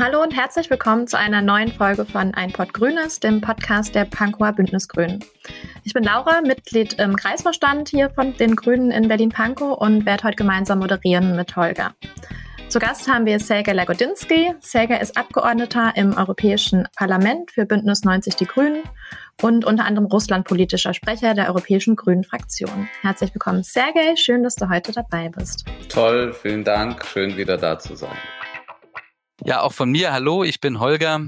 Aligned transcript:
Hallo 0.00 0.22
und 0.22 0.34
herzlich 0.34 0.70
willkommen 0.70 1.06
zu 1.06 1.18
einer 1.18 1.42
neuen 1.42 1.70
Folge 1.70 2.06
von 2.06 2.32
Ein 2.32 2.54
Pott 2.54 2.72
Grünes, 2.72 3.20
dem 3.20 3.42
Podcast 3.42 3.94
der 3.94 4.06
Pankower 4.06 4.54
Bündnis 4.54 4.88
Grünen. 4.88 5.22
Ich 5.84 5.92
bin 5.92 6.04
Laura, 6.04 6.40
Mitglied 6.40 6.94
im 6.94 7.16
Kreisvorstand 7.16 7.90
hier 7.90 8.08
von 8.08 8.34
den 8.34 8.56
Grünen 8.56 8.92
in 8.92 9.08
Berlin-Pankow 9.08 9.76
und 9.76 10.06
werde 10.06 10.24
heute 10.24 10.36
gemeinsam 10.36 10.78
moderieren 10.78 11.36
mit 11.36 11.54
Holger. 11.54 11.94
Zu 12.70 12.78
Gast 12.78 13.12
haben 13.12 13.26
wir 13.26 13.38
Sergej 13.40 13.74
Lagodinski. 13.74 14.54
Sergej 14.60 15.02
ist 15.02 15.18
Abgeordneter 15.18 15.92
im 15.96 16.16
Europäischen 16.16 16.88
Parlament 16.96 17.50
für 17.50 17.66
Bündnis 17.66 18.02
90 18.02 18.36
Die 18.36 18.46
Grünen 18.46 18.82
und 19.42 19.66
unter 19.66 19.84
anderem 19.84 20.06
russlandpolitischer 20.06 20.94
Sprecher 20.94 21.34
der 21.34 21.48
Europäischen 21.48 21.94
Grünen 21.94 22.24
Fraktion. 22.24 22.88
Herzlich 23.02 23.34
willkommen, 23.34 23.64
Sergej. 23.64 24.16
Schön, 24.16 24.44
dass 24.44 24.54
du 24.54 24.70
heute 24.70 24.92
dabei 24.92 25.28
bist. 25.28 25.66
Toll, 25.90 26.32
vielen 26.32 26.64
Dank. 26.64 27.04
Schön, 27.04 27.36
wieder 27.36 27.58
da 27.58 27.78
zu 27.78 27.94
sein. 27.96 28.16
Ja, 29.44 29.62
auch 29.62 29.72
von 29.72 29.90
mir. 29.90 30.12
Hallo, 30.12 30.44
ich 30.44 30.60
bin 30.60 30.80
Holger, 30.80 31.20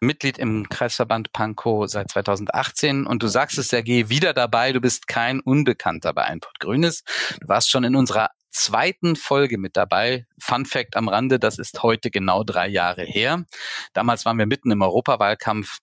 Mitglied 0.00 0.38
im 0.38 0.68
Kreisverband 0.70 1.32
Pankow 1.32 1.86
seit 1.90 2.10
2018 2.10 3.06
und 3.06 3.22
du 3.22 3.26
sagst 3.26 3.58
es, 3.58 3.68
Sergej, 3.68 4.08
wieder 4.08 4.32
dabei. 4.32 4.72
Du 4.72 4.80
bist 4.80 5.06
kein 5.06 5.40
Unbekannter 5.40 6.14
bei 6.14 6.24
Einport 6.24 6.58
Grünes. 6.58 7.04
Du 7.38 7.48
warst 7.48 7.70
schon 7.70 7.84
in 7.84 7.96
unserer 7.96 8.30
zweiten 8.50 9.16
Folge 9.16 9.58
mit 9.58 9.76
dabei. 9.76 10.26
Fun 10.38 10.66
Fact 10.66 10.96
am 10.96 11.08
Rande, 11.08 11.38
das 11.38 11.58
ist 11.58 11.82
heute 11.82 12.10
genau 12.10 12.44
drei 12.44 12.68
Jahre 12.68 13.02
her. 13.02 13.44
Damals 13.92 14.24
waren 14.24 14.38
wir 14.38 14.46
mitten 14.46 14.70
im 14.70 14.82
Europawahlkampf. 14.82 15.78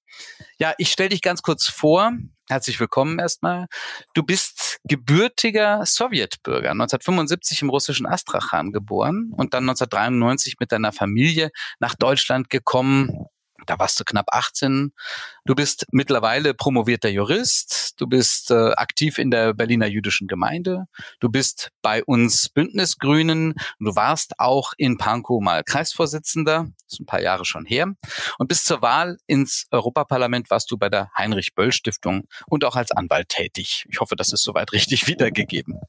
Ja, 0.59 0.73
ich 0.77 0.91
stelle 0.91 1.09
dich 1.09 1.21
ganz 1.21 1.41
kurz 1.41 1.67
vor. 1.67 2.11
Herzlich 2.49 2.79
willkommen 2.79 3.19
erstmal. 3.19 3.67
Du 4.13 4.23
bist 4.23 4.79
gebürtiger 4.85 5.85
Sowjetbürger, 5.85 6.71
1975 6.71 7.61
im 7.61 7.69
russischen 7.69 8.05
Astrachan 8.05 8.71
geboren 8.71 9.33
und 9.35 9.53
dann 9.53 9.63
1993 9.63 10.55
mit 10.59 10.71
deiner 10.71 10.93
Familie 10.93 11.51
nach 11.79 11.95
Deutschland 11.95 12.49
gekommen, 12.49 13.27
da 13.69 13.77
warst 13.79 13.99
du 13.99 14.03
knapp 14.03 14.27
18. 14.31 14.93
Du 15.45 15.55
bist 15.55 15.85
mittlerweile 15.91 16.53
promovierter 16.53 17.09
Jurist. 17.09 17.99
Du 18.01 18.07
bist 18.07 18.51
äh, 18.51 18.71
aktiv 18.71 19.17
in 19.17 19.31
der 19.31 19.53
Berliner 19.53 19.87
jüdischen 19.87 20.27
Gemeinde. 20.27 20.85
Du 21.19 21.29
bist 21.29 21.71
bei 21.81 22.03
uns 22.03 22.49
Bündnisgrünen. 22.49 23.53
Du 23.79 23.95
warst 23.95 24.39
auch 24.39 24.73
in 24.77 24.97
Pankow 24.97 25.41
mal 25.41 25.63
Kreisvorsitzender. 25.63 26.67
Das 26.83 26.93
ist 26.93 26.99
ein 26.99 27.05
paar 27.05 27.21
Jahre 27.21 27.45
schon 27.45 27.65
her. 27.65 27.93
Und 28.37 28.47
bis 28.47 28.63
zur 28.63 28.81
Wahl 28.81 29.17
ins 29.27 29.67
Europaparlament 29.71 30.49
warst 30.49 30.71
du 30.71 30.77
bei 30.77 30.89
der 30.89 31.09
Heinrich-Böll-Stiftung 31.17 32.27
und 32.47 32.65
auch 32.65 32.75
als 32.75 32.91
Anwalt 32.91 33.29
tätig. 33.29 33.85
Ich 33.89 33.99
hoffe, 33.99 34.15
das 34.15 34.33
ist 34.33 34.43
soweit 34.43 34.71
richtig 34.71 35.07
wiedergegeben. 35.07 35.79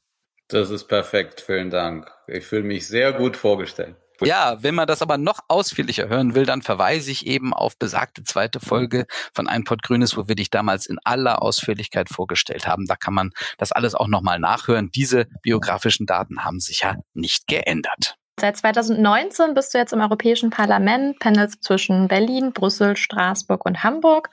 Das 0.49 0.71
ist 0.71 0.85
perfekt. 0.85 1.41
Vielen 1.41 1.69
Dank. 1.69 2.11
Ich 2.27 2.45
fühle 2.45 2.63
mich 2.63 2.87
sehr 2.87 3.13
gut 3.13 3.37
vorgestellt. 3.37 3.95
Ja, 4.21 4.61
wenn 4.61 4.75
man 4.75 4.87
das 4.87 5.01
aber 5.01 5.17
noch 5.17 5.39
ausführlicher 5.47 6.09
hören 6.09 6.35
will, 6.35 6.45
dann 6.45 6.61
verweise 6.61 7.11
ich 7.11 7.27
eben 7.27 7.53
auf 7.53 7.77
besagte 7.77 8.23
zweite 8.23 8.59
Folge 8.59 9.05
von 9.33 9.47
Ein 9.47 9.63
Pott 9.63 9.83
Grünes, 9.83 10.17
wo 10.17 10.27
wir 10.27 10.35
dich 10.35 10.49
damals 10.49 10.85
in 10.85 10.97
aller 11.03 11.41
Ausführlichkeit 11.41 12.09
vorgestellt 12.09 12.67
haben. 12.67 12.85
Da 12.85 12.95
kann 12.95 13.13
man 13.13 13.31
das 13.57 13.71
alles 13.71 13.95
auch 13.95 14.07
nochmal 14.07 14.39
nachhören. 14.39 14.89
Diese 14.93 15.27
biografischen 15.41 16.05
Daten 16.05 16.43
haben 16.43 16.59
sich 16.59 16.81
ja 16.81 16.95
nicht 17.13 17.47
geändert. 17.47 18.15
Seit 18.39 18.55
2019 18.55 19.53
bist 19.53 19.73
du 19.73 19.77
jetzt 19.77 19.91
im 19.91 19.99
Europäischen 19.99 20.49
Parlament, 20.49 21.19
pendelst 21.19 21.61
zwischen 21.61 22.07
Berlin, 22.07 22.53
Brüssel, 22.53 22.95
Straßburg 22.95 23.65
und 23.65 23.83
Hamburg 23.83 24.29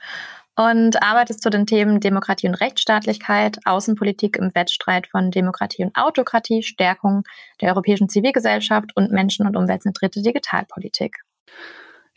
und 0.57 1.01
arbeitest 1.03 1.41
zu 1.43 1.51
den 1.51 1.67
Themen 1.67 1.99
Demokratie 1.99 2.47
und 2.47 2.55
Rechtsstaatlichkeit, 2.55 3.59
Außenpolitik 3.65 4.37
im 4.37 4.53
Wettstreit 4.55 5.07
von 5.07 5.29
Demokratie 5.29 5.85
und 5.85 5.95
Autokratie, 5.95 6.63
Stärkung 6.63 7.23
der 7.61 7.69
europäischen 7.69 8.09
Zivilgesellschaft 8.09 8.95
und 8.95 9.11
Menschen- 9.11 9.45
und 9.45 9.55
umweltzentrierte 9.55 10.21
Digitalpolitik. 10.23 11.17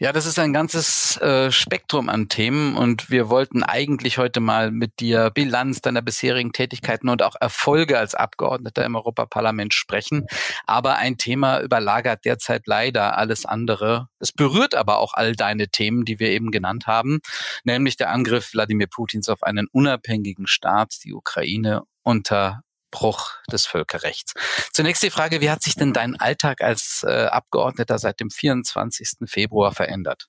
Ja, 0.02 0.12
das 0.12 0.24
ist 0.24 0.38
ein 0.38 0.54
ganzes 0.54 1.18
äh, 1.18 1.52
Spektrum 1.52 2.08
an 2.08 2.30
Themen 2.30 2.74
und 2.74 3.10
wir 3.10 3.28
wollten 3.28 3.62
eigentlich 3.62 4.16
heute 4.16 4.40
mal 4.40 4.70
mit 4.70 4.98
dir 4.98 5.28
Bilanz 5.28 5.82
deiner 5.82 6.00
bisherigen 6.00 6.52
Tätigkeiten 6.52 7.10
und 7.10 7.22
auch 7.22 7.34
Erfolge 7.38 7.98
als 7.98 8.14
Abgeordneter 8.14 8.82
im 8.86 8.96
Europaparlament 8.96 9.74
sprechen. 9.74 10.26
Aber 10.64 10.96
ein 10.96 11.18
Thema 11.18 11.60
überlagert 11.60 12.24
derzeit 12.24 12.62
leider 12.66 13.18
alles 13.18 13.44
andere. 13.44 14.08
Es 14.20 14.32
berührt 14.32 14.74
aber 14.74 15.00
auch 15.00 15.12
all 15.12 15.36
deine 15.36 15.68
Themen, 15.68 16.06
die 16.06 16.18
wir 16.18 16.30
eben 16.30 16.50
genannt 16.50 16.86
haben, 16.86 17.18
nämlich 17.64 17.98
der 17.98 18.08
Angriff 18.08 18.54
Wladimir 18.54 18.86
Putins 18.86 19.28
auf 19.28 19.42
einen 19.42 19.66
unabhängigen 19.70 20.46
Staat, 20.46 20.94
die 21.04 21.12
Ukraine 21.12 21.82
unter 22.02 22.62
Bruch 22.90 23.32
des 23.50 23.66
Völkerrechts. 23.66 24.34
Zunächst 24.72 25.02
die 25.02 25.10
Frage, 25.10 25.40
wie 25.40 25.50
hat 25.50 25.62
sich 25.62 25.74
denn 25.74 25.92
dein 25.92 26.16
Alltag 26.16 26.60
als 26.60 27.04
äh, 27.06 27.26
Abgeordneter 27.26 27.98
seit 27.98 28.20
dem 28.20 28.30
24. 28.30 29.26
Februar 29.26 29.72
verändert? 29.72 30.28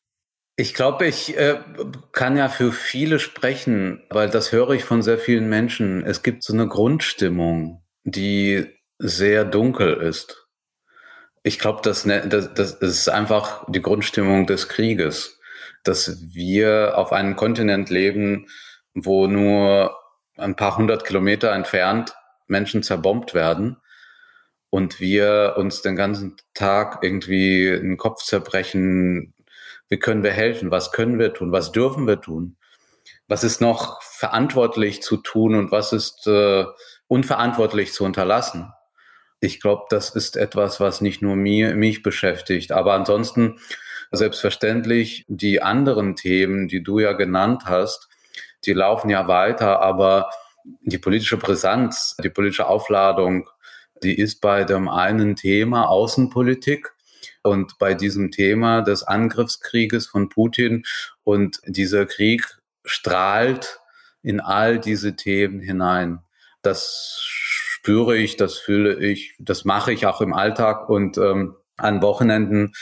Ich 0.55 0.73
glaube, 0.73 1.07
ich 1.07 1.37
äh, 1.37 1.59
kann 2.11 2.37
ja 2.37 2.49
für 2.49 2.71
viele 2.71 3.19
sprechen, 3.19 4.03
weil 4.09 4.29
das 4.29 4.51
höre 4.51 4.71
ich 4.71 4.83
von 4.83 5.01
sehr 5.01 5.17
vielen 5.17 5.49
Menschen. 5.49 6.05
Es 6.05 6.23
gibt 6.23 6.43
so 6.43 6.53
eine 6.53 6.67
Grundstimmung, 6.67 7.83
die 8.03 8.67
sehr 8.99 9.45
dunkel 9.45 9.93
ist. 9.93 10.47
Ich 11.43 11.57
glaube, 11.57 11.79
das, 11.83 12.05
ne, 12.05 12.27
das, 12.27 12.53
das 12.53 12.73
ist 12.73 13.09
einfach 13.09 13.65
die 13.69 13.81
Grundstimmung 13.81 14.45
des 14.45 14.69
Krieges, 14.69 15.39
dass 15.83 16.21
wir 16.31 16.97
auf 16.97 17.11
einem 17.11 17.35
Kontinent 17.35 17.89
leben, 17.89 18.47
wo 18.93 19.25
nur 19.25 19.97
ein 20.37 20.55
paar 20.55 20.77
hundert 20.77 21.05
Kilometer 21.05 21.51
entfernt 21.53 22.13
Menschen 22.51 22.83
zerbombt 22.83 23.33
werden 23.33 23.77
und 24.69 24.99
wir 24.99 25.55
uns 25.57 25.81
den 25.81 25.95
ganzen 25.95 26.35
Tag 26.53 26.99
irgendwie 27.01 27.65
den 27.65 27.97
Kopf 27.97 28.23
zerbrechen, 28.23 29.33
wie 29.89 29.97
können 29.97 30.23
wir 30.23 30.31
helfen, 30.31 30.69
was 30.69 30.91
können 30.91 31.17
wir 31.17 31.33
tun, 31.33 31.51
was 31.51 31.71
dürfen 31.71 32.07
wir 32.07 32.21
tun, 32.21 32.57
was 33.27 33.43
ist 33.43 33.61
noch 33.61 34.01
verantwortlich 34.03 35.01
zu 35.01 35.17
tun 35.17 35.55
und 35.55 35.71
was 35.71 35.93
ist 35.93 36.27
äh, 36.27 36.65
unverantwortlich 37.07 37.93
zu 37.93 38.05
unterlassen. 38.05 38.71
Ich 39.39 39.59
glaube, 39.59 39.85
das 39.89 40.11
ist 40.11 40.37
etwas, 40.37 40.79
was 40.79 41.01
nicht 41.01 41.21
nur 41.21 41.35
mir, 41.35 41.75
mich 41.75 42.03
beschäftigt, 42.03 42.71
aber 42.71 42.93
ansonsten 42.93 43.59
selbstverständlich 44.11 45.25
die 45.27 45.61
anderen 45.61 46.15
Themen, 46.15 46.67
die 46.67 46.83
du 46.83 46.99
ja 46.99 47.13
genannt 47.13 47.63
hast, 47.65 48.09
die 48.65 48.73
laufen 48.73 49.09
ja 49.09 49.27
weiter, 49.27 49.81
aber 49.81 50.29
die 50.81 50.97
politische 50.97 51.37
Brisanz, 51.37 52.15
die 52.23 52.29
politische 52.29 52.67
Aufladung, 52.67 53.49
die 54.03 54.17
ist 54.17 54.41
bei 54.41 54.63
dem 54.63 54.87
einen 54.89 55.35
Thema 55.35 55.87
Außenpolitik 55.89 56.91
und 57.43 57.77
bei 57.79 57.93
diesem 57.93 58.31
Thema 58.31 58.81
des 58.81 59.03
Angriffskrieges 59.03 60.07
von 60.07 60.29
Putin. 60.29 60.83
Und 61.23 61.61
dieser 61.65 62.05
Krieg 62.05 62.43
strahlt 62.85 63.79
in 64.21 64.39
all 64.39 64.79
diese 64.79 65.15
Themen 65.15 65.59
hinein. 65.59 66.19
Das 66.61 67.19
spüre 67.23 68.17
ich, 68.17 68.37
das 68.37 68.57
fühle 68.57 68.99
ich, 68.99 69.35
das 69.39 69.65
mache 69.65 69.91
ich 69.91 70.05
auch 70.05 70.21
im 70.21 70.33
Alltag 70.33 70.87
und 70.89 71.17
ähm, 71.17 71.55
an 71.77 72.03
Wochenenden 72.03 72.73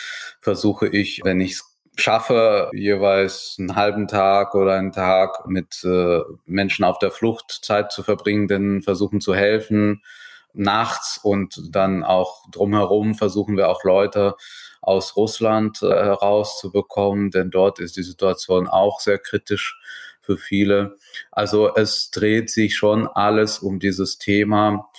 versuche 0.41 0.88
ich, 0.88 1.22
wenn 1.23 1.40
ich 1.40 1.53
es 1.53 1.69
schaffe, 2.01 2.69
jeweils 2.73 3.55
einen 3.59 3.75
halben 3.75 4.07
Tag 4.07 4.55
oder 4.55 4.73
einen 4.73 4.91
Tag 4.91 5.47
mit 5.47 5.83
äh, 5.83 6.21
Menschen 6.45 6.85
auf 6.85 6.99
der 6.99 7.11
Flucht 7.11 7.59
Zeit 7.63 7.91
zu 7.91 8.03
verbringen, 8.03 8.47
denen 8.47 8.81
versuchen 8.81 9.21
zu 9.21 9.35
helfen, 9.35 10.01
nachts 10.53 11.19
und 11.21 11.61
dann 11.71 12.03
auch 12.03 12.49
drumherum 12.51 13.15
versuchen 13.15 13.57
wir 13.57 13.69
auch 13.69 13.83
Leute 13.83 14.35
aus 14.81 15.15
Russland 15.15 15.81
äh, 15.81 15.87
herauszubekommen, 15.87 17.31
denn 17.31 17.51
dort 17.51 17.79
ist 17.79 17.97
die 17.97 18.03
Situation 18.03 18.67
auch 18.67 18.99
sehr 18.99 19.19
kritisch 19.19 19.79
für 20.21 20.37
viele. 20.37 20.95
Also 21.31 21.73
es 21.75 22.11
dreht 22.11 22.49
sich 22.49 22.75
schon 22.75 23.07
alles 23.07 23.59
um 23.59 23.79
dieses 23.79 24.17
Thema 24.17 24.90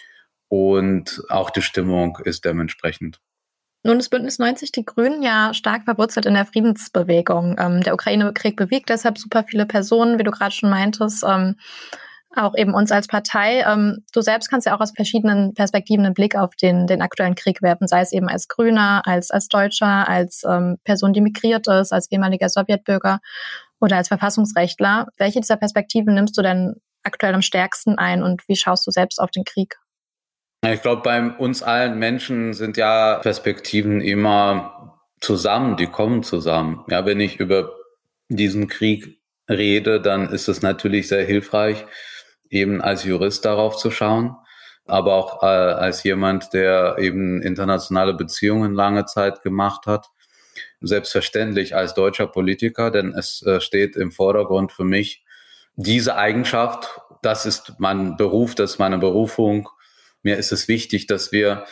und 0.48 1.22
auch 1.28 1.50
die 1.50 1.62
Stimmung 1.62 2.18
ist 2.24 2.44
dementsprechend. 2.44 3.20
Nun 3.82 3.98
ist 3.98 4.10
Bündnis 4.10 4.38
90 4.38 4.72
Die 4.72 4.84
Grünen 4.84 5.22
ja 5.22 5.54
stark 5.54 5.84
verwurzelt 5.84 6.26
in 6.26 6.34
der 6.34 6.44
Friedensbewegung. 6.44 7.56
Ähm, 7.58 7.82
der 7.82 7.94
Ukraine-Krieg 7.94 8.56
bewegt 8.56 8.90
deshalb 8.90 9.16
super 9.16 9.44
viele 9.44 9.64
Personen, 9.64 10.18
wie 10.18 10.22
du 10.22 10.30
gerade 10.30 10.54
schon 10.54 10.68
meintest. 10.68 11.24
Ähm, 11.26 11.56
auch 12.36 12.54
eben 12.56 12.74
uns 12.74 12.92
als 12.92 13.06
Partei. 13.06 13.64
Ähm, 13.66 14.04
du 14.12 14.20
selbst 14.20 14.50
kannst 14.50 14.66
ja 14.66 14.76
auch 14.76 14.80
aus 14.80 14.92
verschiedenen 14.94 15.54
Perspektiven 15.54 16.04
einen 16.04 16.14
Blick 16.14 16.36
auf 16.36 16.54
den, 16.56 16.86
den 16.86 17.02
aktuellen 17.02 17.34
Krieg 17.34 17.62
werfen, 17.62 17.88
sei 17.88 18.02
es 18.02 18.12
eben 18.12 18.28
als 18.28 18.48
Grüner, 18.48 19.02
als, 19.04 19.30
als 19.30 19.48
Deutscher, 19.48 20.08
als 20.08 20.42
ähm, 20.48 20.76
Person, 20.84 21.12
die 21.12 21.22
migriert 21.22 21.66
ist, 21.66 21.92
als 21.92 22.10
ehemaliger 22.10 22.48
Sowjetbürger 22.48 23.20
oder 23.80 23.96
als 23.96 24.08
Verfassungsrechtler. 24.08 25.08
Welche 25.16 25.40
dieser 25.40 25.56
Perspektiven 25.56 26.14
nimmst 26.14 26.36
du 26.38 26.42
denn 26.42 26.74
aktuell 27.02 27.34
am 27.34 27.42
stärksten 27.42 27.98
ein 27.98 28.22
und 28.22 28.46
wie 28.46 28.56
schaust 28.56 28.86
du 28.86 28.90
selbst 28.90 29.20
auf 29.20 29.30
den 29.30 29.44
Krieg? 29.44 29.76
Ich 30.62 30.82
glaube, 30.82 31.02
bei 31.02 31.30
uns 31.30 31.62
allen 31.62 31.98
Menschen 31.98 32.52
sind 32.52 32.76
ja 32.76 33.18
Perspektiven 33.20 34.02
immer 34.02 35.00
zusammen, 35.20 35.76
die 35.76 35.86
kommen 35.86 36.22
zusammen. 36.22 36.84
Ja, 36.90 37.06
wenn 37.06 37.18
ich 37.18 37.40
über 37.40 37.72
diesen 38.28 38.68
Krieg 38.68 39.20
rede, 39.48 40.00
dann 40.02 40.28
ist 40.28 40.48
es 40.48 40.60
natürlich 40.60 41.08
sehr 41.08 41.24
hilfreich, 41.24 41.86
eben 42.50 42.82
als 42.82 43.04
Jurist 43.04 43.44
darauf 43.46 43.76
zu 43.78 43.90
schauen, 43.90 44.36
aber 44.86 45.14
auch 45.14 45.42
äh, 45.42 45.46
als 45.46 46.02
jemand, 46.02 46.52
der 46.52 46.96
eben 46.98 47.40
internationale 47.42 48.12
Beziehungen 48.14 48.74
lange 48.74 49.06
Zeit 49.06 49.42
gemacht 49.42 49.86
hat. 49.86 50.08
selbstverständlich 50.82 51.76
als 51.76 51.94
deutscher 51.94 52.26
Politiker, 52.26 52.90
denn 52.90 53.14
es 53.14 53.42
äh, 53.42 53.60
steht 53.60 53.96
im 53.96 54.12
Vordergrund 54.12 54.72
für 54.72 54.84
mich 54.84 55.24
diese 55.76 56.16
Eigenschaft. 56.16 57.00
Das 57.22 57.46
ist 57.46 57.74
mein 57.78 58.16
Beruf, 58.16 58.54
das 58.54 58.72
ist 58.72 58.78
meine 58.78 58.98
Berufung. 58.98 59.68
Mir 60.22 60.36
ist 60.36 60.52
es 60.52 60.68
wichtig, 60.68 61.06
dass 61.06 61.32
wir 61.32 61.64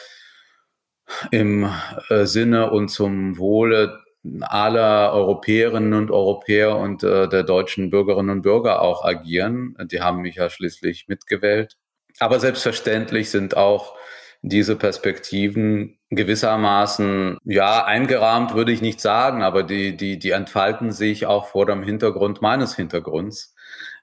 im 1.31 1.71
äh, 2.09 2.25
Sinne 2.27 2.71
und 2.71 2.89
zum 2.89 3.39
Wohle 3.39 4.01
aller 4.41 5.13
Europäerinnen 5.13 5.95
und 5.95 6.11
Europäer 6.11 6.77
und 6.77 7.03
äh, 7.03 7.29
der 7.29 7.45
deutschen 7.45 7.91
Bürgerinnen 7.91 8.31
und 8.31 8.43
Bürger 8.43 8.83
auch 8.83 9.05
agieren. 9.05 9.77
Die 9.91 10.03
haben 10.03 10.21
mich 10.21 10.37
ja 10.37 10.51
schließlich 10.51 11.09
mitgewählt. 11.09 11.77
Aber 12.19 12.41
selbstverständlich 12.41 13.31
sind 13.31 13.57
auch 13.57 13.95
diese 14.43 14.77
Perspektiven 14.77 15.99
gewissermaßen, 16.11 17.39
ja, 17.45 17.85
eingerahmt 17.85 18.55
würde 18.55 18.73
ich 18.73 18.81
nicht 18.81 19.01
sagen, 19.01 19.43
aber 19.43 19.63
die, 19.63 19.97
die, 19.97 20.19
die 20.19 20.31
entfalten 20.31 20.93
sich 20.93 21.27
auch 21.27 21.49
vor 21.49 21.67
dem 21.67 21.83
Hintergrund 21.83 22.41
meines 22.41 22.75
Hintergrunds. 22.75 23.55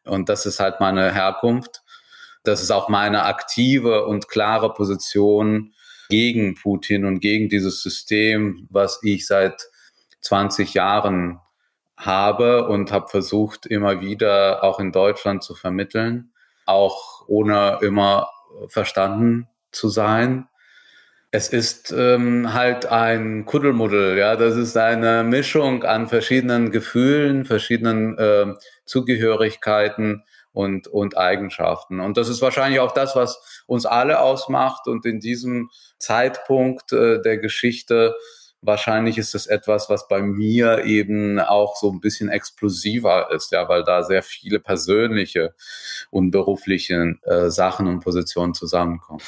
Und 0.03 0.30
das 0.30 0.45
ist 0.45 0.59
halt 0.59 0.80
meine 0.80 1.13
Herkunft. 1.13 1.83
Das 2.47 2.62
ist 2.62 2.71
auch 2.71 2.89
meine 2.89 3.24
aktive 3.24 4.06
und 4.06 4.27
klare 4.27 4.74
Position 4.74 5.74
gegen 6.09 6.56
Putin 6.56 7.06
und 7.06 7.19
gegen 7.19 7.50
dieses 7.50 7.81
System, 7.81 8.68
was 8.69 9.00
ich 9.03 9.27
seit 9.27 9.69
20 10.21 10.74
Jahren 10.74 11.39
habe 11.97 12.68
und 12.68 12.92
habe 12.92 13.07
versucht, 13.07 13.65
immer 13.65 14.01
wieder 14.01 14.63
auch 14.63 14.80
in 14.80 14.92
Deutschland 14.92 15.44
zu 15.44 15.56
vermitteln, 15.56 16.31
auch 16.65 17.27
ohne 17.27 17.80
immer 17.81 18.30
verstanden 18.68 19.47
zu 19.71 19.89
sein. 19.89 20.47
Es 21.31 21.50
ist 21.50 21.92
ähm, 21.92 22.53
halt 22.53 22.86
ein 22.86 23.45
Kuddelmuddel, 23.45 24.18
ja. 24.18 24.36
Das 24.36 24.56
ist 24.56 24.77
eine 24.77 25.24
Mischung 25.24 25.83
an 25.83 26.07
verschiedenen 26.07 26.71
Gefühlen, 26.71 27.44
verschiedenen 27.44 28.18
äh, 28.18 28.53
Zugehörigkeiten 28.86 30.24
und, 30.56 30.88
und 30.88 31.18
Eigenschaften. 31.18 32.00
Und 32.00 32.16
das 32.18 32.30
ist 32.30 32.42
wahrscheinlich 32.42 32.80
auch 32.80 32.94
das, 32.94 33.16
was 33.16 33.63
uns 33.68 33.86
alle 33.86 34.22
ausmacht. 34.22 34.88
Und 34.88 35.06
in 35.06 35.19
diesem 35.19 35.69
Zeitpunkt 36.00 36.94
äh, 36.94 37.22
der 37.22 37.38
Geschichte 37.38 38.16
wahrscheinlich 38.62 39.18
ist 39.18 39.36
es 39.36 39.48
etwas, 39.48 39.90
was 39.90 40.07
bei 40.07 40.22
mir 40.22 40.86
eben 40.86 41.40
auch 41.40 41.75
so 41.75 41.92
ein 41.92 42.00
bisschen 42.00 42.30
explosiver 42.30 43.30
ist, 43.31 43.52
ja, 43.52 43.68
weil 43.69 43.84
da 43.84 44.02
sehr 44.04 44.24
viele 44.24 44.60
persönliche 44.60 45.54
und 46.10 46.31
berufliche 46.31 47.16
äh, 47.24 47.50
Sachen 47.50 47.88
und 47.88 48.00
Positionen 48.00 48.54
zusammenkommen. 48.54 49.22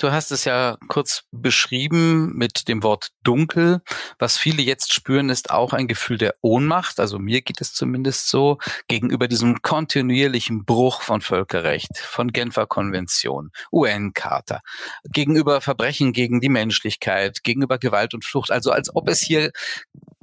Du 0.00 0.10
hast 0.10 0.32
es 0.32 0.44
ja 0.44 0.76
kurz 0.88 1.22
beschrieben 1.30 2.32
mit 2.34 2.66
dem 2.66 2.82
Wort 2.82 3.10
dunkel. 3.22 3.80
Was 4.18 4.36
viele 4.36 4.60
jetzt 4.60 4.92
spüren, 4.92 5.30
ist 5.30 5.50
auch 5.50 5.72
ein 5.72 5.86
Gefühl 5.86 6.18
der 6.18 6.34
Ohnmacht. 6.40 6.98
Also 6.98 7.20
mir 7.20 7.42
geht 7.42 7.60
es 7.60 7.72
zumindest 7.72 8.28
so 8.28 8.58
gegenüber 8.88 9.28
diesem 9.28 9.62
kontinuierlichen 9.62 10.64
Bruch 10.64 11.00
von 11.02 11.20
Völkerrecht, 11.20 11.96
von 11.96 12.32
Genfer 12.32 12.66
Konvention, 12.66 13.52
UN-Charta, 13.70 14.62
gegenüber 15.04 15.60
Verbrechen 15.60 16.12
gegen 16.12 16.40
die 16.40 16.48
Menschlichkeit, 16.48 17.44
gegenüber 17.44 17.78
Gewalt 17.78 18.14
und 18.14 18.24
Flucht. 18.24 18.50
Also 18.50 18.72
als 18.72 18.92
ob 18.96 19.08
es 19.08 19.20
hier 19.20 19.52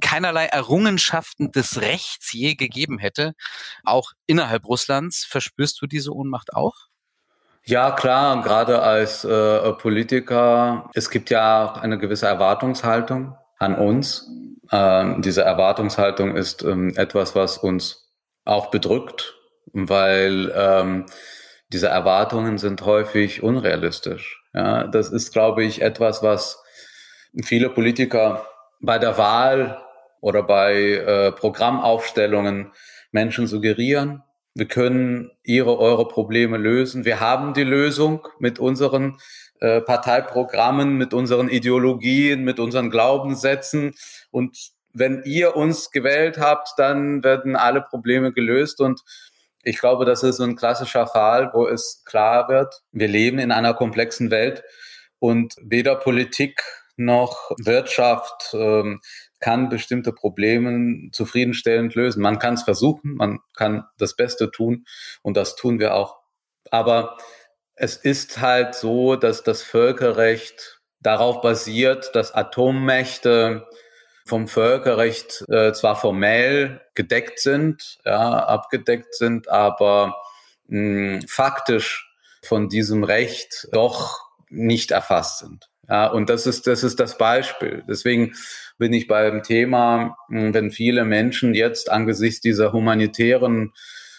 keinerlei 0.02 0.46
Errungenschaften 0.46 1.50
des 1.50 1.80
Rechts 1.80 2.30
je 2.34 2.56
gegeben 2.56 2.98
hätte. 2.98 3.32
Auch 3.84 4.12
innerhalb 4.26 4.66
Russlands 4.66 5.24
verspürst 5.24 5.80
du 5.80 5.86
diese 5.86 6.12
Ohnmacht 6.12 6.52
auch? 6.52 6.91
Ja, 7.64 7.92
klar, 7.92 8.42
gerade 8.42 8.82
als 8.82 9.24
äh, 9.24 9.72
Politiker, 9.74 10.90
es 10.94 11.10
gibt 11.10 11.30
ja 11.30 11.74
eine 11.74 11.96
gewisse 11.96 12.26
Erwartungshaltung 12.26 13.36
an 13.58 13.76
uns. 13.76 14.28
Ähm, 14.72 15.22
diese 15.22 15.42
Erwartungshaltung 15.42 16.34
ist 16.34 16.64
ähm, 16.64 16.92
etwas, 16.96 17.36
was 17.36 17.58
uns 17.58 18.10
auch 18.44 18.72
bedrückt, 18.72 19.36
weil 19.72 20.52
ähm, 20.56 21.06
diese 21.72 21.86
Erwartungen 21.86 22.58
sind 22.58 22.84
häufig 22.84 23.44
unrealistisch. 23.44 24.42
Ja, 24.52 24.88
das 24.88 25.10
ist, 25.10 25.32
glaube 25.32 25.62
ich, 25.62 25.82
etwas, 25.82 26.22
was 26.22 26.60
viele 27.44 27.70
Politiker 27.70 28.44
bei 28.80 28.98
der 28.98 29.16
Wahl 29.18 29.80
oder 30.20 30.42
bei 30.42 30.74
äh, 30.74 31.30
Programmaufstellungen 31.32 32.72
Menschen 33.12 33.46
suggerieren 33.46 34.24
wir 34.54 34.66
können 34.66 35.30
Ihre, 35.42 35.78
eure 35.78 36.06
Probleme 36.08 36.58
lösen. 36.58 37.04
Wir 37.04 37.20
haben 37.20 37.54
die 37.54 37.64
Lösung 37.64 38.28
mit 38.38 38.58
unseren 38.58 39.18
äh, 39.60 39.80
Parteiprogrammen, 39.80 40.96
mit 40.98 41.14
unseren 41.14 41.48
Ideologien, 41.48 42.44
mit 42.44 42.58
unseren 42.58 42.90
Glaubenssätzen. 42.90 43.94
Und 44.30 44.72
wenn 44.92 45.22
ihr 45.24 45.56
uns 45.56 45.90
gewählt 45.90 46.38
habt, 46.38 46.74
dann 46.76 47.24
werden 47.24 47.56
alle 47.56 47.80
Probleme 47.80 48.32
gelöst. 48.32 48.80
Und 48.80 49.02
ich 49.62 49.78
glaube, 49.78 50.04
das 50.04 50.22
ist 50.22 50.40
ein 50.40 50.56
klassischer 50.56 51.06
Fall, 51.06 51.50
wo 51.54 51.66
es 51.66 52.02
klar 52.04 52.48
wird, 52.48 52.82
wir 52.90 53.08
leben 53.08 53.38
in 53.38 53.52
einer 53.52 53.74
komplexen 53.74 54.30
Welt 54.30 54.62
und 55.18 55.54
weder 55.62 55.94
Politik 55.94 56.62
noch 56.96 57.52
Wirtschaft 57.58 58.50
ähm, 58.54 59.00
kann 59.42 59.68
bestimmte 59.68 60.12
Probleme 60.12 61.10
zufriedenstellend 61.12 61.94
lösen. 61.94 62.22
Man 62.22 62.38
kann 62.38 62.54
es 62.54 62.62
versuchen, 62.62 63.16
man 63.16 63.40
kann 63.54 63.84
das 63.98 64.16
Beste 64.16 64.50
tun 64.50 64.86
und 65.20 65.36
das 65.36 65.56
tun 65.56 65.78
wir 65.78 65.94
auch. 65.94 66.20
Aber 66.70 67.18
es 67.74 67.96
ist 67.96 68.40
halt 68.40 68.74
so, 68.74 69.16
dass 69.16 69.42
das 69.42 69.62
Völkerrecht 69.62 70.80
darauf 71.00 71.40
basiert, 71.40 72.14
dass 72.14 72.32
Atommächte 72.32 73.66
vom 74.24 74.46
Völkerrecht 74.46 75.44
äh, 75.48 75.72
zwar 75.72 75.96
formell 75.96 76.80
gedeckt 76.94 77.40
sind, 77.40 77.98
ja, 78.04 78.38
abgedeckt 78.38 79.14
sind, 79.16 79.48
aber 79.48 80.16
mh, 80.68 81.22
faktisch 81.28 82.08
von 82.44 82.68
diesem 82.68 83.02
Recht 83.02 83.66
doch 83.72 84.20
nicht 84.48 84.92
erfasst 84.92 85.40
sind. 85.40 85.71
Ja, 85.88 86.06
und 86.06 86.30
das 86.30 86.46
ist, 86.46 86.66
das 86.66 86.84
ist 86.84 87.00
das 87.00 87.18
Beispiel. 87.18 87.82
Deswegen 87.88 88.34
bin 88.78 88.92
ich 88.92 89.08
beim 89.08 89.42
Thema, 89.42 90.16
hm, 90.28 90.54
wenn 90.54 90.70
viele 90.70 91.04
Menschen 91.04 91.54
jetzt 91.54 91.90
angesichts 91.90 92.40
dieser 92.40 92.72
humanitären 92.72 93.72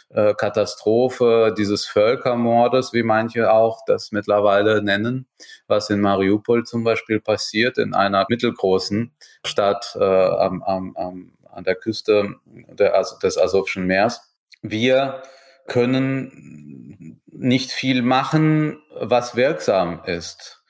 äh, 0.09 0.33
Katastrophe, 0.33 1.53
dieses 1.57 1.85
Völkermordes, 1.85 2.93
wie 2.93 3.03
manche 3.03 3.51
auch 3.51 3.79
das 3.87 4.11
mittlerweile 4.11 4.83
nennen, 4.83 5.25
was 5.67 5.89
in 5.89 6.01
Mariupol 6.01 6.65
zum 6.65 6.83
Beispiel 6.83 7.19
passiert, 7.19 7.77
in 7.77 7.93
einer 7.93 8.25
mittelgroßen 8.29 9.11
Stadt 9.45 9.95
äh, 9.99 10.03
am, 10.03 10.61
am, 10.63 10.95
am, 10.97 11.33
an 11.49 11.63
der 11.63 11.75
Küste 11.75 12.35
der, 12.45 13.03
des 13.23 13.37
Asowschen 13.37 13.85
Meers. 13.85 14.21
Wir 14.61 15.23
können 15.67 17.21
nicht 17.31 17.71
viel 17.71 18.01
machen, 18.01 18.81
was 18.93 19.35
wirksam 19.35 20.03
ist 20.05 20.62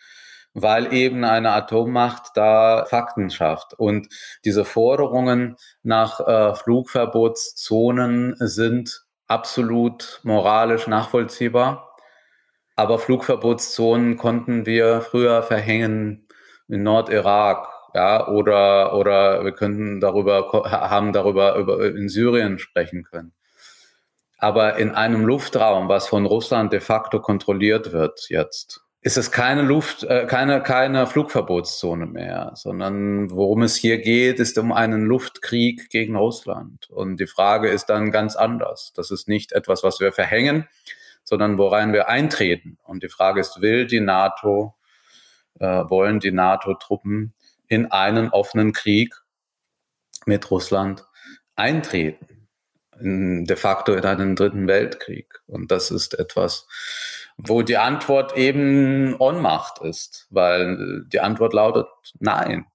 weil 0.54 0.94
eben 0.94 1.24
eine 1.24 1.52
Atommacht 1.52 2.32
da 2.36 2.86
Fakten 2.86 3.30
schafft. 3.30 3.74
Und 3.74 4.08
diese 4.46 4.66
Forderungen 4.66 5.56
nach 5.82 6.20
äh, 6.20 6.56
Flugverbotszonen 6.56 8.36
sind 8.40 9.04
absolut 9.28 10.20
moralisch 10.24 10.88
nachvollziehbar. 10.88 11.96
Aber 12.76 13.00
Flugverbotszonen 13.00 14.18
konnten 14.18 14.66
wir 14.66 15.02
früher 15.02 15.44
verhängen 15.44 16.28
in 16.68 16.84
Nordirak, 16.84 17.68
ja, 17.94 18.28
oder, 18.28 18.96
oder 18.96 19.44
wir 19.44 19.52
könnten 19.52 20.00
darüber, 20.00 20.50
haben 20.66 21.14
darüber 21.14 21.56
über, 21.56 21.86
in 21.86 22.10
Syrien 22.10 22.58
sprechen 22.58 23.04
können. 23.04 23.34
Aber 24.40 24.78
in 24.78 24.92
einem 24.92 25.26
Luftraum, 25.26 25.88
was 25.88 26.08
von 26.08 26.26
Russland 26.26 26.74
de 26.74 26.80
facto 26.80 27.22
kontrolliert 27.22 27.92
wird 27.92 28.28
jetzt, 28.30 28.82
ist 29.04 29.18
es 29.18 29.32
keine 29.32 29.64
Luft, 29.64 30.04
äh, 30.04 30.26
keine, 30.28 30.64
keine 30.64 31.06
Flugverbotszone 31.08 32.06
mehr, 32.06 32.54
sondern 32.56 33.30
worum 33.32 33.62
es 33.64 33.76
hier 33.76 33.98
geht, 33.98 34.40
ist 34.40 34.58
um 34.58 34.72
einen 34.72 35.04
Luftkrieg 35.04 35.90
gegen 35.90 36.16
Russland. 36.16 36.90
Und 36.90 37.20
die 37.20 37.28
Frage 37.28 37.70
ist 37.70 37.88
dann 37.88 38.12
ganz 38.12 38.38
anders. 38.38 38.94
Das 38.96 39.12
ist 39.12 39.28
nicht 39.28 39.52
etwas, 39.52 39.84
was 39.84 40.00
wir 40.00 40.14
verhängen, 40.14 40.70
sondern 41.26 41.58
worein 41.58 41.92
wir 41.92 42.08
eintreten. 42.08 42.78
Und 42.84 43.04
die 43.04 43.10
Frage 43.10 43.42
ist, 43.42 43.60
will 43.60 43.88
die 43.88 44.00
NATO, 44.00 44.74
äh, 45.60 45.66
wollen 45.66 46.22
die 46.22 46.32
NATO-Truppen 46.32 47.34
in 47.68 47.92
einen 47.92 48.30
offenen 48.30 48.72
Krieg 48.72 49.16
mit 50.26 50.50
Russland 50.50 51.06
eintreten? 51.58 52.48
In, 53.02 53.44
de 53.44 53.58
facto 53.58 53.94
in 53.96 54.06
einen 54.06 54.38
dritten 54.38 54.68
Weltkrieg. 54.68 55.42
Und 55.46 55.72
das 55.72 55.92
ist 55.92 56.18
etwas, 56.18 56.68
wo 57.38 57.62
die 57.62 57.78
Antwort 57.78 58.38
eben 58.38 59.16
Ohnmacht 59.18 59.80
ist, 59.82 60.28
weil 60.30 61.06
die 61.08 61.20
Antwort 61.20 61.54
lautet 61.54 61.88
Nein. 62.20 62.66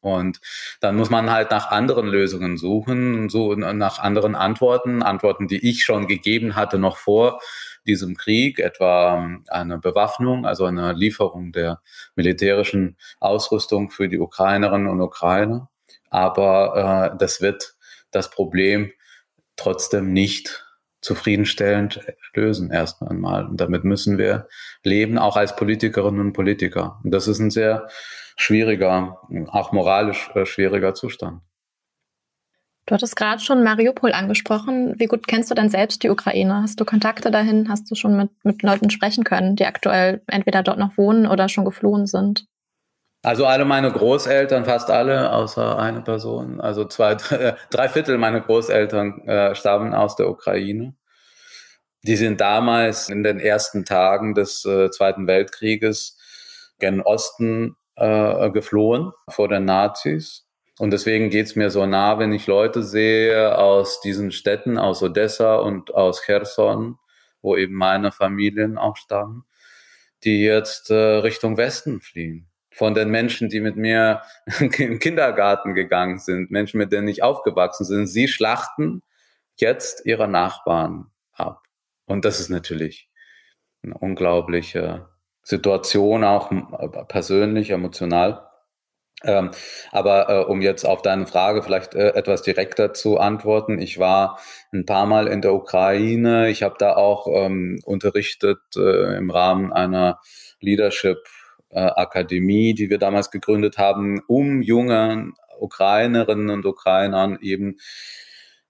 Und 0.00 0.40
dann 0.80 0.96
muss 0.96 1.08
man 1.08 1.30
halt 1.30 1.50
nach 1.50 1.70
anderen 1.70 2.06
Lösungen 2.06 2.58
suchen, 2.58 3.30
so 3.30 3.54
nach 3.54 3.98
anderen 3.98 4.34
Antworten, 4.34 5.02
Antworten, 5.02 5.48
die 5.48 5.66
ich 5.66 5.82
schon 5.82 6.06
gegeben 6.06 6.56
hatte 6.56 6.78
noch 6.78 6.98
vor 6.98 7.40
diesem 7.86 8.14
Krieg, 8.14 8.58
etwa 8.58 9.38
eine 9.48 9.78
Bewaffnung, 9.78 10.44
also 10.44 10.66
eine 10.66 10.92
Lieferung 10.92 11.52
der 11.52 11.80
militärischen 12.16 12.98
Ausrüstung 13.18 13.90
für 13.90 14.10
die 14.10 14.18
Ukrainerinnen 14.18 14.88
und 14.88 15.00
Ukrainer, 15.00 15.70
aber 16.10 17.12
äh, 17.14 17.18
das 17.18 17.40
wird 17.40 17.74
das 18.10 18.28
Problem 18.28 18.92
trotzdem 19.56 20.12
nicht 20.12 20.63
zufriedenstellend 21.04 22.00
lösen 22.34 22.70
erst 22.70 23.02
einmal. 23.02 23.46
Und 23.46 23.60
damit 23.60 23.84
müssen 23.84 24.16
wir 24.16 24.48
leben, 24.82 25.18
auch 25.18 25.36
als 25.36 25.54
Politikerinnen 25.54 26.20
und 26.20 26.32
Politiker. 26.32 26.98
Und 27.04 27.10
das 27.12 27.28
ist 27.28 27.38
ein 27.38 27.50
sehr 27.50 27.88
schwieriger, 28.36 29.18
auch 29.48 29.72
moralisch 29.72 30.30
äh, 30.34 30.46
schwieriger 30.46 30.94
Zustand. 30.94 31.42
Du 32.86 32.94
hattest 32.94 33.16
gerade 33.16 33.40
schon 33.40 33.62
Mariupol 33.62 34.12
angesprochen. 34.12 34.94
Wie 34.98 35.06
gut 35.06 35.26
kennst 35.26 35.50
du 35.50 35.54
denn 35.54 35.70
selbst 35.70 36.02
die 36.02 36.10
Ukraine? 36.10 36.62
Hast 36.62 36.80
du 36.80 36.84
Kontakte 36.84 37.30
dahin? 37.30 37.68
Hast 37.68 37.90
du 37.90 37.94
schon 37.94 38.16
mit, 38.16 38.30
mit 38.42 38.62
Leuten 38.62 38.90
sprechen 38.90 39.24
können, 39.24 39.56
die 39.56 39.64
aktuell 39.64 40.22
entweder 40.26 40.62
dort 40.62 40.78
noch 40.78 40.98
wohnen 40.98 41.26
oder 41.26 41.48
schon 41.48 41.64
geflohen 41.64 42.06
sind? 42.06 42.46
Also 43.24 43.46
alle 43.46 43.64
meine 43.64 43.90
Großeltern, 43.90 44.66
fast 44.66 44.90
alle, 44.90 45.32
außer 45.32 45.78
eine 45.78 46.02
Person, 46.02 46.60
also 46.60 46.84
zwei, 46.84 47.14
drei 47.70 47.88
Viertel 47.88 48.18
meiner 48.18 48.42
Großeltern 48.42 49.26
äh, 49.26 49.54
stammen 49.54 49.94
aus 49.94 50.14
der 50.16 50.28
Ukraine. 50.28 50.94
Die 52.02 52.16
sind 52.16 52.42
damals 52.42 53.08
in 53.08 53.22
den 53.22 53.40
ersten 53.40 53.86
Tagen 53.86 54.34
des 54.34 54.66
äh, 54.66 54.90
Zweiten 54.90 55.26
Weltkrieges 55.26 56.18
gen 56.78 57.00
Osten 57.00 57.76
äh, 57.96 58.50
geflohen 58.50 59.12
vor 59.30 59.48
den 59.48 59.64
Nazis. 59.64 60.46
Und 60.78 60.90
deswegen 60.90 61.30
geht's 61.30 61.56
mir 61.56 61.70
so 61.70 61.86
nah, 61.86 62.18
wenn 62.18 62.34
ich 62.34 62.46
Leute 62.46 62.82
sehe 62.82 63.56
aus 63.56 64.02
diesen 64.02 64.32
Städten, 64.32 64.76
aus 64.76 65.02
Odessa 65.02 65.54
und 65.56 65.94
aus 65.94 66.20
Cherson, 66.26 66.98
wo 67.40 67.56
eben 67.56 67.74
meine 67.74 68.12
Familien 68.12 68.76
auch 68.76 68.98
stammen, 68.98 69.46
die 70.24 70.42
jetzt 70.42 70.90
äh, 70.90 70.94
Richtung 70.94 71.56
Westen 71.56 72.02
fliehen 72.02 72.50
von 72.74 72.94
den 72.94 73.08
Menschen, 73.08 73.48
die 73.48 73.60
mit 73.60 73.76
mir 73.76 74.22
im 74.60 74.98
Kindergarten 74.98 75.74
gegangen 75.74 76.18
sind, 76.18 76.50
Menschen, 76.50 76.78
mit 76.78 76.92
denen 76.92 77.08
ich 77.08 77.22
aufgewachsen 77.22 77.86
bin. 77.88 78.06
Sie 78.06 78.28
schlachten 78.28 79.02
jetzt 79.56 80.04
ihre 80.04 80.28
Nachbarn 80.28 81.06
ab. 81.32 81.62
Und 82.06 82.24
das 82.24 82.40
ist 82.40 82.50
natürlich 82.50 83.08
eine 83.82 83.96
unglaubliche 83.96 85.08
Situation, 85.42 86.24
auch 86.24 86.50
persönlich, 87.08 87.70
emotional. 87.70 88.48
Ähm, 89.22 89.52
aber 89.90 90.28
äh, 90.28 90.44
um 90.44 90.60
jetzt 90.60 90.84
auf 90.84 91.00
deine 91.00 91.26
Frage 91.26 91.62
vielleicht 91.62 91.94
äh, 91.94 92.10
etwas 92.10 92.42
direkter 92.42 92.92
zu 92.92 93.18
antworten, 93.18 93.78
ich 93.78 93.98
war 93.98 94.38
ein 94.72 94.84
paar 94.84 95.06
Mal 95.06 95.28
in 95.28 95.40
der 95.40 95.54
Ukraine. 95.54 96.50
Ich 96.50 96.62
habe 96.62 96.74
da 96.78 96.96
auch 96.96 97.26
ähm, 97.28 97.80
unterrichtet 97.84 98.60
äh, 98.76 99.16
im 99.16 99.30
Rahmen 99.30 99.72
einer 99.72 100.18
Leadership 100.60 101.18
Akademie, 101.80 102.74
die 102.74 102.90
wir 102.90 102.98
damals 102.98 103.30
gegründet 103.30 103.78
haben, 103.78 104.20
um 104.26 104.62
jungen 104.62 105.34
Ukrainerinnen 105.58 106.50
und 106.50 106.66
Ukrainern 106.66 107.38
eben 107.40 107.78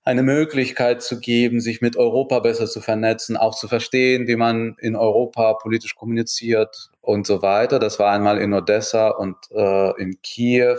eine 0.05 0.23
Möglichkeit 0.23 1.03
zu 1.03 1.19
geben, 1.19 1.61
sich 1.61 1.81
mit 1.81 1.97
Europa 1.97 2.41
besser 2.41 2.67
zu 2.67 2.81
vernetzen, 2.83 3.39
auch 3.39 3.55
zu 3.55 3.69
verstehen, 3.69 4.27
wie 4.27 4.37
man 4.37 4.77
in 4.79 4.97
Europa 4.97 5.55
politisch 5.55 5.95
kommuniziert 5.95 6.91
und 7.01 7.27
so 7.27 7.41
weiter. 7.41 7.79
Das 7.79 7.99
war 7.99 8.13
einmal 8.13 8.39
in 8.39 8.53
Odessa 8.53 9.09
und 9.09 9.37
äh, 9.51 10.01
in 10.01 10.21
Kiew 10.23 10.79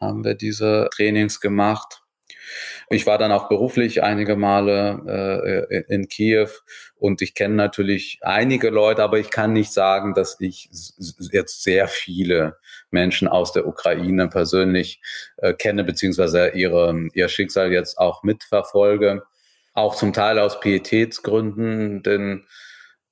haben 0.00 0.24
wir 0.24 0.34
diese 0.34 0.88
Trainings 0.94 1.40
gemacht. 1.40 2.02
Ich 2.90 3.06
war 3.06 3.18
dann 3.18 3.32
auch 3.32 3.48
beruflich 3.48 4.02
einige 4.02 4.36
Male 4.36 5.66
äh, 5.70 5.94
in 5.94 6.08
Kiew 6.08 6.48
und 6.96 7.22
ich 7.22 7.34
kenne 7.34 7.54
natürlich 7.54 8.18
einige 8.22 8.70
Leute, 8.70 9.02
aber 9.02 9.18
ich 9.18 9.30
kann 9.30 9.52
nicht 9.52 9.72
sagen, 9.72 10.14
dass 10.14 10.36
ich 10.40 10.70
jetzt 11.32 11.62
sehr 11.62 11.88
viele 11.88 12.56
Menschen 12.90 13.28
aus 13.28 13.52
der 13.52 13.66
Ukraine 13.66 14.28
persönlich 14.28 15.00
äh, 15.36 15.52
kenne, 15.52 15.84
beziehungsweise 15.84 16.48
ihre, 16.50 17.08
ihr 17.14 17.28
Schicksal 17.28 17.72
jetzt 17.72 17.98
auch 17.98 18.22
mitverfolge. 18.22 19.22
Auch 19.74 19.94
zum 19.94 20.14
Teil 20.14 20.38
aus 20.38 20.60
Pietätsgründen, 20.60 22.02
denn 22.02 22.46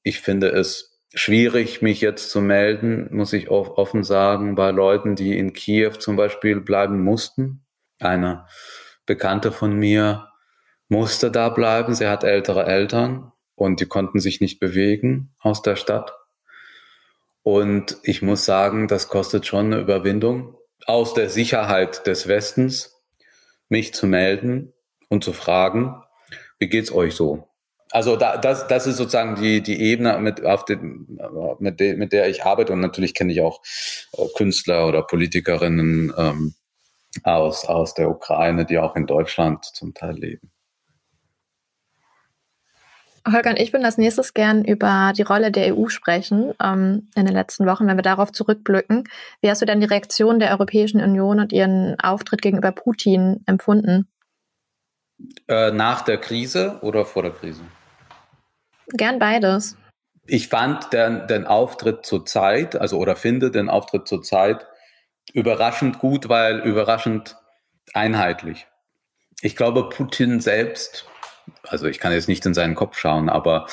ich 0.02 0.20
finde 0.20 0.48
es 0.48 0.94
schwierig, 1.14 1.82
mich 1.82 2.00
jetzt 2.00 2.30
zu 2.30 2.40
melden, 2.40 3.08
muss 3.10 3.32
ich 3.32 3.50
offen 3.50 4.04
sagen, 4.04 4.54
bei 4.54 4.70
Leuten, 4.70 5.16
die 5.16 5.38
in 5.38 5.52
Kiew 5.52 5.92
zum 5.92 6.16
Beispiel 6.16 6.60
bleiben 6.60 7.02
mussten. 7.02 7.64
Eine 7.98 8.46
Bekannte 9.06 9.52
von 9.52 9.74
mir 9.76 10.28
musste 10.88 11.30
da 11.30 11.48
bleiben. 11.48 11.94
Sie 11.94 12.06
hat 12.06 12.24
ältere 12.24 12.66
Eltern 12.66 13.32
und 13.54 13.80
die 13.80 13.86
konnten 13.86 14.20
sich 14.20 14.40
nicht 14.40 14.60
bewegen 14.60 15.34
aus 15.40 15.62
der 15.62 15.76
Stadt. 15.76 16.12
Und 17.42 17.98
ich 18.02 18.22
muss 18.22 18.44
sagen, 18.44 18.88
das 18.88 19.08
kostet 19.08 19.46
schon 19.46 19.66
eine 19.66 19.78
Überwindung, 19.78 20.56
aus 20.86 21.14
der 21.14 21.28
Sicherheit 21.28 22.06
des 22.06 22.26
Westens 22.26 23.02
mich 23.68 23.94
zu 23.94 24.06
melden 24.06 24.72
und 25.08 25.24
zu 25.24 25.32
fragen, 25.32 26.02
wie 26.58 26.68
geht's 26.68 26.92
euch 26.92 27.14
so? 27.14 27.48
Also 27.90 28.16
da, 28.16 28.38
das, 28.38 28.66
das 28.66 28.86
ist 28.86 28.96
sozusagen 28.96 29.36
die, 29.36 29.62
die 29.62 29.80
Ebene, 29.80 30.18
mit, 30.18 30.40
den, 30.68 31.18
mit, 31.60 31.78
de, 31.78 31.94
mit 31.94 32.12
der 32.12 32.28
ich 32.28 32.44
arbeite. 32.44 32.72
Und 32.72 32.80
natürlich 32.80 33.14
kenne 33.14 33.32
ich 33.32 33.40
auch 33.40 33.62
äh, 34.12 34.24
Künstler 34.36 34.88
oder 34.88 35.02
Politikerinnen, 35.02 36.12
ähm, 36.16 36.54
aus, 37.22 37.64
aus 37.64 37.94
der 37.94 38.10
Ukraine, 38.10 38.64
die 38.64 38.78
auch 38.78 38.96
in 38.96 39.06
Deutschland 39.06 39.64
zum 39.64 39.94
Teil 39.94 40.16
leben. 40.16 40.50
Holger 43.26 43.50
und 43.50 43.58
ich 43.58 43.72
würden 43.72 43.86
als 43.86 43.96
nächstes 43.96 44.34
gern 44.34 44.64
über 44.64 45.12
die 45.16 45.22
Rolle 45.22 45.50
der 45.50 45.74
EU 45.74 45.88
sprechen 45.88 46.52
ähm, 46.62 47.08
in 47.14 47.24
den 47.24 47.34
letzten 47.34 47.64
Wochen, 47.64 47.86
wenn 47.86 47.96
wir 47.96 48.02
darauf 48.02 48.32
zurückblicken. 48.32 49.04
Wie 49.40 49.48
hast 49.48 49.62
du 49.62 49.66
denn 49.66 49.80
die 49.80 49.86
Reaktion 49.86 50.38
der 50.38 50.50
Europäischen 50.50 51.00
Union 51.00 51.40
und 51.40 51.52
ihren 51.52 51.98
Auftritt 52.00 52.42
gegenüber 52.42 52.72
Putin 52.72 53.42
empfunden? 53.46 54.08
Äh, 55.48 55.70
nach 55.70 56.02
der 56.02 56.18
Krise 56.18 56.78
oder 56.82 57.06
vor 57.06 57.22
der 57.22 57.32
Krise? 57.32 57.62
Gern 58.88 59.18
beides. 59.18 59.78
Ich 60.26 60.48
fand 60.48 60.92
den, 60.92 61.26
den 61.26 61.46
Auftritt 61.46 62.04
zur 62.04 62.26
Zeit, 62.26 62.76
also 62.76 62.98
oder 62.98 63.16
finde 63.16 63.50
den 63.50 63.70
Auftritt 63.70 64.06
zur 64.06 64.22
Zeit 64.22 64.66
überraschend 65.34 65.98
gut, 65.98 66.30
weil 66.30 66.60
überraschend 66.60 67.36
einheitlich. 67.92 68.66
Ich 69.42 69.56
glaube, 69.56 69.90
Putin 69.90 70.40
selbst, 70.40 71.04
also 71.64 71.86
ich 71.86 71.98
kann 71.98 72.12
jetzt 72.12 72.28
nicht 72.28 72.46
in 72.46 72.54
seinen 72.54 72.74
Kopf 72.74 72.96
schauen, 72.96 73.28
aber 73.28 73.66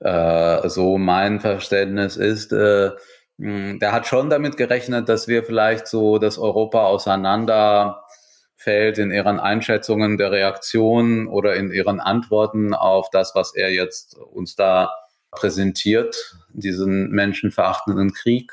äh, 0.00 0.68
so 0.68 0.98
mein 0.98 1.38
Verständnis 1.38 2.16
ist, 2.16 2.52
äh, 2.52 2.90
der 3.38 3.92
hat 3.92 4.06
schon 4.06 4.30
damit 4.30 4.56
gerechnet, 4.56 5.08
dass 5.08 5.28
wir 5.28 5.44
vielleicht 5.44 5.86
so 5.88 6.18
das 6.18 6.38
Europa 6.38 6.86
auseinanderfällt 6.86 8.98
in 8.98 9.10
ihren 9.10 9.40
Einschätzungen 9.40 10.18
der 10.18 10.30
Reaktion 10.32 11.26
oder 11.26 11.54
in 11.54 11.70
ihren 11.70 12.00
Antworten 12.00 12.74
auf 12.74 13.10
das, 13.10 13.34
was 13.34 13.54
er 13.54 13.72
jetzt 13.72 14.16
uns 14.16 14.56
da 14.56 14.90
präsentiert, 15.32 16.36
diesen 16.52 17.10
menschenverachtenden 17.10 18.12
Krieg. 18.12 18.52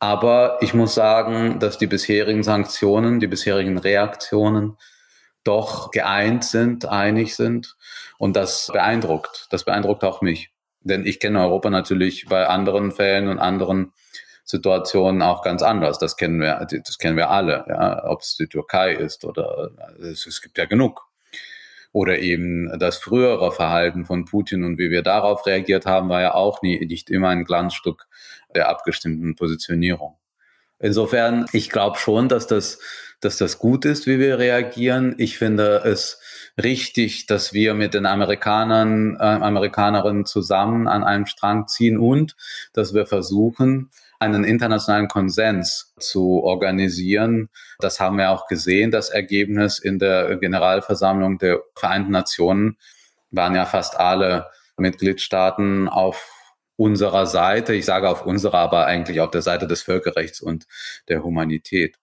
Aber 0.00 0.56
ich 0.62 0.72
muss 0.72 0.94
sagen, 0.94 1.60
dass 1.60 1.76
die 1.76 1.86
bisherigen 1.86 2.42
Sanktionen, 2.42 3.20
die 3.20 3.26
bisherigen 3.26 3.76
Reaktionen 3.76 4.78
doch 5.44 5.90
geeint 5.90 6.44
sind, 6.44 6.86
einig 6.86 7.36
sind. 7.36 7.76
Und 8.18 8.34
das 8.34 8.70
beeindruckt. 8.72 9.46
Das 9.50 9.64
beeindruckt 9.64 10.02
auch 10.02 10.22
mich. 10.22 10.50
Denn 10.80 11.06
ich 11.06 11.20
kenne 11.20 11.40
Europa 11.40 11.68
natürlich 11.68 12.26
bei 12.28 12.46
anderen 12.46 12.92
Fällen 12.92 13.28
und 13.28 13.38
anderen 13.38 13.92
Situationen 14.44 15.20
auch 15.20 15.42
ganz 15.42 15.62
anders. 15.62 15.98
Das 15.98 16.16
kennen 16.16 16.40
wir, 16.40 16.66
das 16.84 16.98
kennen 16.98 17.18
wir 17.18 17.30
alle. 17.30 17.64
Ja? 17.68 18.04
Ob 18.08 18.22
es 18.22 18.36
die 18.36 18.48
Türkei 18.48 18.92
ist 18.92 19.24
oder 19.24 19.70
es, 20.00 20.26
es 20.26 20.40
gibt 20.40 20.56
ja 20.56 20.64
genug. 20.64 21.09
Oder 21.92 22.20
eben 22.20 22.70
das 22.78 22.98
frühere 22.98 23.50
Verhalten 23.52 24.04
von 24.04 24.24
Putin 24.24 24.64
und 24.64 24.78
wie 24.78 24.90
wir 24.90 25.02
darauf 25.02 25.44
reagiert 25.46 25.86
haben, 25.86 26.08
war 26.08 26.20
ja 26.20 26.34
auch 26.34 26.62
nie, 26.62 26.84
nicht 26.86 27.10
immer 27.10 27.28
ein 27.28 27.44
Glanzstück 27.44 28.06
der 28.54 28.68
abgestimmten 28.68 29.34
Positionierung. 29.34 30.16
Insofern, 30.78 31.46
ich 31.52 31.68
glaube 31.68 31.98
schon, 31.98 32.28
dass 32.28 32.46
das, 32.46 32.78
dass 33.20 33.36
das 33.36 33.58
gut 33.58 33.84
ist, 33.84 34.06
wie 34.06 34.18
wir 34.18 34.38
reagieren. 34.38 35.14
Ich 35.18 35.36
finde 35.36 35.82
es 35.84 36.20
richtig, 36.60 37.26
dass 37.26 37.52
wir 37.52 37.74
mit 37.74 37.92
den 37.92 38.06
Amerikanern, 38.06 39.16
äh, 39.16 39.22
Amerikanerinnen 39.22 40.24
zusammen 40.24 40.88
an 40.88 41.04
einem 41.04 41.26
Strang 41.26 41.68
ziehen 41.68 41.98
und 41.98 42.34
dass 42.72 42.94
wir 42.94 43.04
versuchen, 43.04 43.90
einen 44.20 44.44
internationalen 44.44 45.08
Konsens 45.08 45.94
zu 45.98 46.42
organisieren. 46.44 47.48
Das 47.78 47.98
haben 47.98 48.18
wir 48.18 48.30
auch 48.30 48.46
gesehen. 48.46 48.90
Das 48.90 49.08
Ergebnis 49.08 49.78
in 49.78 49.98
der 49.98 50.36
Generalversammlung 50.36 51.38
der 51.38 51.62
Vereinten 51.74 52.12
Nationen 52.12 52.76
waren 53.30 53.54
ja 53.54 53.64
fast 53.64 53.98
alle 53.98 54.50
Mitgliedstaaten 54.76 55.88
auf 55.88 56.30
unserer 56.76 57.26
Seite. 57.26 57.74
Ich 57.74 57.86
sage 57.86 58.08
auf 58.08 58.24
unserer, 58.26 58.58
aber 58.58 58.86
eigentlich 58.86 59.20
auf 59.20 59.30
der 59.30 59.42
Seite 59.42 59.66
des 59.66 59.82
Völkerrechts 59.82 60.40
und 60.40 60.66
der 61.08 61.22
Humanität. 61.22 61.96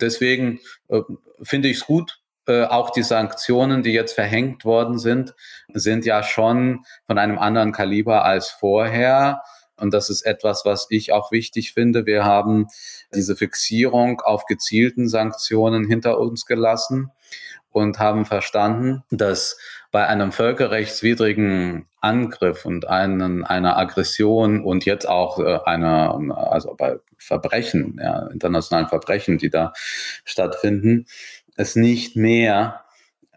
Deswegen 0.00 0.60
äh, 0.88 1.00
finde 1.42 1.68
ich 1.68 1.78
es 1.78 1.86
gut, 1.86 2.20
äh, 2.46 2.64
auch 2.64 2.90
die 2.90 3.02
Sanktionen, 3.02 3.82
die 3.82 3.92
jetzt 3.92 4.12
verhängt 4.12 4.64
worden 4.64 4.98
sind, 4.98 5.34
sind 5.72 6.04
ja 6.04 6.22
schon 6.22 6.84
von 7.06 7.18
einem 7.18 7.38
anderen 7.38 7.72
Kaliber 7.72 8.24
als 8.24 8.50
vorher. 8.50 9.42
Und 9.76 9.92
das 9.92 10.10
ist 10.10 10.22
etwas, 10.22 10.64
was 10.64 10.86
ich 10.90 11.12
auch 11.12 11.32
wichtig 11.32 11.72
finde. 11.72 12.06
Wir 12.06 12.24
haben 12.24 12.68
diese 13.14 13.36
Fixierung 13.36 14.20
auf 14.20 14.46
gezielten 14.46 15.08
Sanktionen 15.08 15.86
hinter 15.86 16.18
uns 16.18 16.46
gelassen 16.46 17.10
und 17.70 17.98
haben 17.98 18.24
verstanden, 18.24 19.02
dass 19.10 19.58
bei 19.90 20.06
einem 20.06 20.30
völkerrechtswidrigen 20.30 21.86
Angriff 22.00 22.64
und 22.64 22.88
einen, 22.88 23.44
einer 23.44 23.76
Aggression 23.76 24.64
und 24.64 24.84
jetzt 24.84 25.08
auch 25.08 25.40
äh, 25.40 25.58
einer, 25.64 26.16
also 26.36 26.74
bei 26.76 26.98
Verbrechen, 27.16 27.98
ja, 28.02 28.26
internationalen 28.28 28.88
Verbrechen, 28.88 29.38
die 29.38 29.50
da 29.50 29.72
stattfinden, 30.24 31.06
es 31.56 31.74
nicht 31.74 32.16
mehr 32.16 32.84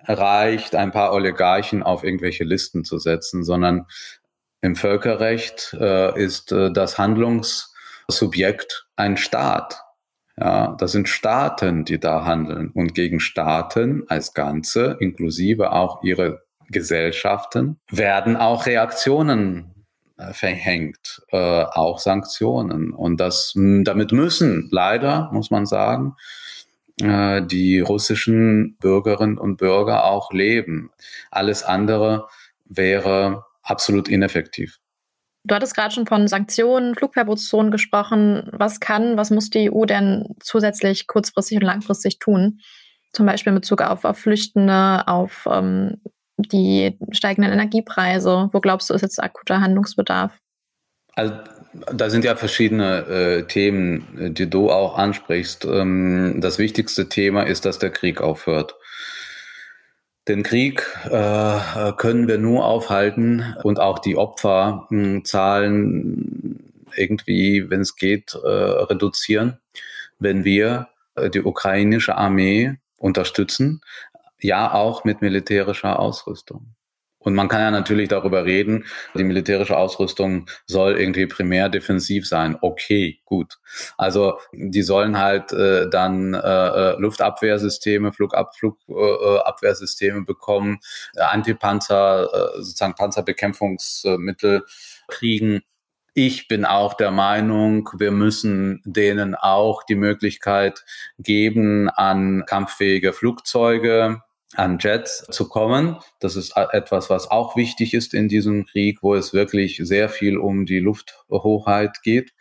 reicht, 0.05 0.75
ein 0.75 0.91
paar 0.91 1.13
Oligarchen 1.13 1.83
auf 1.83 2.03
irgendwelche 2.03 2.43
Listen 2.43 2.83
zu 2.83 2.97
setzen, 2.97 3.43
sondern 3.43 3.87
im 4.61 4.75
Völkerrecht 4.75 5.75
äh, 5.79 6.19
ist 6.21 6.51
äh, 6.51 6.71
das 6.71 6.97
Handlungssubjekt 6.97 8.87
ein 8.95 9.17
Staat. 9.17 9.83
Ja, 10.39 10.75
das 10.77 10.91
sind 10.91 11.09
Staaten, 11.09 11.83
die 11.83 11.99
da 11.99 12.25
handeln. 12.25 12.69
Und 12.69 12.93
gegen 12.93 13.19
Staaten 13.19 14.03
als 14.07 14.33
Ganze, 14.33 14.97
inklusive 14.99 15.71
auch 15.71 16.03
ihre 16.03 16.43
Gesellschaften 16.69 17.79
werden 17.89 18.35
auch 18.35 18.65
Reaktionen 18.65 19.73
äh, 20.17 20.33
verhängt, 20.33 21.23
äh, 21.31 21.37
auch 21.37 21.99
Sanktionen. 21.99 22.91
Und 22.91 23.17
das, 23.17 23.53
damit 23.55 24.11
müssen 24.11 24.67
leider, 24.71 25.29
muss 25.31 25.49
man 25.49 25.65
sagen, 25.65 26.15
äh, 27.01 27.41
die 27.41 27.79
russischen 27.79 28.77
Bürgerinnen 28.79 29.37
und 29.37 29.57
Bürger 29.57 30.05
auch 30.05 30.31
leben. 30.31 30.91
Alles 31.31 31.63
andere 31.63 32.27
wäre 32.65 33.45
absolut 33.69 34.07
ineffektiv. 34.07 34.77
Du 35.43 35.55
hattest 35.55 35.75
gerade 35.75 35.93
schon 35.93 36.07
von 36.07 36.27
Sanktionen, 36.27 36.95
Flugverbotszonen 36.95 37.71
gesprochen. 37.71 38.49
Was 38.51 38.79
kann, 38.79 39.15
was 39.15 39.31
muss 39.31 39.49
die 39.49 39.71
EU 39.71 39.85
denn 39.85 40.35
zusätzlich 40.41 41.07
kurzfristig 41.07 41.57
und 41.57 41.63
langfristig 41.63 42.19
tun? 42.19 42.59
Zum 43.13 43.25
Beispiel 43.25 43.51
in 43.51 43.59
Bezug 43.59 43.81
auf, 43.81 44.03
auf 44.03 44.17
Flüchtende, 44.17 45.07
auf 45.07 45.47
ähm, 45.49 46.01
die 46.37 46.97
steigenden 47.11 47.53
Energiepreise? 47.53 48.49
Wo 48.51 48.59
glaubst 48.59 48.89
du, 48.89 48.93
ist 48.93 49.01
jetzt 49.01 49.23
akuter 49.23 49.61
Handlungsbedarf? 49.61 50.37
Also 51.15 51.33
da 51.93 52.09
sind 52.09 52.25
ja 52.25 52.35
verschiedene 52.35 53.05
äh, 53.07 53.43
Themen, 53.43 54.33
die 54.33 54.49
du 54.49 54.69
auch 54.69 54.97
ansprichst. 54.97 55.65
Ähm, 55.65 56.39
das 56.41 56.59
wichtigste 56.59 57.09
Thema 57.09 57.43
ist, 57.43 57.65
dass 57.65 57.79
der 57.79 57.89
Krieg 57.89 58.21
aufhört. 58.21 58.75
Den 60.27 60.43
Krieg 60.43 60.85
äh, 61.05 61.93
können 61.93 62.27
wir 62.27 62.37
nur 62.37 62.65
aufhalten 62.65 63.55
und 63.63 63.79
auch 63.79 63.97
die 63.99 64.17
Opferzahlen 64.17 66.73
irgendwie, 66.95 67.69
wenn 67.69 67.81
es 67.81 67.95
geht, 67.95 68.33
äh, 68.33 68.47
reduzieren, 68.47 69.59
wenn 70.19 70.43
wir 70.43 70.89
äh, 71.15 71.29
die 71.29 71.43
ukrainische 71.43 72.15
Armee 72.15 72.75
unterstützen, 72.97 73.81
ja 74.39 74.73
auch 74.73 75.05
mit 75.05 75.21
militärischer 75.21 75.99
Ausrüstung. 75.99 76.76
Und 77.27 77.33
man 77.33 77.49
kann 77.49 77.59
ja 77.59 77.71
natürlich 77.71 78.07
darüber 78.07 78.45
reden, 78.45 78.85
die 79.13 79.25
militärische 79.25 79.75
Ausrüstung 79.75 80.45
soll 80.65 80.97
irgendwie 80.97 81.25
primär 81.25 81.67
defensiv 81.67 82.25
sein. 82.25 82.57
Okay, 82.61 83.19
gut. 83.25 83.59
Also 83.97 84.39
die 84.53 84.81
sollen 84.81 85.17
halt 85.17 85.51
äh, 85.51 85.89
dann 85.89 86.33
äh, 86.33 86.37
äh 86.39 86.95
Luftabwehrsysteme, 86.97 88.13
Flugab 88.13 88.55
Flugabwehrsysteme 88.55 90.19
äh, 90.19 90.23
bekommen, 90.23 90.79
äh, 91.17 91.23
Antipanzer, 91.23 92.29
äh, 92.31 92.61
sozusagen 92.61 92.95
Panzerbekämpfungsmittel 92.95 94.63
kriegen. 95.09 95.63
Ich 96.13 96.47
bin 96.47 96.63
auch 96.63 96.93
der 96.93 97.11
Meinung, 97.11 97.89
wir 97.99 98.11
müssen 98.11 98.81
denen 98.85 99.35
auch 99.35 99.83
die 99.83 99.95
Möglichkeit 99.95 100.85
geben, 101.19 101.89
an 101.89 102.45
kampffähige 102.45 103.11
Flugzeuge 103.11 104.21
an 104.55 104.77
Jets 104.79 105.25
zu 105.29 105.49
kommen. 105.49 105.97
Das 106.19 106.35
ist 106.35 106.55
etwas, 106.55 107.09
was 107.09 107.29
auch 107.29 107.55
wichtig 107.55 107.93
ist 107.93 108.13
in 108.13 108.29
diesem 108.29 108.65
Krieg, 108.65 108.99
wo 109.01 109.15
es 109.15 109.33
wirklich 109.33 109.81
sehr 109.83 110.09
viel 110.09 110.37
um 110.37 110.65
die 110.65 110.79
Lufthochheit 110.79 112.01
geht. 112.03 112.33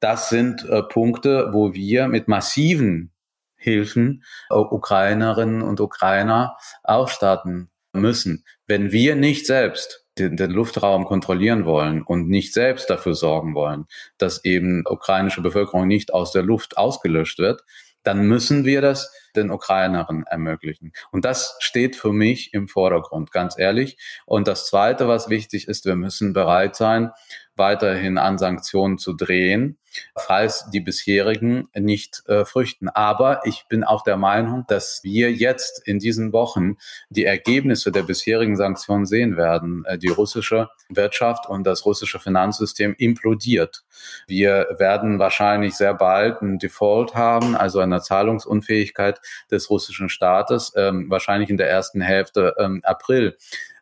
Das 0.00 0.28
sind 0.28 0.64
äh, 0.68 0.82
Punkte, 0.82 1.48
wo 1.52 1.74
wir 1.74 2.08
mit 2.08 2.28
massiven 2.28 3.10
Hilfen 3.56 4.24
äh, 4.50 4.54
Ukrainerinnen 4.54 5.62
und 5.62 5.80
Ukrainer 5.80 6.56
ausstatten 6.84 7.70
müssen. 7.92 8.44
Wenn 8.66 8.92
wir 8.92 9.16
nicht 9.16 9.46
selbst 9.46 10.04
den, 10.18 10.36
den, 10.36 10.50
Luftraum 10.50 11.04
kontrollieren 11.04 11.64
wollen 11.64 12.02
und 12.02 12.28
nicht 12.28 12.52
selbst 12.52 12.90
dafür 12.90 13.14
sorgen 13.14 13.54
wollen, 13.54 13.86
dass 14.18 14.44
eben 14.44 14.84
ukrainische 14.86 15.40
Bevölkerung 15.40 15.88
nicht 15.88 16.12
aus 16.12 16.32
der 16.32 16.42
Luft 16.42 16.76
ausgelöscht 16.76 17.38
wird, 17.38 17.62
dann 18.02 18.26
müssen 18.26 18.64
wir 18.64 18.80
das 18.80 19.12
den 19.38 19.50
Ukrainerinnen 19.50 20.24
ermöglichen. 20.26 20.92
Und 21.10 21.24
das 21.24 21.56
steht 21.60 21.96
für 21.96 22.12
mich 22.12 22.52
im 22.54 22.68
Vordergrund, 22.68 23.32
ganz 23.32 23.58
ehrlich. 23.58 23.96
Und 24.26 24.48
das 24.48 24.66
Zweite, 24.66 25.08
was 25.08 25.28
wichtig 25.28 25.68
ist, 25.68 25.84
wir 25.84 25.96
müssen 25.96 26.32
bereit 26.32 26.76
sein, 26.76 27.10
weiterhin 27.58 28.18
an 28.18 28.38
Sanktionen 28.38 28.98
zu 28.98 29.12
drehen, 29.12 29.78
falls 30.16 30.70
die 30.70 30.80
bisherigen 30.80 31.68
nicht 31.74 32.22
äh, 32.26 32.44
früchten. 32.44 32.88
Aber 32.88 33.40
ich 33.44 33.66
bin 33.68 33.84
auch 33.84 34.02
der 34.02 34.16
Meinung, 34.16 34.64
dass 34.68 35.00
wir 35.02 35.32
jetzt 35.32 35.86
in 35.86 35.98
diesen 35.98 36.32
Wochen 36.32 36.76
die 37.08 37.24
Ergebnisse 37.24 37.90
der 37.90 38.02
bisherigen 38.02 38.56
Sanktionen 38.56 39.06
sehen 39.06 39.36
werden. 39.36 39.84
Äh, 39.86 39.98
die 39.98 40.08
russische 40.08 40.68
Wirtschaft 40.88 41.48
und 41.48 41.64
das 41.64 41.84
russische 41.84 42.18
Finanzsystem 42.18 42.94
implodiert. 42.98 43.84
Wir 44.26 44.68
werden 44.78 45.18
wahrscheinlich 45.18 45.74
sehr 45.74 45.94
bald 45.94 46.42
ein 46.42 46.58
Default 46.58 47.14
haben, 47.14 47.56
also 47.56 47.80
eine 47.80 48.00
Zahlungsunfähigkeit 48.00 49.20
des 49.50 49.70
russischen 49.70 50.08
Staates, 50.08 50.72
ähm, 50.76 51.10
wahrscheinlich 51.10 51.50
in 51.50 51.56
der 51.56 51.68
ersten 51.68 52.00
Hälfte 52.00 52.54
ähm, 52.58 52.80
April. 52.84 53.36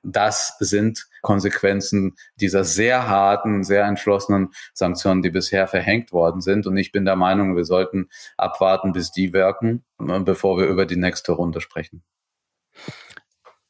Das 0.08 0.56
sind 0.60 1.08
Konsequenzen 1.20 2.14
dieser 2.36 2.62
sehr 2.62 3.08
harten, 3.08 3.64
sehr 3.64 3.84
entschlossenen 3.84 4.50
Sanktionen, 4.72 5.22
die 5.22 5.30
bisher 5.30 5.66
verhängt 5.66 6.12
worden 6.12 6.40
sind. 6.40 6.68
Und 6.68 6.76
ich 6.76 6.92
bin 6.92 7.04
der 7.04 7.16
Meinung, 7.16 7.56
wir 7.56 7.64
sollten 7.64 8.08
abwarten, 8.36 8.92
bis 8.92 9.10
die 9.10 9.32
wirken, 9.32 9.84
äh, 10.00 10.20
bevor 10.20 10.58
wir 10.58 10.66
über 10.66 10.86
die 10.86 10.96
nächste 10.96 11.32
Runde 11.32 11.60
sprechen. 11.60 12.04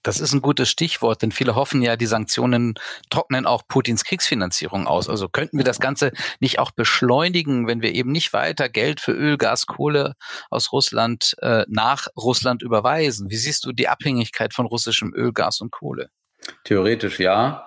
Das 0.02 0.20
ist 0.20 0.32
ein 0.34 0.40
gutes 0.40 0.68
Stichwort, 0.68 1.22
denn 1.22 1.32
viele 1.32 1.56
hoffen 1.56 1.82
ja, 1.82 1.96
die 1.96 2.06
Sanktionen 2.06 2.74
trocknen 3.10 3.44
auch 3.44 3.62
Putins 3.66 4.04
Kriegsfinanzierung 4.04 4.86
aus. 4.86 5.08
Also 5.08 5.28
könnten 5.28 5.56
wir 5.56 5.64
das 5.64 5.80
Ganze 5.80 6.12
nicht 6.38 6.60
auch 6.60 6.70
beschleunigen, 6.70 7.66
wenn 7.66 7.82
wir 7.82 7.92
eben 7.92 8.12
nicht 8.12 8.32
weiter 8.32 8.68
Geld 8.68 9.00
für 9.00 9.10
Öl, 9.10 9.36
Gas, 9.36 9.66
Kohle 9.66 10.14
aus 10.48 10.70
Russland 10.70 11.34
äh, 11.40 11.64
nach 11.68 12.06
Russland 12.16 12.62
überweisen? 12.62 13.30
Wie 13.30 13.36
siehst 13.36 13.64
du 13.64 13.72
die 13.72 13.88
Abhängigkeit 13.88 14.54
von 14.54 14.66
russischem 14.66 15.12
Öl, 15.12 15.32
Gas 15.32 15.60
und 15.60 15.72
Kohle? 15.72 16.10
Theoretisch 16.64 17.20
ja. 17.20 17.62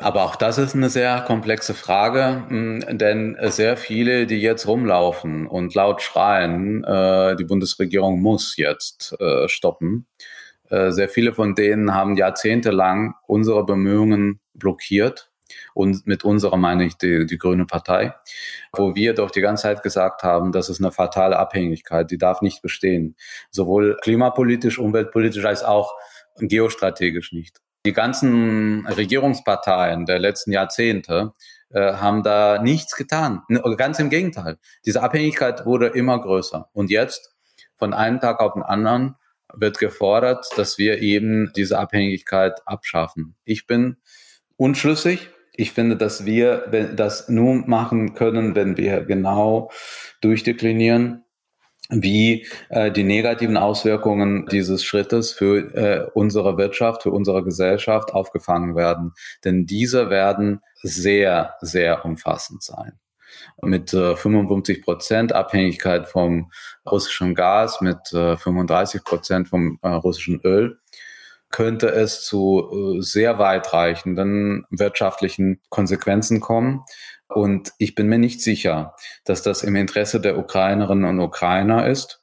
Aber 0.00 0.22
auch 0.22 0.36
das 0.36 0.58
ist 0.58 0.76
eine 0.76 0.90
sehr 0.90 1.22
komplexe 1.22 1.74
Frage, 1.74 2.44
hm, 2.48 2.98
denn 2.98 3.36
sehr 3.48 3.76
viele, 3.76 4.26
die 4.26 4.40
jetzt 4.40 4.68
rumlaufen 4.68 5.48
und 5.48 5.74
laut 5.74 6.02
schreien, 6.02 6.84
äh, 6.84 7.34
die 7.34 7.44
Bundesregierung 7.44 8.20
muss 8.20 8.56
jetzt 8.56 9.16
äh, 9.20 9.48
stoppen, 9.48 10.06
äh, 10.70 10.92
sehr 10.92 11.08
viele 11.08 11.32
von 11.32 11.56
denen 11.56 11.94
haben 11.94 12.16
jahrzehntelang 12.16 13.14
unsere 13.26 13.66
Bemühungen 13.66 14.40
blockiert. 14.54 15.30
Und 15.74 16.06
mit 16.06 16.24
unserer 16.24 16.56
meine 16.56 16.84
ich 16.84 16.96
die, 16.98 17.26
die 17.26 17.38
Grüne 17.38 17.64
Partei, 17.64 18.14
wo 18.72 18.94
wir 18.94 19.14
doch 19.14 19.30
die 19.30 19.40
ganze 19.40 19.62
Zeit 19.62 19.82
gesagt 19.82 20.22
haben, 20.22 20.52
das 20.52 20.68
ist 20.68 20.80
eine 20.80 20.92
fatale 20.92 21.38
Abhängigkeit, 21.38 22.10
die 22.10 22.18
darf 22.18 22.42
nicht 22.42 22.62
bestehen. 22.62 23.16
Sowohl 23.50 23.96
klimapolitisch, 24.02 24.78
umweltpolitisch 24.78 25.44
als 25.44 25.64
auch 25.64 25.94
geostrategisch 26.36 27.32
nicht. 27.32 27.60
Die 27.86 27.92
ganzen 27.92 28.86
Regierungsparteien 28.86 30.04
der 30.04 30.18
letzten 30.18 30.52
Jahrzehnte 30.52 31.32
äh, 31.70 31.94
haben 31.94 32.22
da 32.22 32.60
nichts 32.62 32.96
getan. 32.96 33.42
Ganz 33.76 33.98
im 33.98 34.10
Gegenteil. 34.10 34.58
Diese 34.84 35.02
Abhängigkeit 35.02 35.66
wurde 35.66 35.88
immer 35.88 36.20
größer. 36.20 36.68
Und 36.72 36.90
jetzt, 36.90 37.34
von 37.76 37.94
einem 37.94 38.20
Tag 38.20 38.40
auf 38.40 38.54
den 38.54 38.62
anderen, 38.62 39.16
wird 39.54 39.78
gefordert, 39.78 40.46
dass 40.56 40.78
wir 40.78 41.00
eben 41.00 41.52
diese 41.56 41.78
Abhängigkeit 41.78 42.60
abschaffen. 42.66 43.36
Ich 43.44 43.66
bin 43.66 43.96
unschlüssig. 44.56 45.30
Ich 45.54 45.72
finde, 45.72 45.96
dass 45.96 46.24
wir 46.24 46.68
das 46.94 47.28
nur 47.28 47.66
machen 47.66 48.14
können, 48.14 48.54
wenn 48.54 48.76
wir 48.76 49.04
genau 49.04 49.70
durchdeklinieren, 50.20 51.24
wie 51.88 52.46
äh, 52.68 52.90
die 52.90 53.04
negativen 53.04 53.56
Auswirkungen 53.56 54.46
dieses 54.46 54.84
Schrittes 54.84 55.32
für 55.32 55.74
äh, 55.74 56.10
unsere 56.14 56.58
Wirtschaft, 56.58 57.02
für 57.02 57.10
unsere 57.10 57.42
Gesellschaft 57.42 58.12
aufgefangen 58.12 58.76
werden. 58.76 59.12
Denn 59.44 59.66
diese 59.66 60.10
werden 60.10 60.60
sehr, 60.82 61.54
sehr 61.60 62.04
umfassend 62.04 62.62
sein 62.62 62.98
mit 63.62 63.92
äh, 63.92 64.16
55 64.16 64.82
Prozent 64.82 65.32
Abhängigkeit 65.32 66.08
vom 66.08 66.50
russischen 66.88 67.34
Gas, 67.34 67.80
mit 67.80 68.12
äh, 68.12 68.36
35 68.36 69.04
Prozent 69.04 69.48
vom 69.48 69.78
äh, 69.82 69.88
russischen 69.88 70.40
Öl, 70.44 70.78
könnte 71.50 71.88
es 71.88 72.24
zu 72.24 72.98
äh, 72.98 73.02
sehr 73.02 73.38
weitreichenden 73.38 74.66
wirtschaftlichen 74.70 75.60
Konsequenzen 75.70 76.40
kommen. 76.40 76.82
Und 77.28 77.72
ich 77.78 77.94
bin 77.94 78.08
mir 78.08 78.18
nicht 78.18 78.42
sicher, 78.42 78.94
dass 79.24 79.42
das 79.42 79.62
im 79.62 79.76
Interesse 79.76 80.20
der 80.20 80.38
Ukrainerinnen 80.38 81.04
und 81.04 81.20
Ukrainer 81.20 81.86
ist, 81.86 82.22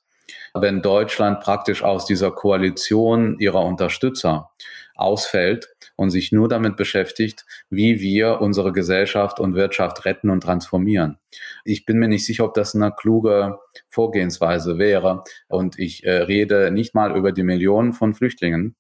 wenn 0.53 0.81
Deutschland 0.81 1.41
praktisch 1.41 1.83
aus 1.83 2.05
dieser 2.05 2.31
Koalition 2.31 3.37
ihrer 3.39 3.63
Unterstützer 3.63 4.49
ausfällt 4.95 5.67
und 5.95 6.09
sich 6.09 6.31
nur 6.31 6.47
damit 6.47 6.75
beschäftigt, 6.75 7.45
wie 7.69 7.99
wir 7.99 8.41
unsere 8.41 8.71
Gesellschaft 8.71 9.39
und 9.39 9.55
Wirtschaft 9.55 10.05
retten 10.05 10.29
und 10.29 10.41
transformieren. 10.41 11.17
Ich 11.63 11.85
bin 11.85 11.97
mir 11.97 12.07
nicht 12.07 12.25
sicher, 12.25 12.45
ob 12.45 12.53
das 12.53 12.75
eine 12.75 12.91
kluge 12.91 13.59
Vorgehensweise 13.89 14.77
wäre. 14.77 15.23
Und 15.47 15.79
ich 15.79 16.05
äh, 16.05 16.11
rede 16.11 16.71
nicht 16.71 16.95
mal 16.95 17.15
über 17.15 17.31
die 17.31 17.43
Millionen 17.43 17.93
von 17.93 18.13
Flüchtlingen, 18.13 18.75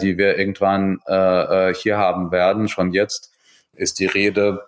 die 0.00 0.18
wir 0.18 0.38
irgendwann 0.38 1.00
äh, 1.08 1.70
äh 1.70 1.74
hier 1.74 1.96
haben 1.96 2.30
werden. 2.32 2.68
Schon 2.68 2.92
jetzt 2.92 3.32
ist 3.72 3.98
die 3.98 4.06
Rede 4.06 4.62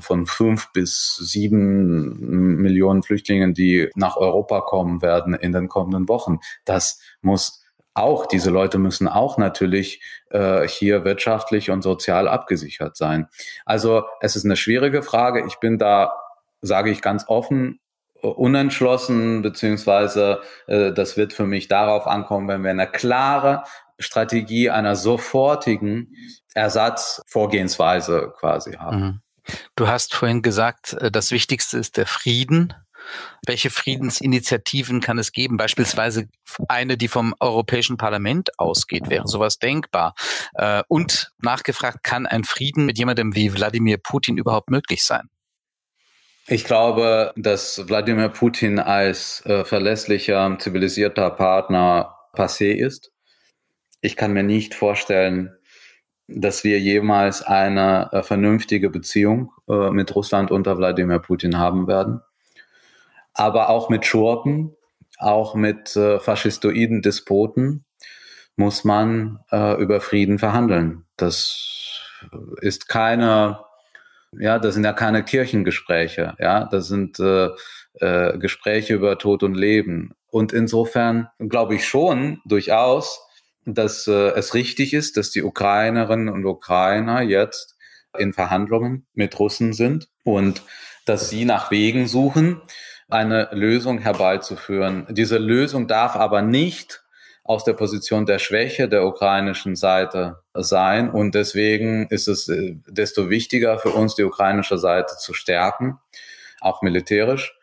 von 0.00 0.26
fünf 0.26 0.72
bis 0.72 1.16
sieben 1.16 2.56
Millionen 2.60 3.02
Flüchtlingen, 3.02 3.54
die 3.54 3.90
nach 3.94 4.16
Europa 4.16 4.60
kommen 4.60 5.02
werden 5.02 5.34
in 5.34 5.52
den 5.52 5.68
kommenden 5.68 6.08
Wochen. 6.08 6.38
Das 6.64 7.00
muss 7.20 7.62
auch, 7.94 8.26
diese 8.26 8.50
Leute 8.50 8.78
müssen 8.78 9.06
auch 9.06 9.36
natürlich 9.38 10.00
äh, 10.30 10.66
hier 10.66 11.04
wirtschaftlich 11.04 11.70
und 11.70 11.82
sozial 11.82 12.26
abgesichert 12.26 12.96
sein. 12.96 13.28
Also 13.66 14.04
es 14.20 14.36
ist 14.36 14.44
eine 14.44 14.56
schwierige 14.56 15.02
Frage. 15.02 15.44
Ich 15.46 15.56
bin 15.58 15.78
da, 15.78 16.12
sage 16.62 16.90
ich 16.90 17.02
ganz 17.02 17.28
offen, 17.28 17.80
unentschlossen, 18.22 19.42
beziehungsweise 19.42 20.40
äh, 20.68 20.92
das 20.92 21.16
wird 21.16 21.32
für 21.32 21.46
mich 21.46 21.68
darauf 21.68 22.06
ankommen, 22.06 22.48
wenn 22.48 22.62
wir 22.62 22.70
eine 22.70 22.86
klare 22.86 23.64
Strategie 23.98 24.70
einer 24.70 24.96
sofortigen 24.96 26.14
Ersatzvorgehensweise 26.54 28.32
quasi 28.38 28.72
haben. 28.74 29.00
Mhm. 29.00 29.20
Du 29.76 29.88
hast 29.88 30.14
vorhin 30.14 30.42
gesagt, 30.42 30.94
äh, 30.94 31.10
das 31.10 31.30
Wichtigste 31.30 31.78
ist 31.78 31.96
der 31.96 32.06
Frieden. 32.06 32.74
Welche 33.44 33.70
Friedensinitiativen 33.70 35.00
kann 35.00 35.18
es 35.18 35.32
geben? 35.32 35.56
Beispielsweise 35.56 36.28
eine, 36.68 36.96
die 36.96 37.08
vom 37.08 37.34
Europäischen 37.40 37.96
Parlament 37.96 38.58
ausgeht. 38.58 39.10
Wäre 39.10 39.26
sowas 39.26 39.58
denkbar? 39.58 40.14
Äh, 40.54 40.82
und 40.88 41.32
nachgefragt, 41.42 42.04
kann 42.04 42.26
ein 42.26 42.44
Frieden 42.44 42.86
mit 42.86 42.98
jemandem 42.98 43.34
wie 43.34 43.52
Wladimir 43.52 43.98
Putin 43.98 44.36
überhaupt 44.36 44.70
möglich 44.70 45.04
sein? 45.04 45.28
Ich 46.46 46.64
glaube, 46.64 47.32
dass 47.36 47.88
Wladimir 47.88 48.28
Putin 48.28 48.78
als 48.78 49.44
äh, 49.46 49.64
verlässlicher, 49.64 50.56
zivilisierter 50.58 51.30
Partner 51.30 52.16
passé 52.34 52.72
ist. 52.72 53.12
Ich 54.00 54.16
kann 54.16 54.32
mir 54.32 54.42
nicht 54.42 54.74
vorstellen, 54.74 55.56
dass 56.28 56.64
wir 56.64 56.78
jemals 56.78 57.42
eine 57.42 58.08
äh, 58.12 58.22
vernünftige 58.22 58.90
Beziehung 58.90 59.52
äh, 59.68 59.90
mit 59.90 60.14
Russland 60.14 60.50
unter 60.50 60.78
Wladimir 60.78 61.18
Putin 61.18 61.58
haben 61.58 61.86
werden 61.86 62.22
aber 63.34 63.68
auch 63.68 63.88
mit 63.88 64.06
Schurken, 64.06 64.76
auch 65.18 65.54
mit 65.54 65.96
äh, 65.96 66.18
faschistoiden 66.20 67.02
Despoten 67.02 67.84
muss 68.56 68.84
man 68.84 69.40
äh, 69.50 69.80
über 69.80 70.00
Frieden 70.00 70.38
verhandeln. 70.38 71.04
Das 71.16 72.00
ist 72.60 72.88
keine, 72.88 73.60
ja, 74.38 74.58
das 74.58 74.74
sind 74.74 74.84
ja 74.84 74.92
keine 74.92 75.24
Kirchengespräche, 75.24 76.34
ja, 76.38 76.64
das 76.64 76.88
sind 76.88 77.18
äh, 77.18 77.48
äh, 77.94 78.38
Gespräche 78.38 78.94
über 78.94 79.18
Tod 79.18 79.42
und 79.42 79.54
Leben. 79.54 80.14
Und 80.28 80.52
insofern 80.52 81.28
glaube 81.38 81.76
ich 81.76 81.86
schon 81.86 82.40
durchaus, 82.44 83.26
dass 83.64 84.06
äh, 84.06 84.30
es 84.30 84.54
richtig 84.54 84.94
ist, 84.94 85.16
dass 85.16 85.30
die 85.30 85.42
Ukrainerinnen 85.42 86.28
und 86.28 86.44
Ukrainer 86.44 87.22
jetzt 87.22 87.76
in 88.18 88.32
Verhandlungen 88.32 89.06
mit 89.14 89.38
Russen 89.38 89.72
sind 89.72 90.08
und 90.24 90.62
dass 91.06 91.30
sie 91.30 91.44
nach 91.44 91.70
Wegen 91.70 92.06
suchen, 92.06 92.60
eine 93.08 93.48
Lösung 93.52 93.98
herbeizuführen. 93.98 95.06
Diese 95.10 95.38
Lösung 95.38 95.86
darf 95.86 96.16
aber 96.16 96.42
nicht 96.42 97.02
aus 97.44 97.64
der 97.64 97.72
Position 97.72 98.24
der 98.24 98.38
Schwäche 98.38 98.88
der 98.88 99.04
ukrainischen 99.04 99.74
Seite 99.74 100.38
sein. 100.54 101.10
Und 101.10 101.34
deswegen 101.34 102.06
ist 102.08 102.28
es 102.28 102.48
äh, 102.48 102.76
desto 102.86 103.30
wichtiger 103.30 103.78
für 103.78 103.90
uns, 103.90 104.14
die 104.14 104.22
ukrainische 104.22 104.78
Seite 104.78 105.16
zu 105.18 105.34
stärken, 105.34 105.98
auch 106.60 106.82
militärisch 106.82 107.54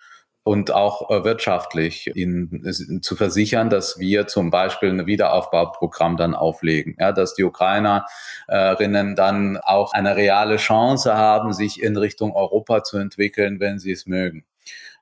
und 0.44 0.72
auch 0.72 1.10
äh, 1.10 1.24
wirtschaftlich 1.24 2.16
ihnen 2.16 3.02
zu 3.02 3.16
versichern, 3.16 3.70
dass 3.70 4.00
wir 4.00 4.28
zum 4.28 4.50
Beispiel 4.50 4.90
ein 4.90 5.06
Wiederaufbauprogramm 5.06 6.18
dann 6.18 6.34
auflegen, 6.34 6.96
ja, 7.00 7.12
dass 7.12 7.36
die 7.36 7.44
Ukrainerinnen 7.44 9.16
dann 9.16 9.58
auch 9.58 9.94
eine 9.94 10.16
reale 10.16 10.58
Chance 10.58 11.16
haben, 11.16 11.54
sich 11.54 11.82
in 11.82 11.98
Richtung 11.98 12.36
Europa 12.36 12.84
zu 12.84 12.98
entwickeln, 12.98 13.60
wenn 13.60 13.80
sie 13.80 13.92
es 13.92 14.06
mögen. 14.06 14.46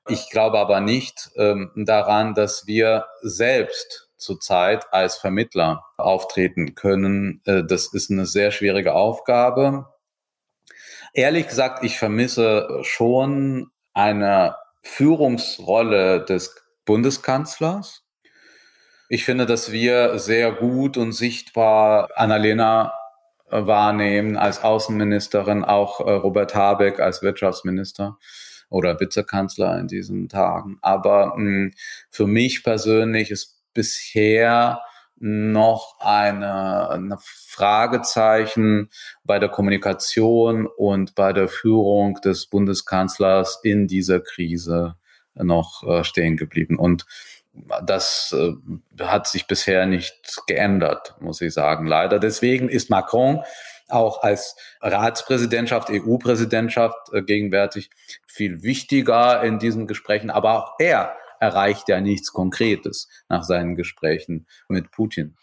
Ich 0.08 0.30
glaube 0.30 0.58
aber 0.58 0.80
nicht 0.80 1.30
ähm, 1.36 1.70
daran, 1.76 2.34
dass 2.34 2.66
wir 2.66 3.06
selbst 3.20 4.08
zurzeit 4.16 4.86
als 4.92 5.16
Vermittler 5.16 5.84
auftreten 5.96 6.74
können. 6.74 7.42
Äh, 7.44 7.62
das 7.64 7.92
ist 7.92 8.10
eine 8.10 8.26
sehr 8.26 8.50
schwierige 8.50 8.94
Aufgabe. 8.94 9.86
Ehrlich 11.12 11.48
gesagt, 11.48 11.84
ich 11.84 11.98
vermisse 11.98 12.80
schon 12.82 13.70
eine 13.92 14.56
Führungsrolle 14.88 16.24
des 16.24 16.56
Bundeskanzlers. 16.84 18.04
Ich 19.08 19.24
finde, 19.24 19.46
dass 19.46 19.70
wir 19.70 20.18
sehr 20.18 20.52
gut 20.52 20.96
und 20.96 21.12
sichtbar 21.12 22.08
Annalena 22.16 22.92
wahrnehmen 23.50 24.36
als 24.36 24.62
Außenministerin, 24.62 25.64
auch 25.64 26.00
äh, 26.00 26.10
Robert 26.12 26.54
Habeck 26.54 27.00
als 27.00 27.22
Wirtschaftsminister 27.22 28.18
oder 28.70 28.98
Vizekanzler 28.98 29.78
in 29.78 29.88
diesen 29.88 30.28
Tagen. 30.28 30.78
Aber 30.82 31.34
mh, 31.36 31.36
hm, 31.36 31.74
für 32.10 32.26
mich 32.26 32.64
persönlich 32.64 33.30
ist 33.30 33.62
bisher 33.74 34.82
noch 35.20 35.96
eine, 36.00 36.90
eine 36.90 37.18
Fragezeichen 37.20 38.90
bei 39.24 39.38
der 39.38 39.48
Kommunikation 39.48 40.66
und 40.66 41.14
bei 41.14 41.32
der 41.32 41.48
Führung 41.48 42.20
des 42.20 42.46
Bundeskanzlers 42.46 43.60
in 43.62 43.86
dieser 43.86 44.20
Krise 44.20 44.96
noch 45.34 45.82
äh, 45.84 46.04
stehen 46.04 46.36
geblieben. 46.36 46.78
Und 46.78 47.06
das 47.84 48.34
äh, 48.36 49.04
hat 49.04 49.26
sich 49.26 49.46
bisher 49.46 49.86
nicht 49.86 50.42
geändert, 50.46 51.14
muss 51.20 51.40
ich 51.40 51.52
sagen, 51.52 51.86
leider. 51.86 52.18
Deswegen 52.18 52.68
ist 52.68 52.90
Macron 52.90 53.42
auch 53.88 54.22
als 54.22 54.56
Ratspräsidentschaft, 54.80 55.88
EU-Präsidentschaft 55.90 57.12
äh, 57.12 57.22
gegenwärtig 57.22 57.90
viel 58.26 58.62
wichtiger 58.62 59.42
in 59.42 59.58
diesen 59.58 59.86
Gesprächen. 59.86 60.30
Aber 60.30 60.52
auch 60.52 60.74
er 60.78 61.16
erreicht 61.40 61.88
ja 61.88 62.00
nichts 62.00 62.32
Konkretes 62.32 63.08
nach 63.28 63.44
seinen 63.44 63.76
Gesprächen 63.76 64.46
mit 64.68 64.90
Putin. 64.90 65.36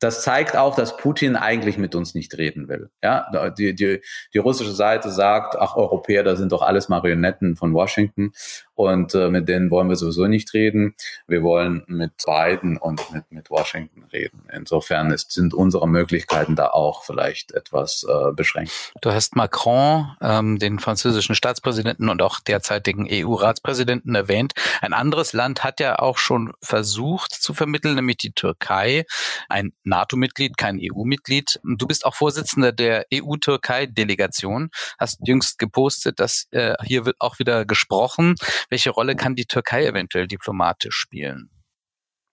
Das 0.00 0.22
zeigt 0.22 0.56
auch, 0.56 0.74
dass 0.74 0.96
Putin 0.96 1.36
eigentlich 1.36 1.78
mit 1.78 1.94
uns 1.94 2.14
nicht 2.14 2.36
reden 2.36 2.68
will. 2.68 2.90
Ja, 3.02 3.50
die, 3.50 3.74
die, 3.74 4.00
die 4.34 4.38
russische 4.38 4.72
Seite 4.72 5.10
sagt, 5.10 5.56
ach, 5.58 5.76
Europäer, 5.76 6.24
da 6.24 6.36
sind 6.36 6.52
doch 6.52 6.62
alles 6.62 6.88
Marionetten 6.88 7.56
von 7.56 7.74
Washington 7.74 8.32
und 8.74 9.14
äh, 9.14 9.28
mit 9.28 9.48
denen 9.48 9.70
wollen 9.70 9.88
wir 9.88 9.96
sowieso 9.96 10.26
nicht 10.26 10.54
reden. 10.54 10.94
Wir 11.26 11.42
wollen 11.42 11.84
mit 11.86 12.12
Biden 12.24 12.76
und 12.76 13.12
mit, 13.12 13.30
mit 13.30 13.50
Washington 13.50 14.04
reden. 14.12 14.44
Insofern 14.52 15.10
ist, 15.10 15.32
sind 15.32 15.54
unsere 15.54 15.86
Möglichkeiten 15.86 16.56
da 16.56 16.68
auch 16.68 17.04
vielleicht 17.04 17.52
etwas 17.52 18.04
äh, 18.08 18.32
beschränkt. 18.32 18.72
Du 19.00 19.12
hast 19.12 19.36
Macron, 19.36 20.08
ähm, 20.20 20.58
den 20.58 20.78
französischen 20.78 21.34
Staatspräsidenten 21.34 22.08
und 22.08 22.22
auch 22.22 22.40
derzeitigen 22.40 23.06
EU-Ratspräsidenten 23.10 24.14
erwähnt. 24.14 24.54
Ein 24.80 24.94
anderes 24.94 25.32
Land 25.32 25.64
hat 25.64 25.80
ja 25.80 25.98
auch 25.98 26.18
schon 26.18 26.52
versucht 26.60 27.32
zu 27.32 27.54
vermitteln, 27.54 27.94
nämlich 27.94 28.16
die 28.16 28.32
Türkei. 28.32 29.04
Ein 29.48 29.71
NATO-Mitglied, 29.84 30.56
kein 30.56 30.78
EU-Mitglied. 30.80 31.60
Du 31.62 31.86
bist 31.86 32.04
auch 32.04 32.14
Vorsitzender 32.14 32.72
der 32.72 33.06
EU-Türkei-Delegation, 33.12 34.70
hast 34.98 35.20
jüngst 35.26 35.58
gepostet, 35.58 36.20
dass 36.20 36.46
äh, 36.50 36.74
hier 36.84 37.06
wird 37.06 37.16
auch 37.18 37.38
wieder 37.38 37.64
gesprochen. 37.64 38.34
Welche 38.68 38.90
Rolle 38.90 39.16
kann 39.16 39.34
die 39.34 39.46
Türkei 39.46 39.86
eventuell 39.86 40.26
diplomatisch 40.26 40.94
spielen? 40.94 41.50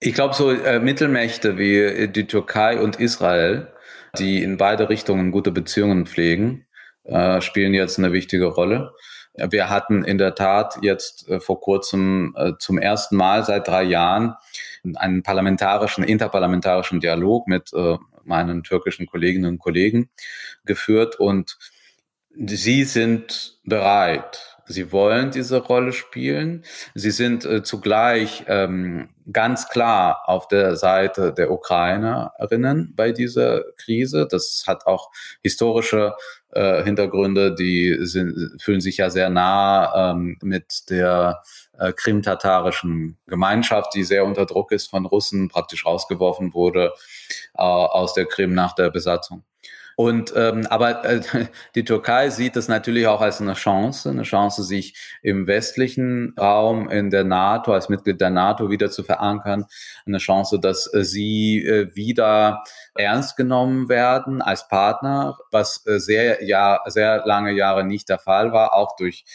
Ich 0.00 0.14
glaube, 0.14 0.34
so 0.34 0.50
äh, 0.50 0.80
Mittelmächte 0.80 1.58
wie 1.58 1.76
äh, 1.76 2.08
die 2.08 2.26
Türkei 2.26 2.80
und 2.80 2.96
Israel, 2.96 3.72
die 4.18 4.42
in 4.42 4.56
beide 4.56 4.88
Richtungen 4.88 5.30
gute 5.30 5.52
Beziehungen 5.52 6.06
pflegen, 6.06 6.66
äh, 7.04 7.40
spielen 7.40 7.74
jetzt 7.74 7.98
eine 7.98 8.12
wichtige 8.12 8.46
Rolle. 8.46 8.92
Wir 9.34 9.70
hatten 9.70 10.04
in 10.04 10.18
der 10.18 10.34
Tat 10.34 10.78
jetzt 10.82 11.28
äh, 11.28 11.40
vor 11.40 11.60
kurzem 11.60 12.34
äh, 12.36 12.52
zum 12.58 12.78
ersten 12.78 13.16
Mal 13.16 13.44
seit 13.44 13.68
drei 13.68 13.84
Jahren 13.84 14.34
einen 14.96 15.22
parlamentarischen, 15.22 16.04
interparlamentarischen 16.04 17.00
Dialog 17.00 17.46
mit 17.46 17.72
äh, 17.72 17.96
meinen 18.24 18.62
türkischen 18.62 19.06
Kolleginnen 19.06 19.52
und 19.52 19.58
Kollegen 19.58 20.10
geführt 20.64 21.16
und 21.18 21.58
sie 22.34 22.84
sind 22.84 23.58
bereit, 23.64 24.49
Sie 24.70 24.92
wollen 24.92 25.32
diese 25.32 25.58
Rolle 25.58 25.92
spielen. 25.92 26.64
Sie 26.94 27.10
sind 27.10 27.44
äh, 27.44 27.64
zugleich 27.64 28.44
ähm, 28.46 29.08
ganz 29.32 29.68
klar 29.68 30.22
auf 30.28 30.46
der 30.46 30.76
Seite 30.76 31.32
der 31.32 31.50
Ukrainerinnen 31.50 32.94
bei 32.94 33.10
dieser 33.10 33.64
Krise. 33.76 34.28
Das 34.30 34.64
hat 34.68 34.86
auch 34.86 35.10
historische 35.42 36.14
äh, 36.50 36.84
Hintergründe, 36.84 37.52
die 37.52 37.98
sind, 38.02 38.62
fühlen 38.62 38.80
sich 38.80 38.98
ja 38.98 39.10
sehr 39.10 39.28
nah 39.28 40.12
ähm, 40.12 40.38
mit 40.40 40.88
der 40.88 41.42
äh, 41.76 41.92
krimtatarischen 41.92 43.18
Gemeinschaft, 43.26 43.94
die 43.94 44.04
sehr 44.04 44.24
unter 44.24 44.46
Druck 44.46 44.70
ist 44.70 44.88
von 44.88 45.04
Russen, 45.04 45.48
praktisch 45.48 45.84
rausgeworfen 45.84 46.54
wurde 46.54 46.92
äh, 47.54 47.62
aus 47.62 48.14
der 48.14 48.26
Krim 48.26 48.54
nach 48.54 48.76
der 48.76 48.90
Besatzung. 48.90 49.42
Und 50.00 50.32
ähm, 50.34 50.66
aber 50.70 51.04
äh, 51.04 51.20
die 51.74 51.84
Türkei 51.84 52.30
sieht 52.30 52.56
es 52.56 52.68
natürlich 52.68 53.06
auch 53.06 53.20
als 53.20 53.42
eine 53.42 53.52
Chance, 53.52 54.08
eine 54.08 54.22
Chance, 54.22 54.62
sich 54.62 54.94
im 55.20 55.46
westlichen 55.46 56.32
Raum 56.40 56.88
in 56.88 57.10
der 57.10 57.24
NATO 57.24 57.74
als 57.74 57.90
Mitglied 57.90 58.18
der 58.18 58.30
NATO 58.30 58.70
wieder 58.70 58.90
zu 58.90 59.02
verankern, 59.02 59.66
eine 60.06 60.16
Chance, 60.16 60.58
dass 60.58 60.90
äh, 60.94 61.04
sie 61.04 61.62
äh, 61.66 61.94
wieder 61.94 62.64
ernst 62.94 63.36
genommen 63.36 63.90
werden 63.90 64.40
als 64.40 64.68
Partner, 64.68 65.36
was 65.50 65.86
äh, 65.86 65.98
sehr 65.98 66.44
ja 66.44 66.80
sehr 66.86 67.26
lange 67.26 67.52
Jahre 67.52 67.84
nicht 67.84 68.08
der 68.08 68.18
Fall 68.18 68.52
war, 68.52 68.72
auch 68.72 68.96
durch 68.96 69.26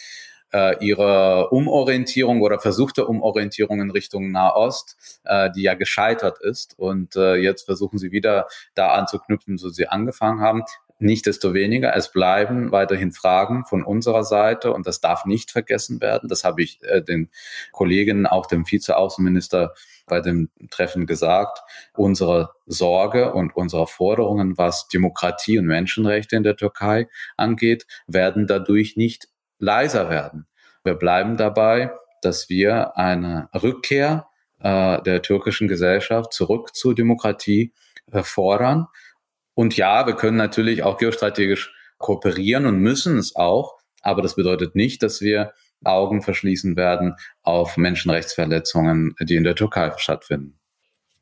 äh, 0.56 0.84
ihre 0.84 1.50
Umorientierung 1.50 2.40
oder 2.40 2.58
versuchte 2.58 3.06
Umorientierung 3.06 3.80
in 3.80 3.90
Richtung 3.90 4.30
Nahost, 4.30 5.20
äh, 5.24 5.50
die 5.54 5.62
ja 5.62 5.74
gescheitert 5.74 6.38
ist. 6.40 6.78
Und 6.78 7.14
äh, 7.16 7.34
jetzt 7.34 7.64
versuchen 7.64 7.98
sie 7.98 8.10
wieder 8.10 8.46
da 8.74 8.92
anzuknüpfen, 8.94 9.58
so 9.58 9.68
sie 9.68 9.86
angefangen 9.88 10.40
haben. 10.40 10.62
Nichtsdestoweniger, 10.98 11.94
es 11.94 12.10
bleiben 12.10 12.72
weiterhin 12.72 13.12
Fragen 13.12 13.66
von 13.66 13.84
unserer 13.84 14.24
Seite 14.24 14.72
und 14.72 14.86
das 14.86 15.02
darf 15.02 15.26
nicht 15.26 15.50
vergessen 15.50 16.00
werden. 16.00 16.30
Das 16.30 16.42
habe 16.42 16.62
ich 16.62 16.82
äh, 16.84 17.02
den 17.02 17.28
Kollegen, 17.72 18.26
auch 18.26 18.46
dem 18.46 18.64
Vizeaußenminister 18.64 19.74
bei 20.06 20.22
dem 20.22 20.48
Treffen 20.70 21.04
gesagt. 21.04 21.58
Unsere 21.92 22.52
Sorge 22.64 23.34
und 23.34 23.54
unsere 23.54 23.86
Forderungen, 23.86 24.56
was 24.56 24.88
Demokratie 24.88 25.58
und 25.58 25.66
Menschenrechte 25.66 26.34
in 26.34 26.44
der 26.44 26.56
Türkei 26.56 27.08
angeht, 27.36 27.86
werden 28.06 28.46
dadurch 28.46 28.96
nicht 28.96 29.28
leiser 29.58 30.10
werden. 30.10 30.46
Wir 30.84 30.94
bleiben 30.94 31.36
dabei, 31.36 31.92
dass 32.22 32.48
wir 32.48 32.96
eine 32.96 33.48
Rückkehr 33.54 34.28
äh, 34.60 35.02
der 35.02 35.22
türkischen 35.22 35.68
Gesellschaft 35.68 36.32
zurück 36.32 36.74
zur 36.74 36.94
Demokratie 36.94 37.72
äh, 38.12 38.22
fordern. 38.22 38.86
Und 39.54 39.76
ja, 39.76 40.06
wir 40.06 40.14
können 40.14 40.36
natürlich 40.36 40.82
auch 40.82 40.98
geostrategisch 40.98 41.74
kooperieren 41.98 42.66
und 42.66 42.78
müssen 42.78 43.18
es 43.18 43.34
auch, 43.36 43.78
aber 44.02 44.22
das 44.22 44.36
bedeutet 44.36 44.74
nicht, 44.74 45.02
dass 45.02 45.20
wir 45.20 45.52
Augen 45.84 46.22
verschließen 46.22 46.76
werden 46.76 47.16
auf 47.42 47.76
Menschenrechtsverletzungen, 47.76 49.14
die 49.20 49.36
in 49.36 49.44
der 49.44 49.54
Türkei 49.54 49.92
stattfinden. 49.96 50.58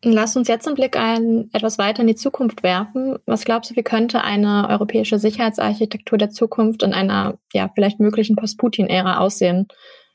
Lass 0.06 0.36
uns 0.36 0.48
jetzt 0.48 0.66
einen 0.66 0.76
Blick 0.76 0.96
ein, 0.98 1.48
etwas 1.54 1.78
weiter 1.78 2.02
in 2.02 2.06
die 2.06 2.14
Zukunft 2.14 2.62
werfen. 2.62 3.18
Was 3.24 3.44
glaubst 3.44 3.70
du, 3.70 3.76
wie 3.76 3.82
könnte 3.82 4.22
eine 4.22 4.68
europäische 4.68 5.18
Sicherheitsarchitektur 5.18 6.18
der 6.18 6.30
Zukunft 6.30 6.82
in 6.82 6.92
einer 6.92 7.38
ja, 7.54 7.70
vielleicht 7.74 8.00
möglichen 8.00 8.36
Post-Putin-Ära 8.36 9.18
aussehen? 9.18 9.66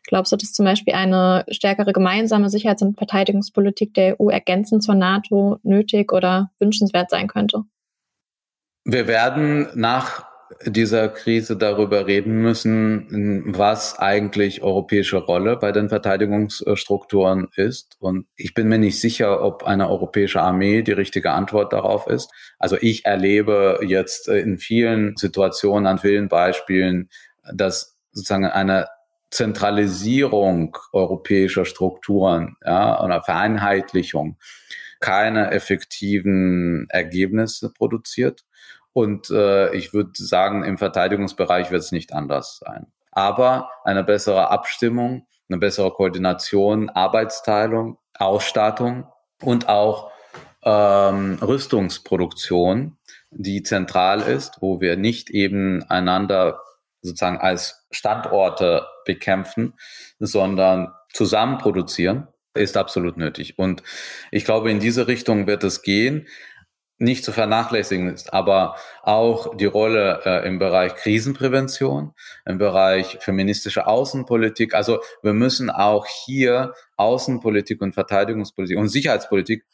Glaubst 0.04 0.32
du, 0.32 0.38
dass 0.38 0.54
zum 0.54 0.65
Beispiel 0.65 0.93
eine 0.93 1.43
stärkere 1.49 1.91
gemeinsame 1.91 2.49
Sicherheits- 2.49 2.84
und 2.84 2.97
Verteidigungspolitik 2.97 3.93
der 3.95 4.21
EU 4.21 4.30
ergänzend 4.30 4.84
zur 4.84 4.95
NATO 4.95 5.58
nötig 5.63 6.13
oder 6.13 6.52
wünschenswert 6.60 7.10
sein 7.10 7.28
könnte? 7.28 7.63
Wir 8.86 9.08
werden 9.08 9.69
nach 9.73 10.29
dieser 10.65 11.08
Krise 11.08 11.56
darüber 11.56 12.06
reden 12.08 12.41
müssen, 12.41 13.43
was 13.58 13.98
eigentlich 13.98 14.62
europäische 14.62 15.17
Rolle 15.17 15.56
bei 15.56 15.72
den 15.72 15.88
Verteidigungsstrukturen 15.88 17.48
ist. 17.56 17.95
Und 18.00 18.28
ich 18.36 18.54
bin 18.54 18.67
mir 18.67 18.78
nicht 18.78 19.00
sicher, 19.00 19.41
ob 19.41 19.63
eine 19.63 19.89
europäische 19.89 20.41
Armee 20.41 20.82
die 20.82 20.91
richtige 20.91 21.32
Antwort 21.32 21.72
darauf 21.72 22.08
ist. 22.08 22.30
Also 22.58 22.78
ich 22.80 23.06
erlebe 23.06 23.80
jetzt 23.84 24.28
in 24.28 24.58
vielen 24.58 25.15
Situationen, 25.15 25.88
an 25.88 26.00
vielen 26.00 26.28
Beispielen, 26.28 27.10
dass 27.54 27.98
sozusagen 28.12 28.45
eine 28.45 28.88
Zentralisierung 29.32 30.76
europäischer 30.91 31.65
Strukturen 31.65 32.58
ja, 32.65 33.02
oder 33.04 33.22
Vereinheitlichung 33.22 34.38
keine 35.00 35.52
effektiven 35.52 36.88
Ergebnisse 36.89 37.72
produziert. 37.72 38.43
Und 38.93 39.30
äh, 39.30 39.73
ich 39.75 39.93
würde 39.93 40.12
sagen, 40.15 40.63
im 40.63 40.78
Verteidigungsbereich 40.78 41.71
wird 41.71 41.82
es 41.82 41.91
nicht 41.91 42.13
anders 42.13 42.60
sein. 42.63 42.88
Aber 43.12 43.69
eine 43.84 44.04
bessere 44.04 44.52
Abstimmung, 44.52 45.28
eine 45.49 45.60
bessere 45.60 45.91
Koordination, 45.91 46.89
Arbeitsteilung, 46.89 47.97
Ausstattung 48.17 49.08
und 49.41 49.69
auch 49.69 50.12
ähm, 50.63 51.38
Rüstungsproduktion, 51.41 52.97
die 53.32 53.63
zentral 53.63 54.21
ist, 54.21 54.58
wo 54.62 54.82
wir 54.82 54.97
nicht 54.97 55.30
eben 55.30 55.84
einander 55.84 56.62
sozusagen 57.02 57.38
als 57.38 57.88
Standorte 57.91 58.86
bekämpfen, 59.06 59.73
sondern 60.19 60.93
zusammen 61.13 61.58
produzieren, 61.58 62.28
ist 62.54 62.78
absolut 62.78 63.17
nötig. 63.17 63.58
Und 63.58 63.84
ich 64.32 64.43
glaube, 64.43 64.69
in 64.71 64.80
diese 64.80 65.08
Richtung 65.08 65.47
wird 65.47 65.63
es 65.63 65.82
gehen 65.82 66.28
nicht 67.00 67.24
zu 67.24 67.32
vernachlässigen 67.32 68.14
ist, 68.14 68.34
aber 68.34 68.76
auch 69.04 69.56
die 69.56 69.66
Rolle 69.66 70.22
äh, 70.26 70.48
im 70.48 70.60
Bereich 70.60 70.96
Krisenprävention, 70.96 72.14
im 72.46 72.58
Bereich 72.58 73.18
feministische 73.22 73.88
Außenpolitik. 73.88 74.74
Also 74.76 75.00
wir 75.24 75.34
müssen 75.34 75.70
auch 75.70 76.06
hier 76.06 76.74
Außenpolitik 76.98 77.82
und 77.82 77.94
Verteidigungspolitik 77.94 78.78
und 78.78 78.90
Sicherheitspolitik 78.90 79.66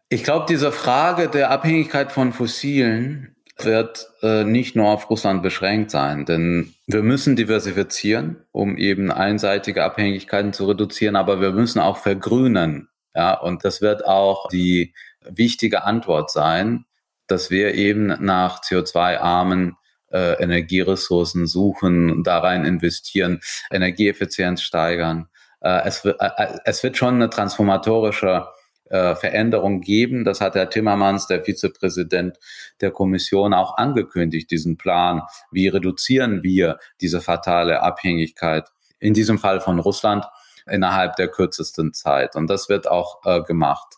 Ich 0.09 0.23
glaube, 0.23 0.47
diese 0.49 0.71
Frage 0.71 1.29
der 1.29 1.51
Abhängigkeit 1.51 2.11
von 2.11 2.33
Fossilen 2.33 3.35
wird 3.57 4.09
äh, 4.23 4.43
nicht 4.43 4.75
nur 4.75 4.89
auf 4.89 5.09
Russland 5.09 5.43
beschränkt 5.43 5.91
sein, 5.91 6.25
denn 6.25 6.73
wir 6.87 7.03
müssen 7.03 7.35
diversifizieren, 7.35 8.37
um 8.51 8.77
eben 8.77 9.11
einseitige 9.11 9.83
Abhängigkeiten 9.83 10.53
zu 10.53 10.65
reduzieren, 10.65 11.15
aber 11.15 11.41
wir 11.41 11.51
müssen 11.51 11.79
auch 11.79 11.97
vergrünen. 11.97 12.89
Ja, 13.13 13.33
und 13.33 13.65
das 13.65 13.81
wird 13.81 14.05
auch 14.05 14.47
die 14.49 14.93
wichtige 15.21 15.83
Antwort 15.83 16.31
sein, 16.31 16.85
dass 17.27 17.51
wir 17.51 17.75
eben 17.75 18.07
nach 18.23 18.61
CO2-armen 18.61 19.75
äh, 20.11 20.41
Energieressourcen 20.41 21.47
suchen, 21.47 22.23
da 22.23 22.39
rein 22.39 22.65
investieren, 22.65 23.41
Energieeffizienz 23.71 24.61
steigern. 24.61 25.27
Äh, 25.61 25.81
es, 25.85 26.03
wird, 26.03 26.19
äh, 26.21 26.29
äh, 26.37 26.57
es 26.65 26.83
wird 26.83 26.97
schon 26.97 27.15
eine 27.15 27.29
transformatorische 27.29 28.47
äh, 28.89 29.15
Veränderung 29.15 29.81
geben. 29.81 30.23
Das 30.23 30.41
hat 30.41 30.55
Herr 30.55 30.69
Timmermans, 30.69 31.27
der 31.27 31.43
Vizepräsident 31.43 32.37
der 32.81 32.91
Kommission, 32.91 33.53
auch 33.53 33.77
angekündigt, 33.77 34.49
diesen 34.51 34.77
Plan. 34.77 35.21
Wie 35.51 35.67
reduzieren 35.67 36.43
wir 36.43 36.77
diese 37.01 37.21
fatale 37.21 37.81
Abhängigkeit? 37.81 38.67
In 38.99 39.13
diesem 39.13 39.37
Fall 39.37 39.61
von 39.61 39.79
Russland 39.79 40.25
innerhalb 40.67 41.15
der 41.15 41.29
kürzesten 41.29 41.93
Zeit. 41.93 42.35
Und 42.35 42.49
das 42.49 42.69
wird 42.69 42.89
auch 42.89 43.21
äh, 43.25 43.41
gemacht. 43.43 43.95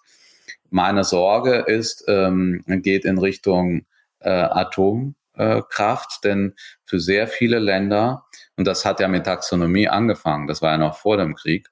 Meine 0.69 1.03
Sorge 1.03 1.65
ist, 1.67 2.05
ähm, 2.07 2.63
geht 2.67 3.03
in 3.05 3.17
Richtung 3.17 3.85
äh, 4.19 4.29
Atomkraft, 5.41 6.23
denn 6.23 6.53
für 6.85 6.99
sehr 6.99 7.27
viele 7.27 7.59
Länder, 7.59 8.23
und 8.57 8.65
das 8.65 8.85
hat 8.85 8.99
ja 8.99 9.07
mit 9.07 9.25
Taxonomie 9.25 9.89
angefangen, 9.89 10.47
das 10.47 10.61
war 10.61 10.71
ja 10.71 10.77
noch 10.77 10.97
vor 10.97 11.17
dem 11.17 11.35
Krieg, 11.35 11.67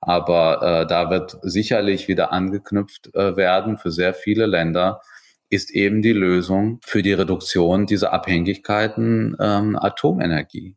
aber 0.00 0.82
äh, 0.82 0.86
da 0.86 1.10
wird 1.10 1.36
sicherlich 1.42 2.08
wieder 2.08 2.32
angeknüpft 2.32 3.14
äh, 3.14 3.36
werden 3.36 3.78
für 3.78 3.90
sehr 3.90 4.14
viele 4.14 4.46
Länder, 4.46 5.00
ist 5.48 5.70
eben 5.70 6.02
die 6.02 6.14
Lösung 6.14 6.80
für 6.82 7.02
die 7.02 7.12
Reduktion 7.12 7.86
dieser 7.86 8.12
Abhängigkeiten 8.12 9.36
ähm, 9.38 9.76
Atomenergie. 9.76 10.76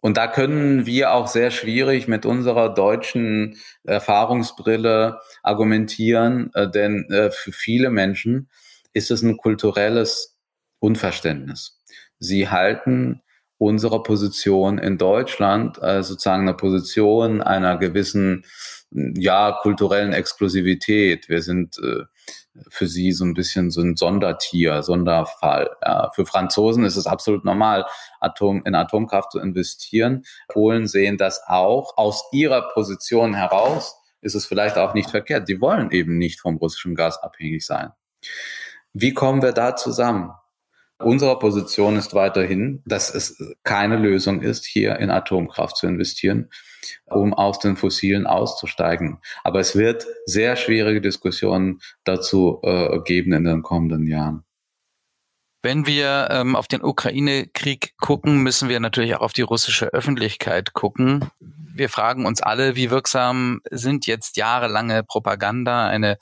Und 0.00 0.18
da 0.18 0.26
können 0.26 0.84
wir 0.84 1.14
auch 1.14 1.28
sehr 1.28 1.50
schwierig 1.50 2.08
mit 2.08 2.26
unserer 2.26 2.74
deutschen 2.74 3.56
Erfahrungsbrille 3.84 5.18
argumentieren, 5.42 6.50
äh, 6.52 6.70
denn 6.70 7.10
äh, 7.10 7.30
für 7.30 7.52
viele 7.52 7.88
Menschen 7.88 8.50
ist 8.92 9.10
es 9.10 9.22
ein 9.22 9.38
kulturelles 9.38 10.33
Unverständnis. 10.84 11.80
Sie 12.18 12.50
halten 12.50 13.22
unsere 13.56 14.02
Position 14.02 14.76
in 14.76 14.98
Deutschland, 14.98 15.82
äh, 15.82 16.02
sozusagen 16.02 16.42
eine 16.42 16.54
Position 16.54 17.40
einer 17.40 17.78
gewissen, 17.78 18.44
ja, 18.90 19.52
kulturellen 19.62 20.12
Exklusivität. 20.12 21.30
Wir 21.30 21.40
sind 21.40 21.78
äh, 21.78 22.04
für 22.68 22.86
sie 22.86 23.12
so 23.12 23.24
ein 23.24 23.32
bisschen 23.32 23.70
so 23.70 23.80
ein 23.80 23.96
Sondertier, 23.96 24.82
Sonderfall. 24.82 25.70
Ja, 25.82 26.10
für 26.14 26.26
Franzosen 26.26 26.84
ist 26.84 26.96
es 26.96 27.06
absolut 27.06 27.44
normal, 27.46 27.86
Atom, 28.20 28.62
in 28.66 28.74
Atomkraft 28.74 29.32
zu 29.32 29.38
investieren. 29.38 30.24
Polen 30.48 30.86
sehen 30.86 31.16
das 31.16 31.40
auch. 31.46 31.96
Aus 31.96 32.28
ihrer 32.32 32.68
Position 32.74 33.32
heraus 33.32 33.96
ist 34.20 34.34
es 34.34 34.44
vielleicht 34.44 34.76
auch 34.76 34.92
nicht 34.92 35.10
verkehrt. 35.10 35.48
Die 35.48 35.60
wollen 35.62 35.90
eben 35.90 36.18
nicht 36.18 36.40
vom 36.40 36.56
russischen 36.58 36.94
Gas 36.94 37.22
abhängig 37.22 37.64
sein. 37.64 37.90
Wie 38.92 39.14
kommen 39.14 39.40
wir 39.40 39.52
da 39.52 39.74
zusammen? 39.74 40.32
Unsere 40.98 41.38
Position 41.38 41.96
ist 41.96 42.14
weiterhin, 42.14 42.82
dass 42.86 43.12
es 43.12 43.36
keine 43.64 43.96
Lösung 43.96 44.42
ist, 44.42 44.64
hier 44.64 44.98
in 44.98 45.10
Atomkraft 45.10 45.76
zu 45.76 45.86
investieren, 45.86 46.50
um 47.06 47.34
aus 47.34 47.58
den 47.58 47.76
Fossilen 47.76 48.26
auszusteigen. 48.26 49.18
Aber 49.42 49.58
es 49.60 49.74
wird 49.74 50.06
sehr 50.24 50.56
schwierige 50.56 51.00
Diskussionen 51.00 51.80
dazu 52.04 52.60
äh, 52.62 53.00
geben 53.00 53.32
in 53.32 53.44
den 53.44 53.62
kommenden 53.62 54.06
Jahren. 54.06 54.44
Wenn 55.64 55.86
wir 55.86 56.28
ähm, 56.30 56.56
auf 56.56 56.68
den 56.68 56.84
Ukraine-Krieg 56.84 57.94
gucken, 57.96 58.42
müssen 58.42 58.68
wir 58.68 58.80
natürlich 58.80 59.16
auch 59.16 59.22
auf 59.22 59.32
die 59.32 59.42
russische 59.42 59.86
Öffentlichkeit 59.86 60.74
gucken. 60.74 61.30
Wir 61.40 61.88
fragen 61.88 62.26
uns 62.26 62.42
alle, 62.42 62.76
wie 62.76 62.90
wirksam 62.90 63.62
sind 63.70 64.06
jetzt 64.06 64.36
jahrelange 64.36 65.02
Propaganda, 65.02 65.86
eine 65.86 66.18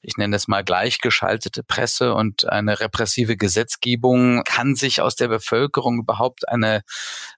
ich 0.00 0.16
nenne 0.16 0.36
es 0.36 0.46
mal 0.46 0.62
gleichgeschaltete 0.62 1.62
Presse 1.64 2.14
und 2.14 2.48
eine 2.48 2.78
repressive 2.80 3.36
Gesetzgebung, 3.36 4.42
kann 4.44 4.76
sich 4.76 5.02
aus 5.02 5.16
der 5.16 5.28
Bevölkerung 5.28 5.98
überhaupt 5.98 6.48
eine 6.48 6.82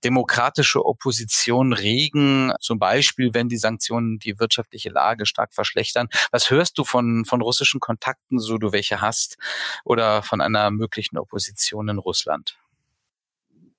demokratische 0.05 0.85
Opposition 0.85 1.73
regen, 1.73 2.53
zum 2.61 2.79
Beispiel 2.79 3.33
wenn 3.33 3.49
die 3.49 3.57
Sanktionen 3.57 4.19
die 4.19 4.39
wirtschaftliche 4.39 4.91
Lage 4.91 5.25
stark 5.25 5.55
verschlechtern. 5.55 6.09
Was 6.33 6.51
hörst 6.51 6.77
du 6.77 6.85
von, 6.85 7.25
von 7.25 7.41
russischen 7.41 7.81
Kontakten, 7.81 8.39
so 8.39 8.59
du 8.59 8.73
welche 8.73 9.01
hast, 9.01 9.39
oder 9.85 10.23
von 10.23 10.41
einer 10.41 10.71
möglichen 10.71 11.17
Opposition 11.17 11.89
in 11.89 11.99
Russland? 11.99 12.59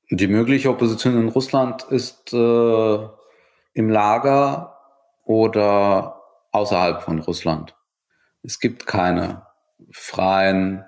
Die 0.09 0.27
mögliche 0.27 0.69
Opposition 0.69 1.21
in 1.21 1.29
Russland 1.29 1.83
ist 1.83 2.33
äh, 2.33 3.07
im 3.73 3.89
Lager 3.89 4.77
oder 5.23 6.21
außerhalb 6.51 7.03
von 7.03 7.19
Russland. 7.19 7.75
Es 8.43 8.59
gibt 8.59 8.87
keine 8.87 9.45
freien 9.91 10.83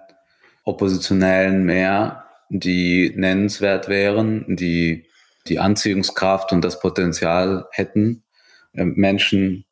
Oppositionellen 0.63 1.63
mehr, 1.65 2.25
die 2.49 3.13
nennenswert 3.15 3.89
wären, 3.89 4.55
die 4.55 5.05
die 5.47 5.59
Anziehungskraft 5.59 6.51
und 6.51 6.63
das 6.63 6.79
Potenzial 6.79 7.67
hätten, 7.71 8.23
äh, 8.73 8.85
Menschen 8.85 9.65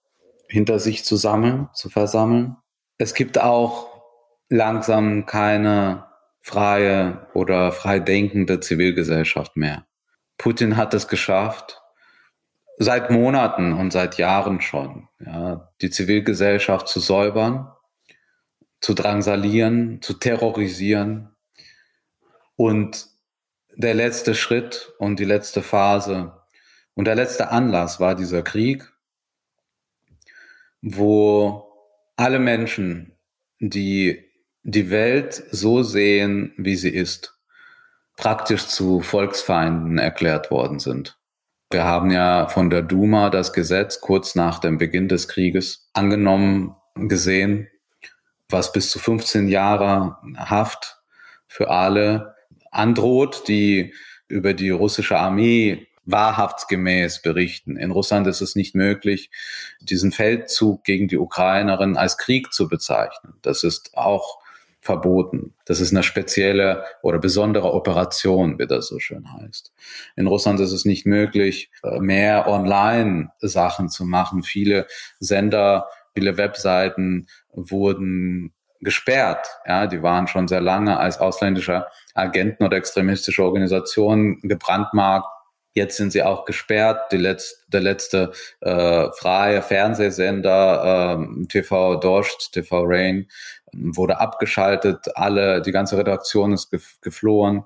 hinter 0.48 0.80
sich 0.80 1.06
zu 1.06 1.16
sammeln, 1.16 1.70
zu 1.74 1.90
versammeln. 1.90 2.58
Es 2.98 3.14
gibt 3.14 3.40
auch 3.40 3.90
langsam 4.50 5.26
keine 5.26 6.06
freie 6.42 7.28
oder 7.34 7.72
frei 7.72 8.00
denkende 8.00 8.60
Zivilgesellschaft 8.60 9.56
mehr. 9.56 9.86
Putin 10.38 10.76
hat 10.76 10.94
es 10.94 11.08
geschafft, 11.08 11.81
seit 12.84 13.12
Monaten 13.12 13.74
und 13.74 13.92
seit 13.92 14.18
Jahren 14.18 14.60
schon, 14.60 15.08
ja, 15.20 15.72
die 15.82 15.92
Zivilgesellschaft 15.92 16.88
zu 16.88 17.00
säubern, 17.00 17.72
zu 18.80 18.96
drangsalieren, 18.96 20.02
zu 20.02 20.16
terrorisieren. 20.16 21.30
Und 22.56 23.08
der 23.76 23.94
letzte 23.94 24.34
Schritt 24.34 24.94
und 24.98 25.20
die 25.20 25.26
letzte 25.26 25.62
Phase 25.62 26.42
und 26.96 27.06
der 27.06 27.14
letzte 27.14 27.52
Anlass 27.52 28.00
war 28.00 28.16
dieser 28.16 28.42
Krieg, 28.42 28.92
wo 30.82 31.72
alle 32.16 32.40
Menschen, 32.40 33.16
die 33.60 34.26
die 34.64 34.90
Welt 34.90 35.44
so 35.52 35.84
sehen, 35.84 36.54
wie 36.58 36.76
sie 36.76 36.90
ist, 36.90 37.38
praktisch 38.18 38.66
zu 38.66 39.02
Volksfeinden 39.02 40.00
erklärt 40.00 40.50
worden 40.50 40.80
sind. 40.80 41.21
Wir 41.72 41.86
haben 41.86 42.12
ja 42.12 42.48
von 42.50 42.70
der 42.70 42.82
Duma 42.82 43.30
das 43.30 43.54
Gesetz 43.54 44.02
kurz 44.02 44.36
nach 44.36 44.60
dem 44.60 44.78
Beginn 44.78 45.08
des 45.08 45.30
Krieges 45.30 45.90
angenommen 45.94 46.76
gesehen, 46.96 47.70
was 48.50 48.74
bis 48.74 48.92
zu 48.92 49.00
15 49.00 49.48
Jahre 49.48 50.18
Haft 50.36 51.02
für 51.48 51.70
alle 51.70 52.36
androht, 52.72 53.48
die 53.48 53.94
über 54.28 54.54
die 54.54 54.70
russische 54.70 55.18
Armee 55.18 55.88
wahrhaftsgemäß 56.04 57.22
berichten. 57.22 57.78
In 57.78 57.92
Russland 57.92 58.28
ist 58.28 58.42
es 58.42 58.56
nicht 58.56 58.76
möglich, 58.76 59.30
diesen 59.80 60.12
Feldzug 60.12 60.84
gegen 60.84 61.08
die 61.08 61.18
Ukrainerin 61.18 61.96
als 61.96 62.18
Krieg 62.18 62.52
zu 62.52 62.68
bezeichnen. 62.68 63.36
Das 63.44 63.64
ist 63.64 63.96
auch 63.96 64.41
verboten. 64.82 65.54
Das 65.66 65.80
ist 65.80 65.92
eine 65.92 66.04
spezielle 66.04 66.84
oder 67.04 67.20
besondere 67.20 67.74
Operation, 67.74 68.58
wie 68.60 68.66
das 68.66 68.88
so 68.88 69.00
schön 69.00 69.32
heißt. 69.32 69.72
In 70.16 70.28
Russland 70.28 70.60
ist 70.60 70.72
es 70.72 70.86
nicht 70.86 71.06
möglich, 71.06 71.72
äh, 71.84 72.00
mehr 72.00 72.48
Online-Sachen 72.48 73.90
zu 73.90 74.06
machen. 74.06 74.44
Viele 74.44 74.88
Sender, 75.20 75.88
viele 76.16 76.38
Webseiten 76.38 77.28
wurden 77.54 78.54
gesperrt. 78.82 79.48
Ja, 79.68 79.86
die 79.86 80.02
waren 80.02 80.28
schon 80.28 80.48
sehr 80.48 80.62
lange 80.62 81.00
als 81.00 81.20
ausländische 81.20 81.86
Agenten 82.16 82.64
oder 82.64 82.78
extremistische 82.78 83.44
Organisationen 83.44 84.42
gebrandmarkt. 84.42 85.28
Jetzt 85.74 85.98
sind 85.98 86.12
sie 86.12 86.24
auch 86.24 86.46
gesperrt. 86.46 87.12
Die 87.12 87.18
letzte, 87.18 87.58
der 87.68 87.82
letzte 87.82 88.32
äh, 88.60 89.10
freie 89.12 89.62
Fernsehsender 89.62 91.18
äh, 91.18 91.46
TV 91.48 91.96
Dorscht, 91.96 92.52
TV 92.52 92.84
Rain 92.86 93.28
wurde 93.74 94.20
abgeschaltet. 94.20 95.16
Alle, 95.16 95.62
die 95.62 95.72
ganze 95.72 95.98
Redaktion 95.98 96.52
ist 96.52 96.72
geflohen, 97.02 97.64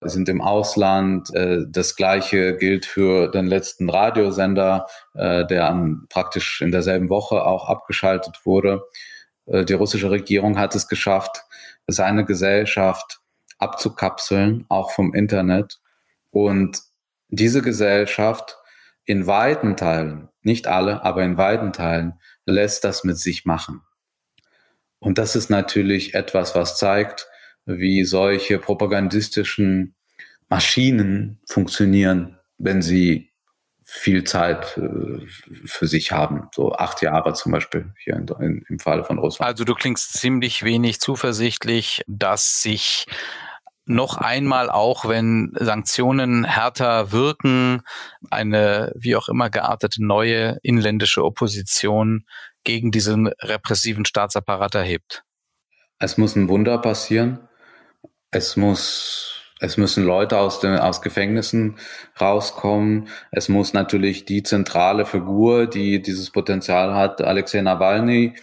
sind 0.00 0.28
im 0.28 0.40
Ausland. 0.40 1.34
Äh, 1.34 1.64
das 1.68 1.96
gleiche 1.96 2.56
gilt 2.56 2.86
für 2.86 3.28
den 3.28 3.46
letzten 3.46 3.90
Radiosender, 3.90 4.86
äh, 5.14 5.44
der 5.46 5.76
praktisch 6.08 6.60
in 6.62 6.70
derselben 6.70 7.08
Woche 7.08 7.44
auch 7.44 7.68
abgeschaltet 7.68 8.40
wurde. 8.44 8.82
Äh, 9.46 9.64
die 9.64 9.74
russische 9.74 10.10
Regierung 10.10 10.58
hat 10.58 10.74
es 10.74 10.88
geschafft, 10.88 11.42
seine 11.88 12.24
Gesellschaft 12.24 13.20
abzukapseln, 13.58 14.64
auch 14.68 14.92
vom 14.92 15.14
Internet. 15.14 15.80
Und 16.30 16.89
diese 17.30 17.62
Gesellschaft 17.62 18.58
in 19.04 19.26
weiten 19.26 19.76
Teilen, 19.76 20.28
nicht 20.42 20.66
alle, 20.66 21.02
aber 21.02 21.24
in 21.24 21.36
weiten 21.36 21.72
Teilen, 21.72 22.14
lässt 22.44 22.84
das 22.84 23.04
mit 23.04 23.18
sich 23.18 23.44
machen. 23.44 23.82
Und 24.98 25.18
das 25.18 25.34
ist 25.34 25.48
natürlich 25.50 26.14
etwas, 26.14 26.54
was 26.54 26.76
zeigt, 26.76 27.28
wie 27.64 28.04
solche 28.04 28.58
propagandistischen 28.58 29.94
Maschinen 30.48 31.40
funktionieren, 31.46 32.38
wenn 32.58 32.82
sie 32.82 33.30
viel 33.82 34.22
Zeit 34.22 34.78
äh, 34.78 35.26
für 35.64 35.88
sich 35.88 36.12
haben. 36.12 36.48
So 36.54 36.72
acht 36.74 37.02
Jahre 37.02 37.32
zum 37.32 37.50
Beispiel 37.50 37.92
hier 37.98 38.14
in, 38.14 38.28
in, 38.40 38.64
im 38.68 38.78
Fall 38.78 39.02
von 39.02 39.18
Russland. 39.18 39.48
Also 39.48 39.64
du 39.64 39.74
klingst 39.74 40.12
ziemlich 40.12 40.62
wenig 40.62 41.00
zuversichtlich, 41.00 42.02
dass 42.06 42.62
sich 42.62 43.06
noch 43.90 44.16
einmal, 44.16 44.70
auch 44.70 45.08
wenn 45.08 45.52
Sanktionen 45.58 46.44
härter 46.44 47.12
wirken, 47.12 47.82
eine 48.30 48.92
wie 48.96 49.16
auch 49.16 49.28
immer 49.28 49.50
geartete 49.50 50.04
neue 50.04 50.58
inländische 50.62 51.24
Opposition 51.24 52.24
gegen 52.64 52.90
diesen 52.90 53.28
repressiven 53.40 54.04
Staatsapparat 54.04 54.74
erhebt? 54.74 55.24
Es 55.98 56.16
muss 56.16 56.36
ein 56.36 56.48
Wunder 56.48 56.78
passieren. 56.78 57.40
Es 58.30 58.56
muss 58.56 59.40
es 59.62 59.76
müssen 59.76 60.04
Leute 60.04 60.38
aus, 60.38 60.60
den, 60.60 60.78
aus 60.78 61.02
Gefängnissen 61.02 61.76
rauskommen. 62.18 63.08
Es 63.30 63.50
muss 63.50 63.74
natürlich 63.74 64.24
die 64.24 64.42
zentrale 64.42 65.04
Figur, 65.04 65.66
die 65.66 66.00
dieses 66.00 66.30
Potenzial 66.30 66.94
hat, 66.94 67.20
Alexei 67.20 67.60
Nawalny, 67.60 68.34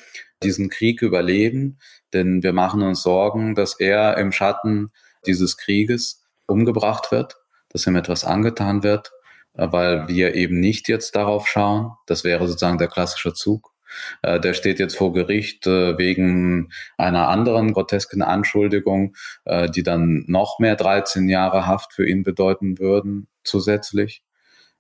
diesen 0.43 0.69
Krieg 0.69 1.01
überleben. 1.01 1.79
Denn 2.13 2.43
wir 2.43 2.53
machen 2.53 2.83
uns 2.83 3.01
Sorgen, 3.01 3.55
dass 3.55 3.79
er 3.79 4.17
im 4.17 4.31
Schatten 4.31 4.91
dieses 5.27 5.57
Krieges 5.57 6.23
umgebracht 6.47 7.11
wird, 7.11 7.37
dass 7.69 7.85
ihm 7.85 7.95
etwas 7.95 8.23
angetan 8.23 8.83
wird, 8.83 9.11
weil 9.53 10.07
wir 10.07 10.35
eben 10.35 10.59
nicht 10.59 10.87
jetzt 10.87 11.15
darauf 11.15 11.47
schauen. 11.47 11.91
Das 12.05 12.23
wäre 12.23 12.47
sozusagen 12.47 12.77
der 12.77 12.87
klassische 12.87 13.33
Zug. 13.33 13.73
Äh, 14.21 14.39
der 14.39 14.53
steht 14.53 14.79
jetzt 14.79 14.97
vor 14.97 15.13
Gericht 15.13 15.65
äh, 15.67 15.97
wegen 15.97 16.69
einer 16.97 17.29
anderen 17.29 17.73
grotesken 17.73 18.21
Anschuldigung, 18.21 19.15
äh, 19.45 19.69
die 19.69 19.83
dann 19.83 20.23
noch 20.27 20.59
mehr 20.59 20.75
13 20.75 21.29
Jahre 21.29 21.67
Haft 21.67 21.93
für 21.93 22.07
ihn 22.07 22.23
bedeuten 22.23 22.79
würden 22.79 23.27
zusätzlich. 23.43 24.23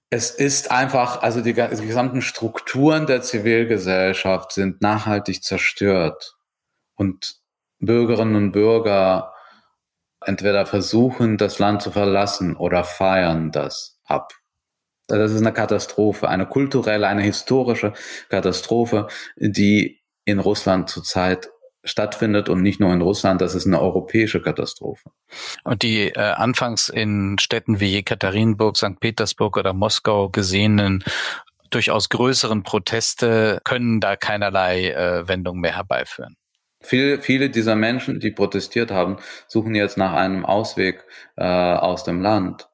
Es 0.09 0.31
ist 0.31 0.71
einfach, 0.71 1.21
also 1.21 1.41
die, 1.41 1.53
die 1.53 1.87
gesamten 1.87 2.21
Strukturen 2.21 3.07
der 3.07 3.21
Zivilgesellschaft 3.21 4.53
sind 4.53 4.81
nachhaltig 4.81 5.43
zerstört 5.43 6.37
und 6.95 7.41
Bürgerinnen 7.79 8.35
und 8.35 8.51
Bürger 8.53 9.33
entweder 10.27 10.65
versuchen, 10.65 11.37
das 11.37 11.59
Land 11.59 11.81
zu 11.81 11.91
verlassen 11.91 12.55
oder 12.55 12.83
feiern 12.83 13.51
das 13.51 13.99
ab. 14.05 14.33
Das 15.07 15.31
ist 15.31 15.41
eine 15.41 15.53
Katastrophe, 15.53 16.27
eine 16.27 16.45
kulturelle, 16.45 17.07
eine 17.07 17.21
historische 17.21 17.93
Katastrophe, 18.29 19.07
die 19.37 20.01
in 20.25 20.39
Russland 20.39 20.89
zurzeit 20.89 21.49
stattfindet 21.85 22.49
und 22.49 22.61
nicht 22.61 22.81
nur 22.81 22.91
in 22.91 23.01
Russland, 23.01 23.39
das 23.39 23.55
ist 23.55 23.65
eine 23.65 23.79
europäische 23.79 24.41
Katastrophe. 24.41 25.09
Und 25.63 25.83
die 25.83 26.09
äh, 26.09 26.19
anfangs 26.19 26.89
in 26.89 27.37
Städten 27.39 27.79
wie 27.79 27.93
Jekaterinburg, 27.93 28.75
St. 28.75 28.99
Petersburg 28.99 29.55
oder 29.55 29.73
Moskau 29.73 30.29
gesehenen 30.29 31.03
durchaus 31.69 32.09
größeren 32.09 32.63
Proteste 32.63 33.59
können 33.63 33.99
da 33.99 34.15
keinerlei 34.15 34.91
äh, 34.91 35.27
Wendung 35.27 35.59
mehr 35.59 35.75
herbeiführen. 35.75 36.35
Viele, 36.79 37.21
viele 37.21 37.49
dieser 37.49 37.75
Menschen, 37.75 38.19
die 38.19 38.31
protestiert 38.31 38.91
haben, 38.91 39.17
suchen 39.47 39.73
jetzt 39.73 39.97
nach 39.97 40.13
einem 40.13 40.45
Ausweg 40.45 41.03
äh, 41.35 41.43
aus 41.43 42.03
dem 42.03 42.21
Land. 42.21 42.69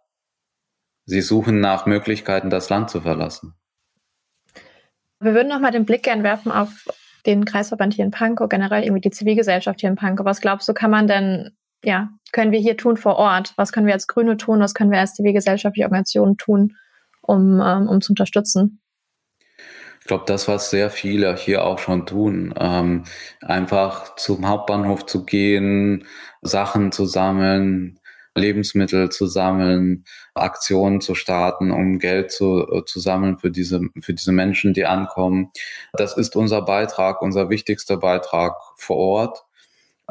Sie 1.05 1.21
suchen 1.21 1.59
nach 1.59 1.85
Möglichkeiten, 1.85 2.49
das 2.49 2.69
Land 2.69 2.89
zu 2.89 3.01
verlassen. 3.01 3.55
Wir 5.19 5.33
würden 5.33 5.47
noch 5.47 5.59
mal 5.59 5.71
den 5.71 5.85
Blick 5.85 6.03
gern 6.03 6.23
werfen 6.23 6.51
auf 6.51 6.85
den 7.25 7.45
Kreisverband 7.45 7.93
hier 7.93 8.03
in 8.03 8.11
Pankow, 8.11 8.49
generell 8.49 8.83
irgendwie 8.83 9.01
die 9.01 9.11
Zivilgesellschaft 9.11 9.79
hier 9.79 9.89
in 9.89 9.95
Pankow. 9.95 10.25
Was 10.25 10.41
glaubst 10.41 10.67
du, 10.67 10.73
kann 10.73 10.91
man 10.91 11.07
denn, 11.07 11.51
ja, 11.83 12.09
können 12.33 12.51
wir 12.51 12.59
hier 12.59 12.75
tun 12.75 12.97
vor 12.97 13.15
Ort? 13.15 13.53
Was 13.55 13.71
können 13.71 13.87
wir 13.87 13.93
als 13.93 14.07
Grüne 14.07 14.35
tun? 14.35 14.59
Was 14.59 14.73
können 14.73 14.91
wir 14.91 14.99
als 14.99 15.15
zivilgesellschaftliche 15.15 15.85
Organisation 15.85 16.37
tun, 16.37 16.75
um, 17.21 17.61
ähm, 17.61 17.87
um 17.87 18.01
zu 18.01 18.11
unterstützen? 18.11 18.81
Ich 20.03 20.07
glaube, 20.07 20.25
das, 20.27 20.49
was 20.49 20.69
sehr 20.69 20.89
viele 20.89 21.33
hier 21.37 21.63
auch 21.63 21.79
schon 21.79 22.05
tun, 22.05 22.53
ähm, 22.59 23.05
einfach 23.41 24.15
zum 24.17 24.45
Hauptbahnhof 24.49 25.05
zu 25.05 25.23
gehen, 25.23 26.05
Sachen 26.41 26.91
zu 26.91 27.05
sammeln, 27.05 28.01
Lebensmittel 28.35 29.11
zu 29.11 29.27
sammeln, 29.27 30.03
Aktionen 30.33 30.99
zu 30.99 31.15
starten, 31.15 31.71
um 31.71 31.99
Geld 31.99 32.33
zu, 32.33 32.67
äh, 32.69 32.83
zu 32.83 32.99
sammeln 32.99 33.37
für 33.37 33.49
diese, 33.49 33.79
für 34.01 34.13
diese 34.13 34.33
Menschen, 34.33 34.73
die 34.73 34.85
ankommen. 34.85 35.51
Das 35.93 36.17
ist 36.17 36.35
unser 36.35 36.63
Beitrag, 36.63 37.21
unser 37.21 37.49
wichtigster 37.49 37.95
Beitrag 37.95 38.57
vor 38.75 38.97
Ort. 38.97 39.45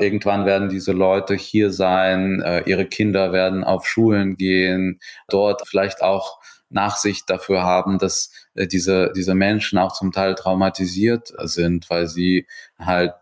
Irgendwann 0.01 0.47
werden 0.47 0.71
diese 0.71 0.93
Leute 0.93 1.35
hier 1.35 1.71
sein, 1.71 2.41
äh, 2.41 2.63
ihre 2.63 2.87
Kinder 2.87 3.35
werden 3.35 3.63
auf 3.63 3.87
Schulen 3.87 4.37
gehen, 4.37 5.01
dort 5.29 5.69
vielleicht 5.69 6.01
auch 6.01 6.41
Nachsicht 6.71 7.29
dafür 7.29 7.63
haben, 7.63 7.99
dass 7.99 8.33
diese, 8.55 9.13
diese 9.17 9.35
Menschen 9.35 9.79
auch 9.79 9.93
zum 9.93 10.13
Teil 10.13 10.35
traumatisiert 10.35 11.33
sind, 11.45 11.89
weil 11.91 12.07
sie 12.07 12.47
halt 12.79 13.15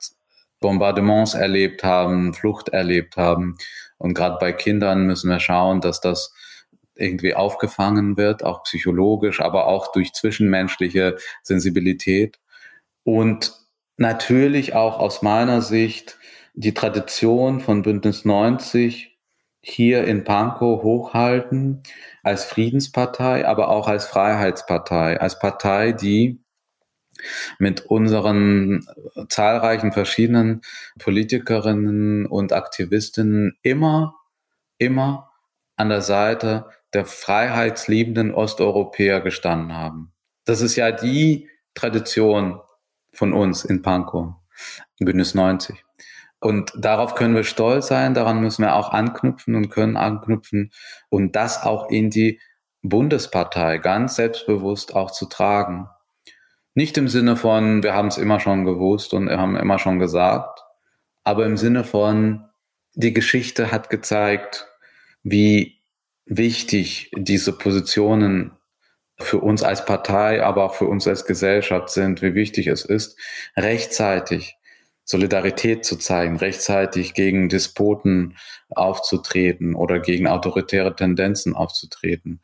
Bombardements 0.60 1.34
erlebt 1.34 1.84
haben, 1.84 2.34
Flucht 2.34 2.68
erlebt 2.68 3.16
haben. 3.16 3.56
Und 3.98 4.14
gerade 4.14 4.36
bei 4.38 4.52
Kindern 4.52 5.06
müssen 5.06 5.30
wir 5.30 5.40
schauen, 5.40 5.80
dass 5.80 6.00
das 6.00 6.34
irgendwie 6.94 7.34
aufgefangen 7.34 8.16
wird, 8.16 8.44
auch 8.44 8.62
psychologisch, 8.64 9.40
aber 9.40 9.66
auch 9.66 9.92
durch 9.92 10.12
zwischenmenschliche 10.12 11.16
Sensibilität. 11.42 12.38
Und 13.04 13.54
natürlich 13.96 14.74
auch 14.74 14.98
aus 14.98 15.22
meiner 15.22 15.62
Sicht 15.62 16.18
die 16.54 16.74
Tradition 16.74 17.60
von 17.60 17.82
Bündnis 17.82 18.24
90 18.24 19.09
hier 19.62 20.04
in 20.04 20.24
Pankow 20.24 20.82
hochhalten 20.82 21.82
als 22.22 22.44
Friedenspartei, 22.44 23.46
aber 23.46 23.68
auch 23.68 23.88
als 23.88 24.06
Freiheitspartei, 24.06 25.20
als 25.20 25.38
Partei, 25.38 25.92
die 25.92 26.42
mit 27.58 27.84
unseren 27.86 28.86
zahlreichen 29.28 29.92
verschiedenen 29.92 30.62
Politikerinnen 30.98 32.26
und 32.26 32.52
Aktivistinnen 32.52 33.58
immer, 33.62 34.14
immer 34.78 35.30
an 35.76 35.90
der 35.90 36.00
Seite 36.00 36.66
der 36.94 37.04
freiheitsliebenden 37.04 38.34
Osteuropäer 38.34 39.20
gestanden 39.20 39.76
haben. 39.76 40.12
Das 40.44 40.60
ist 40.60 40.76
ja 40.76 40.90
die 40.90 41.48
Tradition 41.74 42.60
von 43.12 43.32
uns 43.32 43.64
in 43.64 43.82
Pankow, 43.82 44.34
Bündnis 44.98 45.34
90. 45.34 45.84
Und 46.40 46.72
darauf 46.76 47.14
können 47.14 47.34
wir 47.34 47.44
stolz 47.44 47.88
sein, 47.88 48.14
daran 48.14 48.40
müssen 48.40 48.62
wir 48.62 48.74
auch 48.74 48.90
anknüpfen 48.90 49.54
und 49.54 49.68
können 49.68 49.96
anknüpfen 49.96 50.72
und 51.10 51.36
das 51.36 51.62
auch 51.62 51.90
in 51.90 52.08
die 52.08 52.40
Bundespartei 52.82 53.76
ganz 53.76 54.16
selbstbewusst 54.16 54.96
auch 54.96 55.10
zu 55.10 55.26
tragen. 55.26 55.88
Nicht 56.74 56.96
im 56.96 57.08
Sinne 57.08 57.36
von, 57.36 57.82
wir 57.82 57.94
haben 57.94 58.08
es 58.08 58.16
immer 58.16 58.40
schon 58.40 58.64
gewusst 58.64 59.12
und 59.12 59.30
haben 59.30 59.56
immer 59.56 59.78
schon 59.78 59.98
gesagt, 59.98 60.60
aber 61.24 61.44
im 61.44 61.58
Sinne 61.58 61.84
von, 61.84 62.46
die 62.94 63.12
Geschichte 63.12 63.70
hat 63.70 63.90
gezeigt, 63.90 64.66
wie 65.22 65.80
wichtig 66.24 67.10
diese 67.16 67.52
Positionen 67.52 68.52
für 69.18 69.38
uns 69.38 69.62
als 69.62 69.84
Partei, 69.84 70.42
aber 70.42 70.64
auch 70.64 70.74
für 70.74 70.86
uns 70.86 71.06
als 71.06 71.26
Gesellschaft 71.26 71.90
sind, 71.90 72.22
wie 72.22 72.34
wichtig 72.34 72.68
es 72.68 72.84
ist, 72.84 73.18
rechtzeitig 73.56 74.56
Solidarität 75.04 75.84
zu 75.84 75.96
zeigen, 75.96 76.36
rechtzeitig 76.36 77.14
gegen 77.14 77.48
Despoten 77.48 78.36
aufzutreten 78.70 79.74
oder 79.74 79.98
gegen 79.98 80.28
autoritäre 80.28 80.94
Tendenzen 80.94 81.54
aufzutreten. 81.54 82.40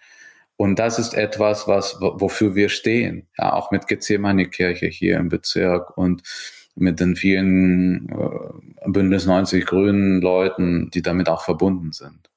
Und 0.57 0.79
das 0.79 0.99
ist 0.99 1.15
etwas, 1.15 1.69
was, 1.69 2.01
wofür 2.01 2.55
wir 2.55 2.69
stehen. 2.69 3.29
Ja, 3.39 3.53
auch 3.53 3.71
mit 3.71 3.87
Gethsemane-Kirche 3.87 4.87
hier 4.87 5.19
im 5.19 5.29
Bezirk 5.29 5.97
und 5.97 6.23
mit 6.75 7.01
den 7.01 7.15
vielen 7.15 8.09
äh, 8.09 8.89
Bündnis 8.89 9.27
90 9.27 9.67
Grünen 9.67 10.21
Leuten, 10.21 10.91
die 10.91 11.03
damit 11.03 11.29
auch 11.29 11.43
verbunden 11.43 11.93
sind. 11.93 12.31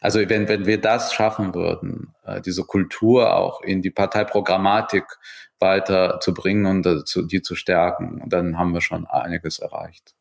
Also 0.00 0.20
wenn, 0.28 0.48
wenn 0.48 0.66
wir 0.66 0.80
das 0.80 1.12
schaffen 1.12 1.54
würden, 1.54 2.14
äh, 2.24 2.40
diese 2.40 2.64
Kultur 2.64 3.34
auch 3.34 3.62
in 3.62 3.82
die 3.82 3.90
Parteiprogrammatik 3.90 5.04
weiter 5.58 6.20
zu 6.20 6.34
bringen 6.34 6.66
und 6.66 6.86
äh, 6.86 7.02
die 7.26 7.42
zu 7.42 7.54
stärken, 7.54 8.22
dann 8.26 8.58
haben 8.58 8.74
wir 8.74 8.80
schon 8.80 9.06
einiges 9.06 9.58
erreicht. 9.58 10.14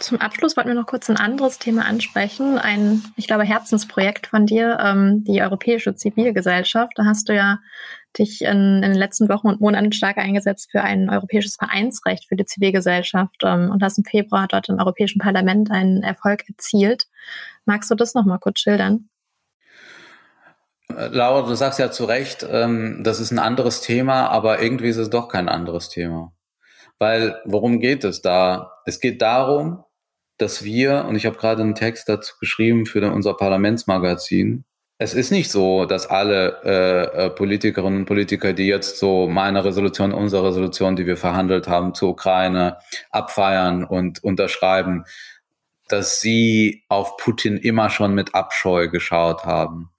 Zum 0.00 0.18
Abschluss 0.20 0.56
wollten 0.56 0.70
wir 0.70 0.74
noch 0.74 0.86
kurz 0.86 1.10
ein 1.10 1.18
anderes 1.18 1.58
Thema 1.58 1.84
ansprechen. 1.84 2.58
Ein, 2.58 3.02
ich 3.16 3.26
glaube, 3.26 3.44
Herzensprojekt 3.44 4.26
von 4.26 4.46
dir, 4.46 4.78
ähm, 4.80 5.24
die 5.24 5.42
Europäische 5.42 5.94
Zivilgesellschaft. 5.94 6.92
Da 6.96 7.04
hast 7.04 7.28
du 7.28 7.34
ja 7.34 7.58
dich 8.18 8.42
in, 8.42 8.82
in, 8.82 8.92
den 8.92 8.94
letzten 8.94 9.28
Wochen 9.28 9.48
und 9.48 9.60
Monaten 9.60 9.92
stark 9.92 10.16
eingesetzt 10.16 10.70
für 10.70 10.82
ein 10.82 11.10
europäisches 11.10 11.56
Vereinsrecht 11.56 12.26
für 12.26 12.36
die 12.36 12.46
Zivilgesellschaft 12.46 13.42
ähm, 13.44 13.70
und 13.70 13.82
hast 13.82 13.98
im 13.98 14.04
Februar 14.04 14.46
dort 14.48 14.68
im 14.68 14.78
Europäischen 14.78 15.18
Parlament 15.18 15.70
einen 15.70 16.02
Erfolg 16.02 16.48
erzielt. 16.48 17.06
Magst 17.66 17.90
du 17.90 17.94
das 17.94 18.14
noch 18.14 18.24
mal 18.24 18.38
kurz 18.38 18.60
schildern? 18.60 19.10
Laura, 20.88 21.46
du 21.46 21.54
sagst 21.54 21.78
ja 21.78 21.90
zu 21.90 22.04
Recht, 22.04 22.46
ähm, 22.48 23.00
das 23.02 23.20
ist 23.20 23.30
ein 23.30 23.38
anderes 23.38 23.80
Thema, 23.80 24.28
aber 24.28 24.60
irgendwie 24.60 24.88
ist 24.88 24.98
es 24.98 25.10
doch 25.10 25.28
kein 25.28 25.48
anderes 25.48 25.88
Thema. 25.88 26.32
Weil 26.98 27.40
worum 27.44 27.80
geht 27.80 28.04
es 28.04 28.22
da? 28.22 28.72
Es 28.84 29.00
geht 29.00 29.22
darum, 29.22 29.84
dass 30.38 30.64
wir, 30.64 31.06
und 31.06 31.16
ich 31.16 31.26
habe 31.26 31.36
gerade 31.36 31.62
einen 31.62 31.74
Text 31.74 32.08
dazu 32.08 32.34
geschrieben 32.38 32.86
für 32.86 33.10
unser 33.10 33.34
Parlamentsmagazin, 33.34 34.64
es 34.98 35.12
ist 35.12 35.32
nicht 35.32 35.50
so, 35.50 35.86
dass 35.86 36.06
alle 36.06 36.60
äh, 36.64 37.26
äh, 37.26 37.30
Politikerinnen 37.30 38.00
und 38.00 38.04
Politiker, 38.06 38.52
die 38.52 38.68
jetzt 38.68 38.98
so 38.98 39.26
meine 39.26 39.64
Resolution, 39.64 40.12
unsere 40.12 40.46
Resolution, 40.46 40.94
die 40.94 41.06
wir 41.06 41.16
verhandelt 41.16 41.66
haben 41.66 41.94
zur 41.94 42.10
Ukraine, 42.10 42.78
abfeiern 43.10 43.82
und 43.84 44.22
unterschreiben, 44.22 45.04
dass 45.88 46.20
sie 46.20 46.84
auf 46.88 47.16
Putin 47.16 47.56
immer 47.56 47.90
schon 47.90 48.14
mit 48.14 48.34
Abscheu 48.34 48.88
geschaut 48.88 49.44
haben. 49.44 49.90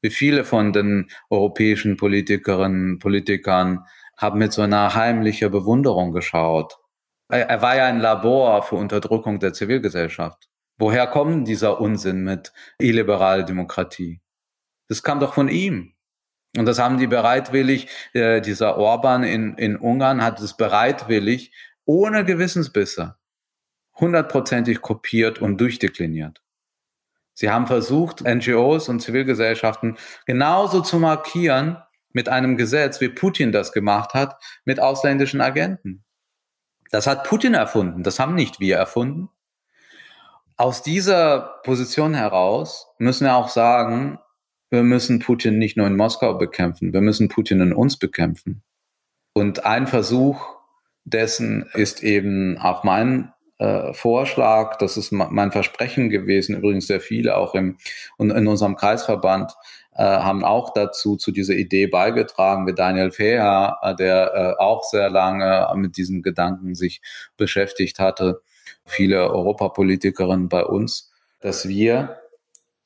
Wie 0.00 0.10
viele 0.10 0.44
von 0.44 0.72
den 0.72 1.10
europäischen 1.30 1.96
Politikerinnen 1.96 2.92
und 2.92 2.98
Politikern 3.00 3.84
haben 4.18 4.38
mit 4.38 4.52
so 4.52 4.62
einer 4.62 4.94
heimlichen 4.94 5.50
Bewunderung 5.50 6.12
geschaut. 6.12 6.78
Er 7.30 7.62
war 7.62 7.76
ja 7.76 7.86
ein 7.86 8.00
Labor 8.00 8.62
für 8.62 8.74
Unterdrückung 8.74 9.38
der 9.38 9.52
Zivilgesellschaft. 9.52 10.48
Woher 10.76 11.06
kommt 11.06 11.46
dieser 11.46 11.80
Unsinn 11.80 12.24
mit 12.24 12.52
illiberale 12.78 13.44
Demokratie? 13.44 14.20
Das 14.88 15.02
kam 15.02 15.20
doch 15.20 15.34
von 15.34 15.48
ihm. 15.48 15.94
Und 16.56 16.66
das 16.66 16.78
haben 16.78 16.98
die 16.98 17.06
bereitwillig, 17.06 17.88
äh, 18.14 18.40
dieser 18.40 18.78
Orban 18.78 19.22
in, 19.22 19.54
in 19.56 19.76
Ungarn 19.76 20.22
hat 20.22 20.40
es 20.40 20.56
bereitwillig, 20.56 21.52
ohne 21.84 22.24
Gewissensbisse, 22.24 23.16
hundertprozentig 23.94 24.80
kopiert 24.80 25.40
und 25.40 25.60
durchdekliniert. 25.60 26.42
Sie 27.38 27.50
haben 27.50 27.68
versucht, 27.68 28.24
NGOs 28.24 28.88
und 28.88 28.98
Zivilgesellschaften 28.98 29.96
genauso 30.26 30.80
zu 30.80 30.98
markieren 30.98 31.76
mit 32.12 32.28
einem 32.28 32.56
Gesetz, 32.56 33.00
wie 33.00 33.10
Putin 33.10 33.52
das 33.52 33.70
gemacht 33.70 34.12
hat, 34.12 34.42
mit 34.64 34.80
ausländischen 34.80 35.40
Agenten. 35.40 36.02
Das 36.90 37.06
hat 37.06 37.22
Putin 37.22 37.54
erfunden, 37.54 38.02
das 38.02 38.18
haben 38.18 38.34
nicht 38.34 38.58
wir 38.58 38.76
erfunden. 38.76 39.28
Aus 40.56 40.82
dieser 40.82 41.60
Position 41.62 42.12
heraus 42.12 42.88
müssen 42.98 43.26
wir 43.26 43.36
auch 43.36 43.50
sagen, 43.50 44.18
wir 44.70 44.82
müssen 44.82 45.20
Putin 45.20 45.58
nicht 45.58 45.76
nur 45.76 45.86
in 45.86 45.94
Moskau 45.94 46.34
bekämpfen, 46.34 46.92
wir 46.92 47.02
müssen 47.02 47.28
Putin 47.28 47.60
in 47.60 47.72
uns 47.72 48.00
bekämpfen. 48.00 48.64
Und 49.32 49.64
ein 49.64 49.86
Versuch 49.86 50.56
dessen 51.04 51.70
ist 51.74 52.02
eben 52.02 52.58
auch 52.58 52.82
mein 52.82 53.32
äh, 53.58 53.92
Vorschlag, 53.92 54.76
das 54.78 54.96
ist 54.96 55.10
mein 55.12 55.52
Versprechen 55.52 56.10
gewesen, 56.10 56.56
übrigens 56.56 56.86
sehr 56.86 57.00
viele 57.00 57.36
auch 57.36 57.54
im, 57.54 57.76
in 58.18 58.46
unserem 58.46 58.76
Kreisverband 58.76 59.52
äh, 59.98 60.02
haben 60.04 60.44
auch 60.44 60.72
dazu 60.72 61.16
zu 61.16 61.32
dieser 61.32 61.54
Idee 61.54 61.88
beigetragen, 61.88 62.66
wie 62.66 62.74
Daniel 62.74 63.10
Feher, 63.10 63.78
äh, 63.82 63.96
der 63.96 64.32
äh, 64.32 64.62
auch 64.62 64.84
sehr 64.84 65.10
lange 65.10 65.68
mit 65.74 65.96
diesem 65.96 66.22
Gedanken 66.22 66.76
sich 66.76 67.02
beschäftigt 67.36 67.98
hatte, 67.98 68.40
viele 68.84 69.28
Europapolitikerinnen 69.30 70.48
bei 70.48 70.64
uns, 70.64 71.10
dass 71.40 71.66
wir 71.66 72.20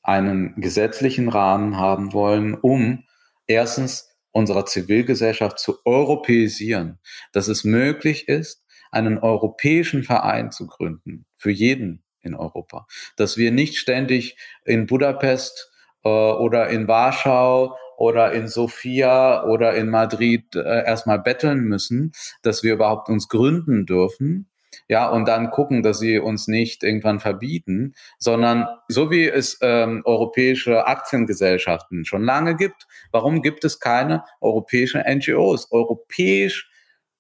einen 0.03 0.55
gesetzlichen 0.57 1.29
Rahmen 1.29 1.77
haben 1.77 2.15
wollen, 2.15 2.55
um 2.55 3.05
erstens 3.47 4.09
unserer 4.33 4.65
Zivilgesellschaft 4.65 5.59
zu 5.59 5.77
europäisieren, 5.85 6.99
dass 7.33 7.49
es 7.49 7.65
möglich 7.65 8.29
ist, 8.29 8.62
einen 8.93 9.19
europäischen 9.19 10.05
Verein 10.05 10.53
zu 10.53 10.67
gründen 10.67 11.27
für 11.37 11.51
jeden 11.51 12.05
in 12.21 12.35
Europa, 12.35 12.87
dass 13.17 13.37
wir 13.37 13.51
nicht 13.51 13.77
ständig 13.77 14.37
in 14.65 14.87
Budapest 14.87 15.73
äh, 16.05 16.09
oder 16.09 16.69
in 16.69 16.87
Warschau 16.87 17.77
oder 17.97 18.33
in 18.33 18.49
Sofia 18.49 19.45
oder 19.45 19.75
in 19.75 19.89
Madrid 19.89 20.55
äh, 20.55 20.85
erstmal 20.85 21.19
betteln 21.19 21.61
müssen, 21.61 22.13
dass 22.43 22.63
wir 22.63 22.75
überhaupt 22.75 23.09
uns 23.09 23.29
gründen 23.29 23.87
dürfen, 23.87 24.49
ja, 24.89 25.09
und 25.09 25.27
dann 25.27 25.51
gucken, 25.51 25.83
dass 25.83 25.99
sie 25.99 26.19
uns 26.19 26.49
nicht 26.49 26.83
irgendwann 26.83 27.21
verbieten, 27.21 27.95
sondern 28.19 28.67
so 28.89 29.11
wie 29.11 29.29
es 29.29 29.59
ähm, 29.61 30.03
europäische 30.05 30.87
Aktiengesellschaften 30.87 32.05
schon 32.05 32.25
lange 32.25 32.57
gibt, 32.57 32.87
warum 33.11 33.43
gibt 33.43 33.65
es 33.65 33.81
keine 33.81 34.25
europäischen 34.41 35.03
NGOs, 35.03 35.71
europäisch 35.71 36.71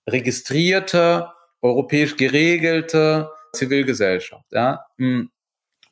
registrierte, 0.09 1.29
europäisch 1.62 2.16
geregelte 2.16 3.30
Zivilgesellschaft, 3.52 4.52
ja? 4.52 4.84
Hm. 4.98 5.30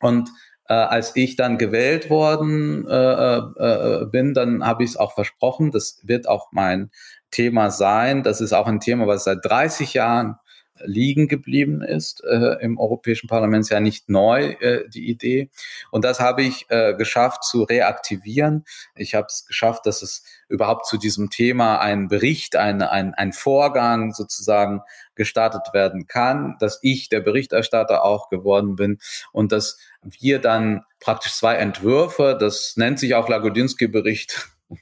Und 0.01 0.31
äh, 0.69 0.75
als 0.75 1.17
ich 1.17 1.37
dann 1.37 1.59
gewählt 1.59 2.11
worden 2.11 2.87
äh, 2.89 2.93
äh, 2.95 4.03
äh 4.03 4.07
bin, 4.07 4.35
dann 4.35 4.67
habe 4.67 4.85
ich 4.85 4.91
es 4.91 4.97
auch 4.97 5.15
versprochen, 5.15 5.71
das 5.71 6.01
wird 6.05 6.29
auch 6.29 6.53
mein 6.53 6.91
Thema 7.31 7.71
sein. 7.71 8.23
Das 8.23 8.41
ist 8.41 8.53
auch 8.53 8.67
ein 8.67 8.81
Thema, 8.81 9.07
was 9.07 9.25
seit 9.25 9.45
30 9.45 9.95
Jahren 9.95 10.37
liegen 10.85 11.29
geblieben 11.29 11.83
ist 11.83 12.23
äh, 12.25 12.57
im 12.61 12.79
Europäischen 12.79 13.29
Parlament, 13.29 13.65
ist 13.65 13.71
ja 13.71 13.81
nicht 13.81 14.09
neu, 14.09 14.57
äh, 14.61 14.89
die 14.89 15.09
Idee. 15.09 15.51
Und 15.91 16.05
das 16.05 16.21
habe 16.21 16.43
ich 16.43 16.67
äh, 16.69 16.95
geschafft 16.95 17.45
zu 17.45 17.63
reaktivieren. 17.63 18.65
Ich 18.95 19.15
habe 19.15 19.27
es 19.29 19.45
geschafft, 19.47 19.87
dass 19.87 20.03
es 20.03 20.25
überhaupt 20.49 20.87
zu 20.87 20.97
diesem 20.97 21.31
Thema 21.31 21.79
ein 21.79 22.09
Bericht, 22.09 22.57
ein, 22.57 22.83
ein, 22.83 23.15
ein 23.15 23.33
Vorgang 23.33 24.13
sozusagen 24.13 24.83
gestartet 25.15 25.73
werden 25.73 26.07
kann, 26.07 26.57
dass 26.61 26.79
ich 26.83 27.09
der 27.09 27.21
Berichterstatter 27.21 28.05
auch 28.05 28.29
geworden 28.31 28.77
bin 28.77 28.99
und 29.33 29.53
dass 29.53 29.79
wir 30.03 30.39
dann 30.39 30.83
praktisch 30.99 31.35
zwei 31.35 31.57
Entwürfe, 31.57 32.37
das 32.39 32.77
nennt 32.77 32.99
sich 32.99 33.15
auch 33.15 33.29
Lagodinsky-Bericht, 33.29 34.49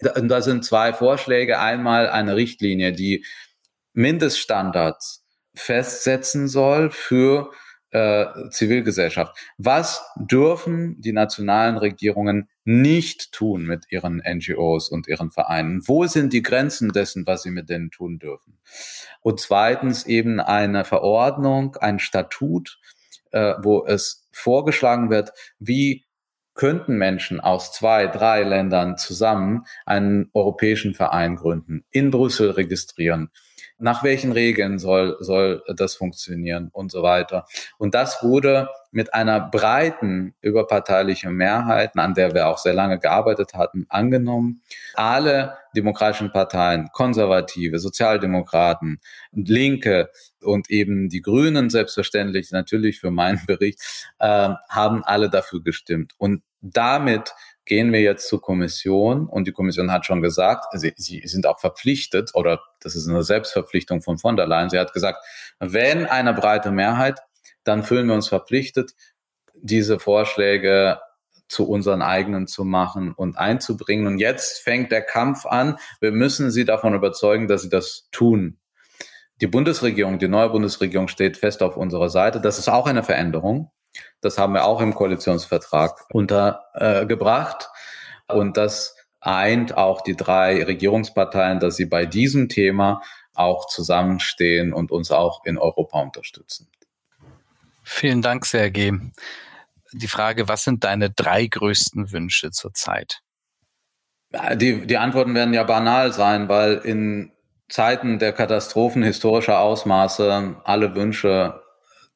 da 0.00 0.42
sind 0.42 0.64
zwei 0.64 0.92
Vorschläge. 0.92 1.58
Einmal 1.58 2.08
eine 2.08 2.36
Richtlinie, 2.36 2.92
die 2.92 3.24
Mindeststandards 3.92 5.24
festsetzen 5.54 6.48
soll 6.48 6.90
für 6.90 7.50
äh, 7.90 8.26
Zivilgesellschaft. 8.50 9.36
Was 9.58 10.04
dürfen 10.16 11.00
die 11.00 11.12
nationalen 11.12 11.76
Regierungen 11.76 12.48
nicht 12.64 13.32
tun 13.32 13.64
mit 13.64 13.86
ihren 13.90 14.22
NGOs 14.24 14.88
und 14.88 15.08
ihren 15.08 15.30
Vereinen? 15.30 15.82
Wo 15.86 16.06
sind 16.06 16.32
die 16.32 16.42
Grenzen 16.42 16.92
dessen, 16.92 17.26
was 17.26 17.42
sie 17.42 17.50
mit 17.50 17.68
denen 17.68 17.90
tun 17.90 18.18
dürfen? 18.18 18.58
Und 19.22 19.40
zweitens 19.40 20.06
eben 20.06 20.40
eine 20.40 20.84
Verordnung, 20.84 21.76
ein 21.76 21.98
Statut, 21.98 22.78
äh, 23.32 23.54
wo 23.60 23.84
es 23.84 24.28
vorgeschlagen 24.30 25.10
wird, 25.10 25.32
wie 25.58 26.04
könnten 26.54 26.96
Menschen 26.96 27.40
aus 27.40 27.72
zwei, 27.72 28.06
drei 28.06 28.42
Ländern 28.42 28.98
zusammen 28.98 29.64
einen 29.86 30.30
europäischen 30.34 30.94
Verein 30.94 31.36
gründen, 31.36 31.84
in 31.90 32.10
Brüssel 32.10 32.50
registrieren 32.50 33.30
nach 33.80 34.02
welchen 34.04 34.32
Regeln 34.32 34.78
soll, 34.78 35.16
soll 35.20 35.62
das 35.74 35.94
funktionieren 35.94 36.68
und 36.72 36.92
so 36.92 37.02
weiter. 37.02 37.46
Und 37.78 37.94
das 37.94 38.22
wurde 38.22 38.68
mit 38.92 39.14
einer 39.14 39.40
breiten 39.40 40.34
überparteilichen 40.40 41.32
Mehrheit, 41.32 41.96
an 41.96 42.14
der 42.14 42.34
wir 42.34 42.48
auch 42.48 42.58
sehr 42.58 42.74
lange 42.74 42.98
gearbeitet 42.98 43.54
hatten, 43.54 43.86
angenommen. 43.88 44.62
Alle 44.94 45.56
demokratischen 45.76 46.32
Parteien, 46.32 46.88
Konservative, 46.92 47.78
Sozialdemokraten, 47.78 49.00
Linke 49.32 50.10
und 50.42 50.70
eben 50.70 51.08
die 51.08 51.20
Grünen 51.20 51.70
selbstverständlich 51.70 52.50
natürlich 52.50 53.00
für 53.00 53.10
meinen 53.10 53.44
Bericht, 53.46 53.80
äh, 54.18 54.50
haben 54.68 55.04
alle 55.04 55.30
dafür 55.30 55.62
gestimmt. 55.62 56.12
Und 56.18 56.42
damit 56.62 57.32
gehen 57.70 57.92
wir 57.92 58.00
jetzt 58.00 58.26
zur 58.26 58.42
Kommission 58.42 59.28
und 59.28 59.46
die 59.46 59.52
Kommission 59.52 59.92
hat 59.92 60.04
schon 60.04 60.22
gesagt, 60.22 60.64
sie, 60.72 60.92
sie 60.96 61.22
sind 61.24 61.46
auch 61.46 61.60
verpflichtet 61.60 62.32
oder 62.34 62.60
das 62.80 62.96
ist 62.96 63.06
eine 63.06 63.22
Selbstverpflichtung 63.22 64.02
von 64.02 64.18
von 64.18 64.36
der 64.36 64.48
Leyen. 64.48 64.70
Sie 64.70 64.78
hat 64.78 64.92
gesagt, 64.92 65.24
wenn 65.60 66.04
eine 66.04 66.34
breite 66.34 66.72
Mehrheit, 66.72 67.20
dann 67.62 67.84
fühlen 67.84 68.08
wir 68.08 68.16
uns 68.16 68.26
verpflichtet, 68.26 68.96
diese 69.54 70.00
Vorschläge 70.00 70.98
zu 71.46 71.68
unseren 71.68 72.02
eigenen 72.02 72.48
zu 72.48 72.64
machen 72.64 73.12
und 73.12 73.38
einzubringen. 73.38 74.08
Und 74.08 74.18
jetzt 74.18 74.64
fängt 74.64 74.90
der 74.90 75.02
Kampf 75.02 75.46
an. 75.46 75.78
Wir 76.00 76.10
müssen 76.10 76.50
sie 76.50 76.64
davon 76.64 76.94
überzeugen, 76.94 77.46
dass 77.46 77.62
sie 77.62 77.68
das 77.68 78.08
tun. 78.10 78.58
Die 79.40 79.46
Bundesregierung, 79.46 80.18
die 80.18 80.26
neue 80.26 80.50
Bundesregierung 80.50 81.06
steht 81.06 81.36
fest 81.36 81.62
auf 81.62 81.76
unserer 81.76 82.08
Seite. 82.08 82.40
Das 82.40 82.58
ist 82.58 82.68
auch 82.68 82.88
eine 82.88 83.04
Veränderung. 83.04 83.70
Das 84.20 84.38
haben 84.38 84.54
wir 84.54 84.64
auch 84.64 84.80
im 84.80 84.94
Koalitionsvertrag 84.94 86.06
untergebracht. 86.12 87.68
Äh, 88.28 88.34
und 88.34 88.56
das 88.56 88.96
eint 89.20 89.76
auch 89.76 90.02
die 90.02 90.16
drei 90.16 90.62
Regierungsparteien, 90.64 91.60
dass 91.60 91.76
sie 91.76 91.86
bei 91.86 92.06
diesem 92.06 92.48
Thema 92.48 93.02
auch 93.34 93.66
zusammenstehen 93.66 94.72
und 94.72 94.90
uns 94.90 95.10
auch 95.10 95.44
in 95.44 95.58
Europa 95.58 96.00
unterstützen. 96.00 96.68
Vielen 97.82 98.22
Dank, 98.22 98.46
Sergej. 98.46 98.92
Die 99.92 100.08
Frage, 100.08 100.48
was 100.48 100.64
sind 100.64 100.84
deine 100.84 101.10
drei 101.10 101.46
größten 101.46 102.12
Wünsche 102.12 102.50
zurzeit? 102.50 103.20
Die, 104.54 104.86
die 104.86 104.96
Antworten 104.96 105.34
werden 105.34 105.54
ja 105.54 105.64
banal 105.64 106.12
sein, 106.12 106.48
weil 106.48 106.74
in 106.76 107.32
Zeiten 107.68 108.18
der 108.18 108.32
Katastrophen 108.32 109.02
historischer 109.02 109.58
Ausmaße 109.60 110.56
alle 110.64 110.94
Wünsche 110.94 111.60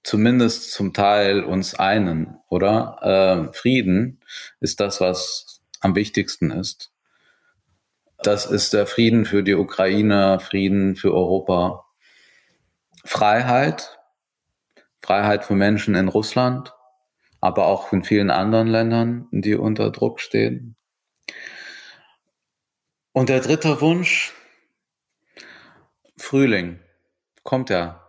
zumindest 0.05 0.70
zum 0.70 0.92
Teil 0.92 1.42
uns 1.42 1.74
einen, 1.74 2.38
oder? 2.48 3.48
Äh, 3.50 3.52
Frieden 3.55 4.20
ist 4.61 4.78
das, 4.78 5.00
was 5.00 5.62
am 5.80 5.96
wichtigsten 5.96 6.50
ist. 6.50 6.92
Das 8.18 8.46
ist 8.46 8.72
der 8.72 8.86
Frieden 8.86 9.24
für 9.24 9.42
die 9.42 9.55
Ukraine, 9.55 10.38
Frieden 10.40 10.94
für 10.94 11.12
Europa. 11.12 11.84
Freiheit, 13.05 13.98
Freiheit 15.02 15.44
für 15.44 15.55
Menschen 15.55 15.94
in 15.94 16.09
Russland, 16.09 16.72
aber 17.40 17.66
auch 17.66 17.92
in 17.92 18.05
vielen 18.05 18.30
anderen 18.30 18.68
Ländern, 18.68 19.28
die 19.30 19.55
unter 19.55 19.90
Druck 19.90 20.20
stehen. 20.20 20.76
Und 23.12 23.28
der 23.28 23.40
dritte 23.40 23.80
Wunsch, 23.80 24.32
Frühling, 26.16 26.80
kommt 27.42 27.68
ja 27.68 28.03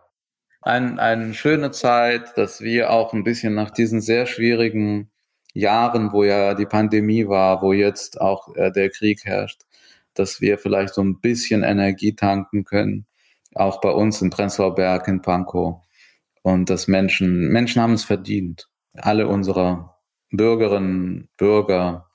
ein, 0.66 0.98
eine 0.98 1.34
schöne 1.36 1.72
Zeit, 1.72 2.38
dass 2.38 2.60
wir 2.60 2.90
auch 2.90 3.14
ein 3.14 3.24
bisschen 3.24 3.54
nach 3.54 3.70
diesen 3.70 4.02
sehr 4.02 4.26
schwierigen 4.26 5.12
Jahren, 5.54 6.12
wo 6.12 6.24
ja 6.24 6.56
die 6.56 6.66
Pandemie 6.66 7.28
war, 7.28 7.62
wo 7.62 7.72
jetzt 7.72 8.20
auch 8.20 8.54
äh, 8.56 8.72
der 8.72 8.90
Krieg 8.90 9.24
herrscht, 9.26 9.62
dass 10.16 10.42
wir 10.42 10.58
vielleicht 10.58 10.96
so 10.96 11.04
ein 11.04 11.22
bisschen 11.22 11.64
Energie 11.64 12.16
tanken 12.16 12.66
können, 12.66 13.06
auch 13.54 13.80
bei 13.80 13.92
uns 13.92 14.22
in 14.24 14.32
Prenzlauer 14.32 14.74
Berg, 14.74 15.08
in 15.08 15.22
Pankow. 15.22 15.82
Und 16.42 16.70
dass 16.70 16.88
Menschen, 16.88 17.50
Menschen 17.50 17.82
haben 17.82 17.94
es 17.94 18.04
verdient. 18.04 18.68
Alle 18.96 19.28
unsere 19.28 19.92
Bürgerinnen, 20.32 21.30
Bürger 21.38 22.10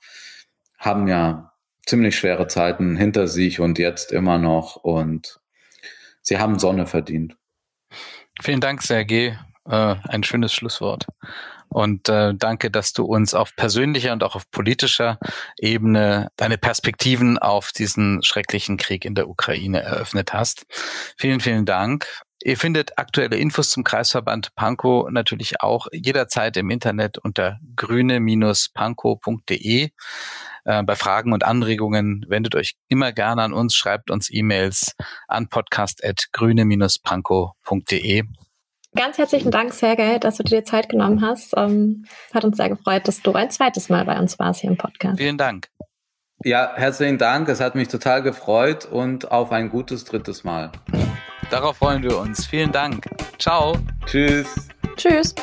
haben 0.77 1.07
ja 1.07 1.53
ziemlich 1.85 2.17
schwere 2.17 2.47
Zeiten 2.47 2.97
hinter 2.97 3.27
sich 3.27 3.61
und 3.61 3.79
jetzt 3.79 4.11
immer 4.11 4.37
noch 4.37 4.75
und 4.75 5.39
sie 6.21 6.37
haben 6.37 6.59
Sonne 6.59 6.85
verdient. 6.85 7.37
Vielen 8.41 8.59
Dank, 8.59 8.81
Sergej. 8.81 9.37
Äh, 9.69 9.95
ein 10.09 10.23
schönes 10.23 10.53
Schlusswort. 10.53 11.05
Und 11.69 12.09
äh, 12.09 12.33
danke, 12.35 12.71
dass 12.71 12.91
du 12.91 13.05
uns 13.05 13.33
auf 13.33 13.55
persönlicher 13.55 14.11
und 14.11 14.23
auch 14.23 14.35
auf 14.35 14.51
politischer 14.51 15.17
Ebene 15.57 16.27
deine 16.35 16.57
Perspektiven 16.57 17.37
auf 17.37 17.71
diesen 17.71 18.21
schrecklichen 18.23 18.75
Krieg 18.77 19.05
in 19.05 19.15
der 19.15 19.29
Ukraine 19.29 19.81
eröffnet 19.81 20.33
hast. 20.33 20.65
Vielen, 21.17 21.39
vielen 21.39 21.65
Dank. 21.65 22.07
Ihr 22.43 22.57
findet 22.57 22.97
aktuelle 22.97 23.37
Infos 23.37 23.69
zum 23.69 23.83
Kreisverband 23.83 24.55
Pankow 24.55 25.11
natürlich 25.11 25.61
auch 25.61 25.85
jederzeit 25.93 26.57
im 26.57 26.71
Internet 26.71 27.19
unter 27.19 27.59
grüne-pankow.de. 27.75 29.89
Äh, 30.65 30.83
bei 30.83 30.95
Fragen 30.95 31.33
und 31.33 31.43
Anregungen 31.43 32.23
wendet 32.27 32.53
euch 32.55 32.75
immer 32.87 33.11
gerne 33.11 33.41
an 33.43 33.53
uns, 33.53 33.75
schreibt 33.75 34.11
uns 34.11 34.29
E-Mails 34.31 34.95
an 35.27 35.49
podcast.grüne-pankow.de. 35.49 38.23
Ganz 38.93 39.17
herzlichen 39.17 39.51
Dank, 39.51 39.73
Sergej, 39.73 40.19
dass 40.19 40.35
du 40.37 40.43
dir 40.43 40.65
Zeit 40.65 40.89
genommen 40.89 41.21
hast. 41.21 41.53
Ähm, 41.55 42.05
hat 42.33 42.43
uns 42.43 42.57
sehr 42.57 42.67
gefreut, 42.69 43.07
dass 43.07 43.21
du 43.21 43.31
ein 43.33 43.49
zweites 43.49 43.87
Mal 43.87 44.03
bei 44.03 44.19
uns 44.19 44.37
warst 44.37 44.59
hier 44.61 44.69
im 44.69 44.77
Podcast. 44.77 45.17
Vielen 45.17 45.37
Dank. 45.37 45.69
Ja, 46.43 46.73
herzlichen 46.75 47.17
Dank. 47.17 47.47
Es 47.49 47.61
hat 47.61 47.75
mich 47.75 47.87
total 47.87 48.21
gefreut 48.21 48.85
und 48.85 49.31
auf 49.31 49.51
ein 49.51 49.69
gutes 49.69 50.03
drittes 50.03 50.43
Mal. 50.43 50.71
Darauf 51.51 51.77
freuen 51.77 52.03
wir 52.03 52.17
uns. 52.17 52.47
Vielen 52.47 52.71
Dank. 52.71 53.05
Ciao. 53.37 53.77
Tschüss. 54.05 54.67
Tschüss. 54.97 55.35